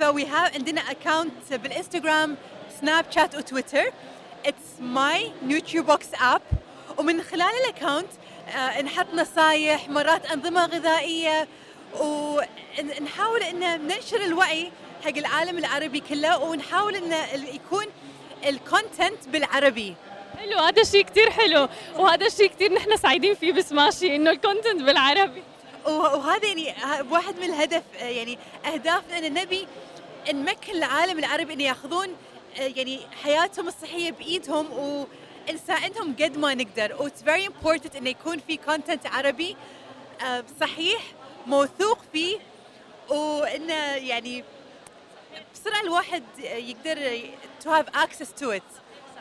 ف 0.00 0.02
we 0.02 0.24
have 0.24 0.54
عندنا 0.54 0.80
account 0.80 1.54
بالإنستغرام 1.54 2.36
سناب 2.80 3.04
شات 3.10 3.34
وتويتر 3.34 3.92
it's 4.46 4.80
my 4.80 5.48
NutriBox 5.48 6.18
app. 6.20 6.42
ومن 6.98 7.22
خلال 7.22 7.50
ال 7.64 7.69
account 7.69 8.08
نحط 8.84 9.06
نصايح 9.14 9.88
مرات 9.88 10.26
أنظمة 10.26 10.66
غذائية 10.66 11.48
ونحاول 12.00 13.42
إن 13.42 13.86
ننشر 13.86 14.24
الوعي 14.24 14.72
حق 15.04 15.16
العالم 15.16 15.58
العربي 15.58 16.00
كله 16.00 16.38
ونحاول 16.42 16.96
إن 16.96 17.12
ال- 17.12 17.54
يكون 17.54 17.84
ال 18.46 18.56
content 18.56 19.28
بالعربي. 19.28 19.94
حلو 20.38 20.58
هذا 20.58 20.82
الشيء 20.82 21.04
كثير 21.04 21.30
حلو 21.30 21.68
وهذا 21.96 22.26
الشيء 22.26 22.46
كثير 22.50 22.72
نحن 22.74 22.96
سعيدين 22.96 23.34
فيه 23.34 23.52
بسماشي 23.52 24.16
إنه 24.16 24.30
ال 24.30 24.36
content 24.36 24.82
بالعربي. 24.82 25.42
وه- 25.86 26.16
وهذا 26.16 26.46
يعني 26.48 26.74
واحد 27.10 27.34
من 27.38 27.44
الهدف 27.44 27.82
آه، 28.00 28.04
يعني 28.04 28.38
أهدافنا 28.74 29.18
إن 29.18 29.34
نبي 29.34 29.66
نمكن 30.32 30.72
العالم 30.72 31.18
العربي 31.18 31.52
إن 31.54 31.60
ياخذون 31.60 32.08
آه، 32.58 32.62
يعني 32.76 33.00
حياتهم 33.22 33.68
الصحية 33.68 34.10
بإيدهم 34.10 34.66
ونساعدهم 35.50 36.16
قد 36.20 36.38
ما 36.38 36.54
نقدر. 36.54 36.96
And 36.98 37.08
it's 37.08 37.22
very 37.22 37.46
important 37.46 37.96
إنه 37.96 38.10
يكون 38.10 38.38
في 38.38 38.56
content 38.56 39.06
عربي 39.06 39.56
آه، 40.22 40.44
صحيح 40.60 41.02
موثوق 41.46 41.98
فيه 42.12 42.38
وإنه 43.08 43.74
يعني 43.94 44.44
بسرعة 45.54 45.80
الواحد 45.80 46.22
يقدر 46.38 47.20
to 47.64 47.70
have 47.70 47.86
access 47.96 48.34
to 48.34 48.50
it 48.50 48.62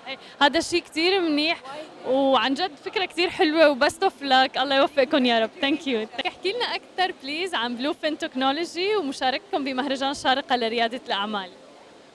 صحيح. 0.03 0.19
هذا 0.41 0.59
الشيء 0.59 0.81
كثير 0.83 1.21
منيح 1.21 1.61
وعن 2.07 2.53
جد 2.53 2.71
فكرة 2.85 3.05
كثير 3.05 3.29
حلوة 3.29 3.69
وبست 3.69 4.03
اوف 4.03 4.21
لك 4.21 4.57
الله 4.57 4.75
يوفقكم 4.75 5.25
يا 5.25 5.39
رب. 5.39 5.49
thank 5.61 5.87
you 5.87 6.07
احكي 6.27 6.53
لنا 6.53 6.65
أكثر 6.65 7.13
please 7.23 7.55
عن 7.55 7.75
بلو 7.75 7.93
فين 7.93 8.17
تكنولوجي 8.17 8.95
ومشاركتكم 8.95 9.63
بمهرجان 9.63 10.13
شارقة 10.13 10.55
لريادة 10.55 11.01
الأعمال. 11.05 11.49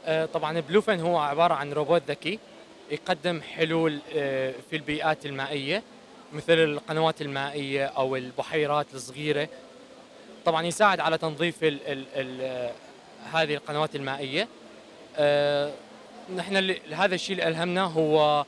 آه، 0.07 0.25
طبعا 0.25 0.61
بلوفن 0.61 1.01
هو 1.01 1.19
عبارة 1.19 1.55
عن 1.55 1.73
روبوت 1.73 2.03
ذكي. 2.09 2.39
يقدم 2.91 3.41
حلول 3.41 3.99
آه، 4.15 4.55
في 4.71 4.77
البيئات 4.77 5.27
المائية 5.27 5.83
مثل 6.33 6.53
القنوات 6.53 7.23
المائية 7.23 7.87
أو 7.87 8.17
البحيرات 8.17 8.87
الصغيرة. 8.95 9.49
طبعا 10.45 10.67
يساعد 10.67 11.01
على 11.01 11.19
تنظيف 11.19 11.65
ال 11.65 11.79
ال 11.87 12.07
ال 12.15 12.41
آه، 12.41 12.73
هذه 13.33 13.55
القنوات 13.55 13.97
المائية. 13.97 14.49
آه، 15.17 15.73
نحن 16.37 16.77
هذا 16.93 17.15
الشيء 17.15 17.37
اللي 17.37 17.49
ألهمنا 17.49 17.83
هو 17.83 18.45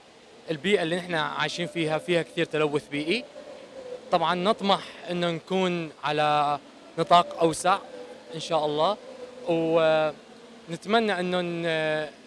البيئة 0.50 0.82
اللي 0.82 0.96
نحن 0.96 1.14
عايشين 1.14 1.66
فيها 1.66 1.98
فيها 1.98 2.22
كثير 2.22 2.44
تلوث 2.44 2.88
بيئي. 2.88 3.24
طبعا 4.12 4.34
نطمح 4.34 4.82
إنه 5.10 5.30
نكون 5.30 5.90
على 6.04 6.58
نطاق 6.98 7.38
أوسع 7.38 7.78
إن 8.34 8.40
شاء 8.40 8.66
الله. 8.66 8.96
و 9.48 10.10
نتمنى 10.70 11.20
أنه 11.20 11.40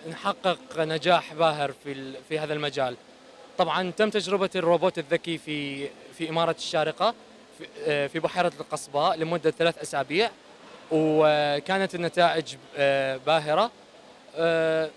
نحقق 0.10 0.58
نجاح 0.78 1.34
باهر 1.34 1.72
في 1.84 2.14
في 2.30 2.40
هذا 2.40 2.54
المجال. 2.54 2.96
طبعا 3.58 3.92
تم 3.92 4.10
تجربة 4.10 4.50
الروبوت 4.56 4.98
الذكي 4.98 5.38
في 5.38 5.88
في 6.18 6.30
إمارة 6.30 6.56
الشارقة 6.60 7.14
في- 7.58 7.68
آه، 7.88 8.08
بحيرة 8.20 8.52
القصباء 8.60 9.18
لمدة 9.18 9.52
ثلاث 9.52 9.78
أسابيع 9.78 10.30
وكانت 10.92 11.96
النتائج 11.96 12.56
آه، 12.78 13.18
باهرة. 13.18 13.72
آه، 14.36 14.90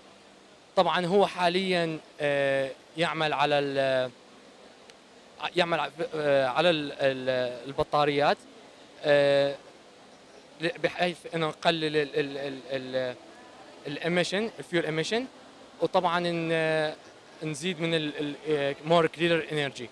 طبعا 0.75 1.05
هو 1.05 1.27
حاليا 1.27 1.99
يعمل 2.97 3.33
على 3.33 3.55
يعمل 5.55 5.79
على 5.79 6.69
ال- 6.69 6.91
ال- 6.91 7.59
البطاريات 7.67 8.37
بحيث 10.83 11.17
أنه 11.35 11.47
نقلل 11.47 12.09
ال 13.87 13.94
emission 13.94 14.49
ال 14.59 14.64
fuel 14.64 14.85
emission 14.85 15.25
وطبعا 15.81 16.19
ن- 16.19 16.93
نزيد 17.43 17.81
من 17.81 18.11
more 18.85 19.07
clean 19.07 19.47
energy 19.51 19.89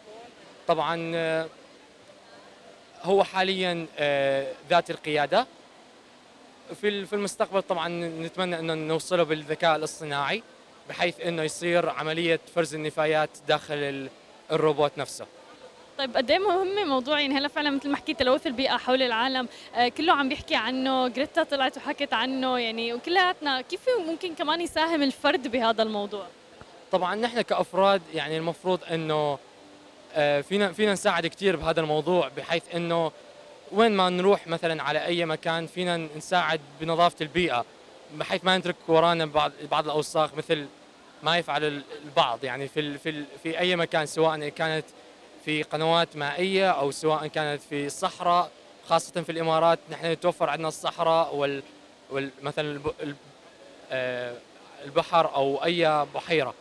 طبعا 0.67 1.11
آه، 1.15 1.47
هو 3.03 3.23
حاليا 3.23 3.85
آه، 3.97 4.51
ذاتي 4.69 4.89
القيادة. 4.91 5.47
في 6.81 7.05
في 7.05 7.13
المستقبل 7.13 7.61
طبعا 7.61 7.87
نتمنى 8.21 8.59
إنه 8.59 8.73
نوصله 8.73 9.23
بالذكاء 9.23 9.75
الاصطناعي 9.75 10.43
بحيث 10.89 11.19
إنه 11.21 11.43
يصير 11.43 11.89
عملية 11.89 12.39
فرز 12.55 12.75
النفايات 12.75 13.29
داخل 13.47 13.75
ال- 13.75 14.09
الروبوت 14.51 14.91
نفسه. 14.97 15.25
طيب 15.99 16.17
قد 16.17 16.31
إيه 16.31 16.39
مهم 16.39 16.87
موضوع 16.89 17.19
يعني 17.19 17.33
هلا 17.37 17.47
فعلا 17.47 17.69
مثل 17.69 17.89
ما 17.89 17.97
حكيت 17.97 18.19
تلوث 18.19 18.47
البيئة 18.47 18.77
حول 18.77 19.01
العالم 19.01 19.47
آه 19.75 19.87
كله 19.87 20.13
عم 20.13 20.29
بيحكي 20.29 20.55
عنه 20.55 21.07
جريتا 21.07 21.43
طلعت 21.43 21.77
وحكت 21.77 22.13
عنه 22.13 22.57
يعني 22.59 22.93
وكلياتنا 22.93 23.61
كيف 23.61 23.79
ممكن 24.07 24.35
كمان 24.35 24.61
يساهم 24.61 25.03
الفرد 25.03 25.47
بهذا 25.47 25.83
الموضوع؟ 25.83 26.25
طبعا 26.91 27.15
نحن 27.15 27.41
كأفراد 27.41 28.01
يعني 28.13 28.37
المفروض 28.37 28.79
إنه 28.91 29.37
آه، 30.13 30.41
فينا 30.41 30.71
فينا 30.71 30.93
نساعد 30.93 31.27
كثير 31.27 31.55
بهذا 31.55 31.81
الموضوع 31.81 32.27
بحيث 32.37 32.63
إنه 32.75 33.11
وين 33.71 33.91
ما 33.91 34.09
نروح 34.09 34.47
مثلا 34.47 34.83
على 34.83 35.05
أي 35.05 35.25
مكان 35.25 35.67
فينا 35.67 35.97
نساعد 36.17 36.61
بنظافة 36.81 37.15
البيئة 37.21 37.65
بحيث 38.15 38.45
ما 38.45 38.57
نترك 38.57 38.75
ورانا 38.87 39.25
بعض 39.25 39.51
بعض 39.71 39.85
الأوساخ 39.85 40.35
مثل 40.35 40.65
ما 41.23 41.37
يفعل 41.37 41.63
ال- 41.63 41.83
البعض 42.05 42.43
يعني 42.43 42.67
في 42.67 42.97
في 42.97 43.23
في 43.43 43.59
أي 43.59 43.75
مكان 43.75 44.05
سواء 44.05 44.49
كانت 44.49 44.85
في 45.45 45.63
قنوات 45.63 46.15
مائية 46.15 46.71
أو 46.71 46.91
سواء 46.91 47.27
كانت 47.27 47.61
في 47.69 47.85
الصحراء 47.85 48.51
خاصة 48.89 49.21
في 49.21 49.31
الإمارات. 49.31 49.79
نحن 49.91 50.05
يتوفر 50.05 50.49
عندنا 50.49 50.67
الصحراء 50.67 51.35
وال 51.35 51.63
وال- 52.09 52.31
مثلا 52.41 52.79
آه، 53.91 54.33
البحر 54.85 55.35
أو 55.35 55.63
أي 55.63 56.05
بحيرة. 56.15 56.53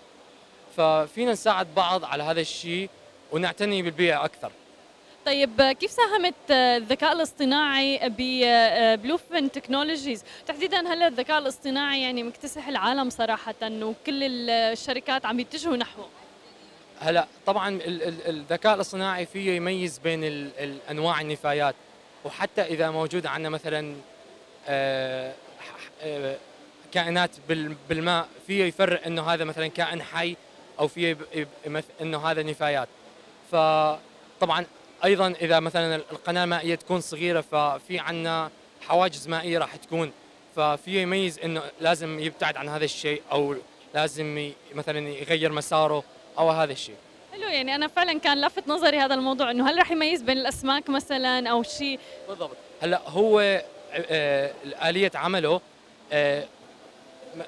ففينا 0.76 1.32
نساعد 1.32 1.66
بعض 1.76 2.04
على 2.04 2.22
هذا 2.22 2.40
الشيء 2.40 2.90
ونعتني 3.32 3.82
بالبيئة 3.82 4.24
أكثر. 4.24 4.52
طيب 5.26 5.60
آه، 5.60 5.72
كيف 5.72 5.90
ساهمت 5.90 6.34
آه، 6.50 6.76
الذكاء 6.76 7.12
الاصطناعي 7.12 8.00
ببلوفن 8.08 9.50
تكنولوجيز 9.52 10.24
تحديدا 10.46 10.92
هلا 10.92 11.06
الذكاء 11.06 11.38
الاصطناعي 11.38 12.02
يعني 12.02 12.22
مكتسح 12.22 12.68
العالم 12.68 13.10
صراحة 13.10 13.54
وكل 13.62 14.22
ال- 14.22 14.50
الشركات 14.50 15.26
عم 15.26 15.40
يتجهوا 15.40 15.76
نحوه؟ 15.76 16.08
هلا 17.00 17.26
طبعا 17.46 17.68
ال- 17.68 18.02
ال- 18.02 18.26
الذكاء 18.28 18.74
الاصطناعي 18.74 19.26
فيه 19.26 19.56
يميز 19.56 19.98
بين 19.98 20.50
أنواع 20.90 21.20
النفايات. 21.20 21.74
وحتى 22.24 22.62
إذا 22.62 22.90
موجود 22.90 23.26
عندنا 23.26 23.48
مثلا 23.48 23.94
آه، 24.68 25.32
آه، 26.02 26.36
كائنات 26.92 27.30
بال- 27.48 27.76
بالماء 27.88 28.28
فيه 28.46 28.64
يفرق 28.64 29.06
إنه 29.06 29.22
هذا 29.22 29.44
مثلا 29.44 29.66
كائن 29.66 30.02
حي 30.02 30.36
أو 30.78 30.88
فيه 30.88 31.16
إنه 32.00 32.26
هذا 32.26 32.42
نفايات. 32.42 32.88
فطبعا 33.52 34.64
أيضا 35.04 35.28
إذا 35.40 35.60
مثلا 35.60 35.96
القناة 35.96 36.44
المائية 36.44 36.74
تكون 36.74 37.00
صغيرة 37.00 37.40
ففي 37.40 37.98
عندنا 37.98 38.50
حواجز 38.88 39.28
مائية 39.28 39.58
راح 39.58 39.76
تكون. 39.76 40.12
ففيه 40.56 41.00
يميز 41.00 41.38
إنه 41.38 41.62
لازم 41.80 42.20
يبتعد 42.20 42.56
عن 42.56 42.68
هذا 42.68 42.84
الشيء 42.84 43.22
أو 43.32 43.56
لازم 43.94 44.52
مثلا 44.74 45.08
يغير 45.08 45.52
مساره. 45.52 46.04
أو 46.38 46.50
هذا 46.50 46.72
الشيء؟ 46.72 46.96
حلو 47.32 47.48
يعني 47.48 47.74
أنا 47.74 47.88
فعلا 47.88 48.18
كان 48.18 48.38
لافت 48.38 48.68
نظري 48.68 48.98
هذا 48.98 49.14
الموضوع 49.14 49.50
إنه 49.50 49.70
هل 49.70 49.78
رح 49.78 49.90
يميز 49.90 50.22
بين 50.22 50.38
الأسماك 50.38 50.90
مثلا 50.90 51.50
أو 51.50 51.62
شيء؟ 51.62 51.98
بالضبط. 52.28 52.56
هلأ 52.82 53.00
هو 53.08 53.62
آه، 53.92 54.52
آلية 54.82 55.10
عمله 55.14 55.60
آه، 56.12 56.44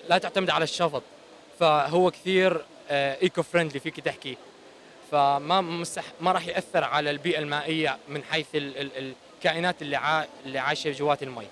لا 0.08 0.18
تعتمد 0.18 0.50
على 0.50 0.64
الشفط 0.64 1.02
فهو 1.60 2.10
كثير 2.10 2.64
eco 2.90 3.42
friendly 3.42 3.80
فيك 3.80 4.00
تحكي 4.00 4.36
فما 5.12 5.60
مستح 5.60 6.04
ما 6.20 6.32
راح 6.32 6.46
يأثر 6.46 6.84
على 6.84 7.10
البيئة 7.10 7.38
المائية 7.38 7.98
من 8.08 8.22
حيث 8.22 8.46
ال 8.54 8.78
ال 8.78 9.12
الكائنات 9.38 9.82
اللي 9.82 9.96
عا 9.96 10.26
اللي 10.46 10.58
عايشة 10.58 10.90
جوات 10.92 11.22
المي. 11.22 11.46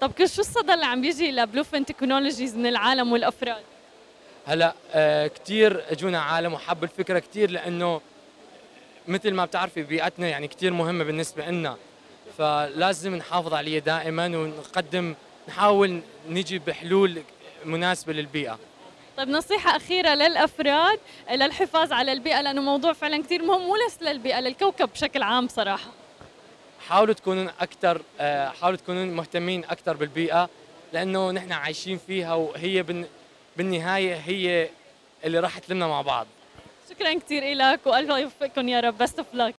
طب 0.00 0.12
شو 0.18 0.40
الصدى 0.40 0.74
اللي 0.74 0.86
عم 0.86 1.00
بيجي 1.00 1.32
لبلوفن 1.32 1.84
تكنولوجيز 1.84 2.56
من 2.56 2.66
العالم 2.66 3.12
والأفراد؟ 3.12 3.62
هلا 4.46 4.74
آه، 4.92 5.26
كثير 5.26 5.84
اجونا 5.92 6.20
عالم 6.20 6.54
وحبوا 6.54 6.84
الفكرة 6.84 7.18
كثير 7.18 7.50
لأنه 7.50 8.00
مثل 9.08 9.30
ما 9.34 9.44
بتعرفي 9.44 9.82
بيئتنا 9.82 10.28
يعني 10.28 10.48
كثير 10.48 10.72
مهمة 10.72 11.04
بالنسبة 11.04 11.46
لنا 11.46 11.76
فلازم 12.38 13.14
نحافظ 13.14 13.54
عليها 13.54 13.80
دائما 13.80 14.26
ونقدم 14.26 15.14
نحاول 15.48 16.00
نجي 16.28 16.58
بحلول 16.58 17.22
مناسبة 17.64 18.12
للبيئة. 18.12 18.58
طيب 19.16 19.28
نصيحة 19.28 19.76
أخيرة 19.76 20.14
للأفراد 20.14 20.98
للحفاظ 21.30 21.92
على 21.92 22.12
البيئة 22.12 22.40
لأنه 22.40 22.60
موضوع 22.60 22.92
فعلا 22.92 23.22
كثير 23.22 23.42
مهم 23.42 23.60
مو 23.66 23.76
بس 23.86 24.02
للبيئة 24.02 24.40
للكوكب 24.40 24.88
بشكل 24.88 25.22
عام 25.22 25.48
صراحة. 25.48 25.90
حاولوا 26.88 27.14
تكونوا 27.14 27.50
أكثر 27.60 28.02
آه، 28.20 28.48
حاولوا 28.48 28.78
تكونوا 28.78 29.04
مهتمين 29.04 29.64
أكثر 29.64 29.96
بالبيئة 29.96 30.48
لأنه 30.92 31.30
نحن 31.30 31.52
عايشين 31.52 32.00
فيها 32.06 32.34
وهي 32.34 32.82
بالنهاية 33.56 34.14
هي 34.14 34.68
اللي 35.24 35.38
راح 35.40 35.58
تلمنا 35.58 35.86
مع 35.86 36.02
بعض. 36.02 36.26
شكرا 36.90 37.14
كثير 37.14 37.54
لك 37.54 37.80
والله 37.86 38.18
يوفقكم 38.18 38.68
يا 38.68 38.80
رب. 38.80 38.98
بست 38.98 39.18
اوف 39.18 39.34
لك 39.34 39.52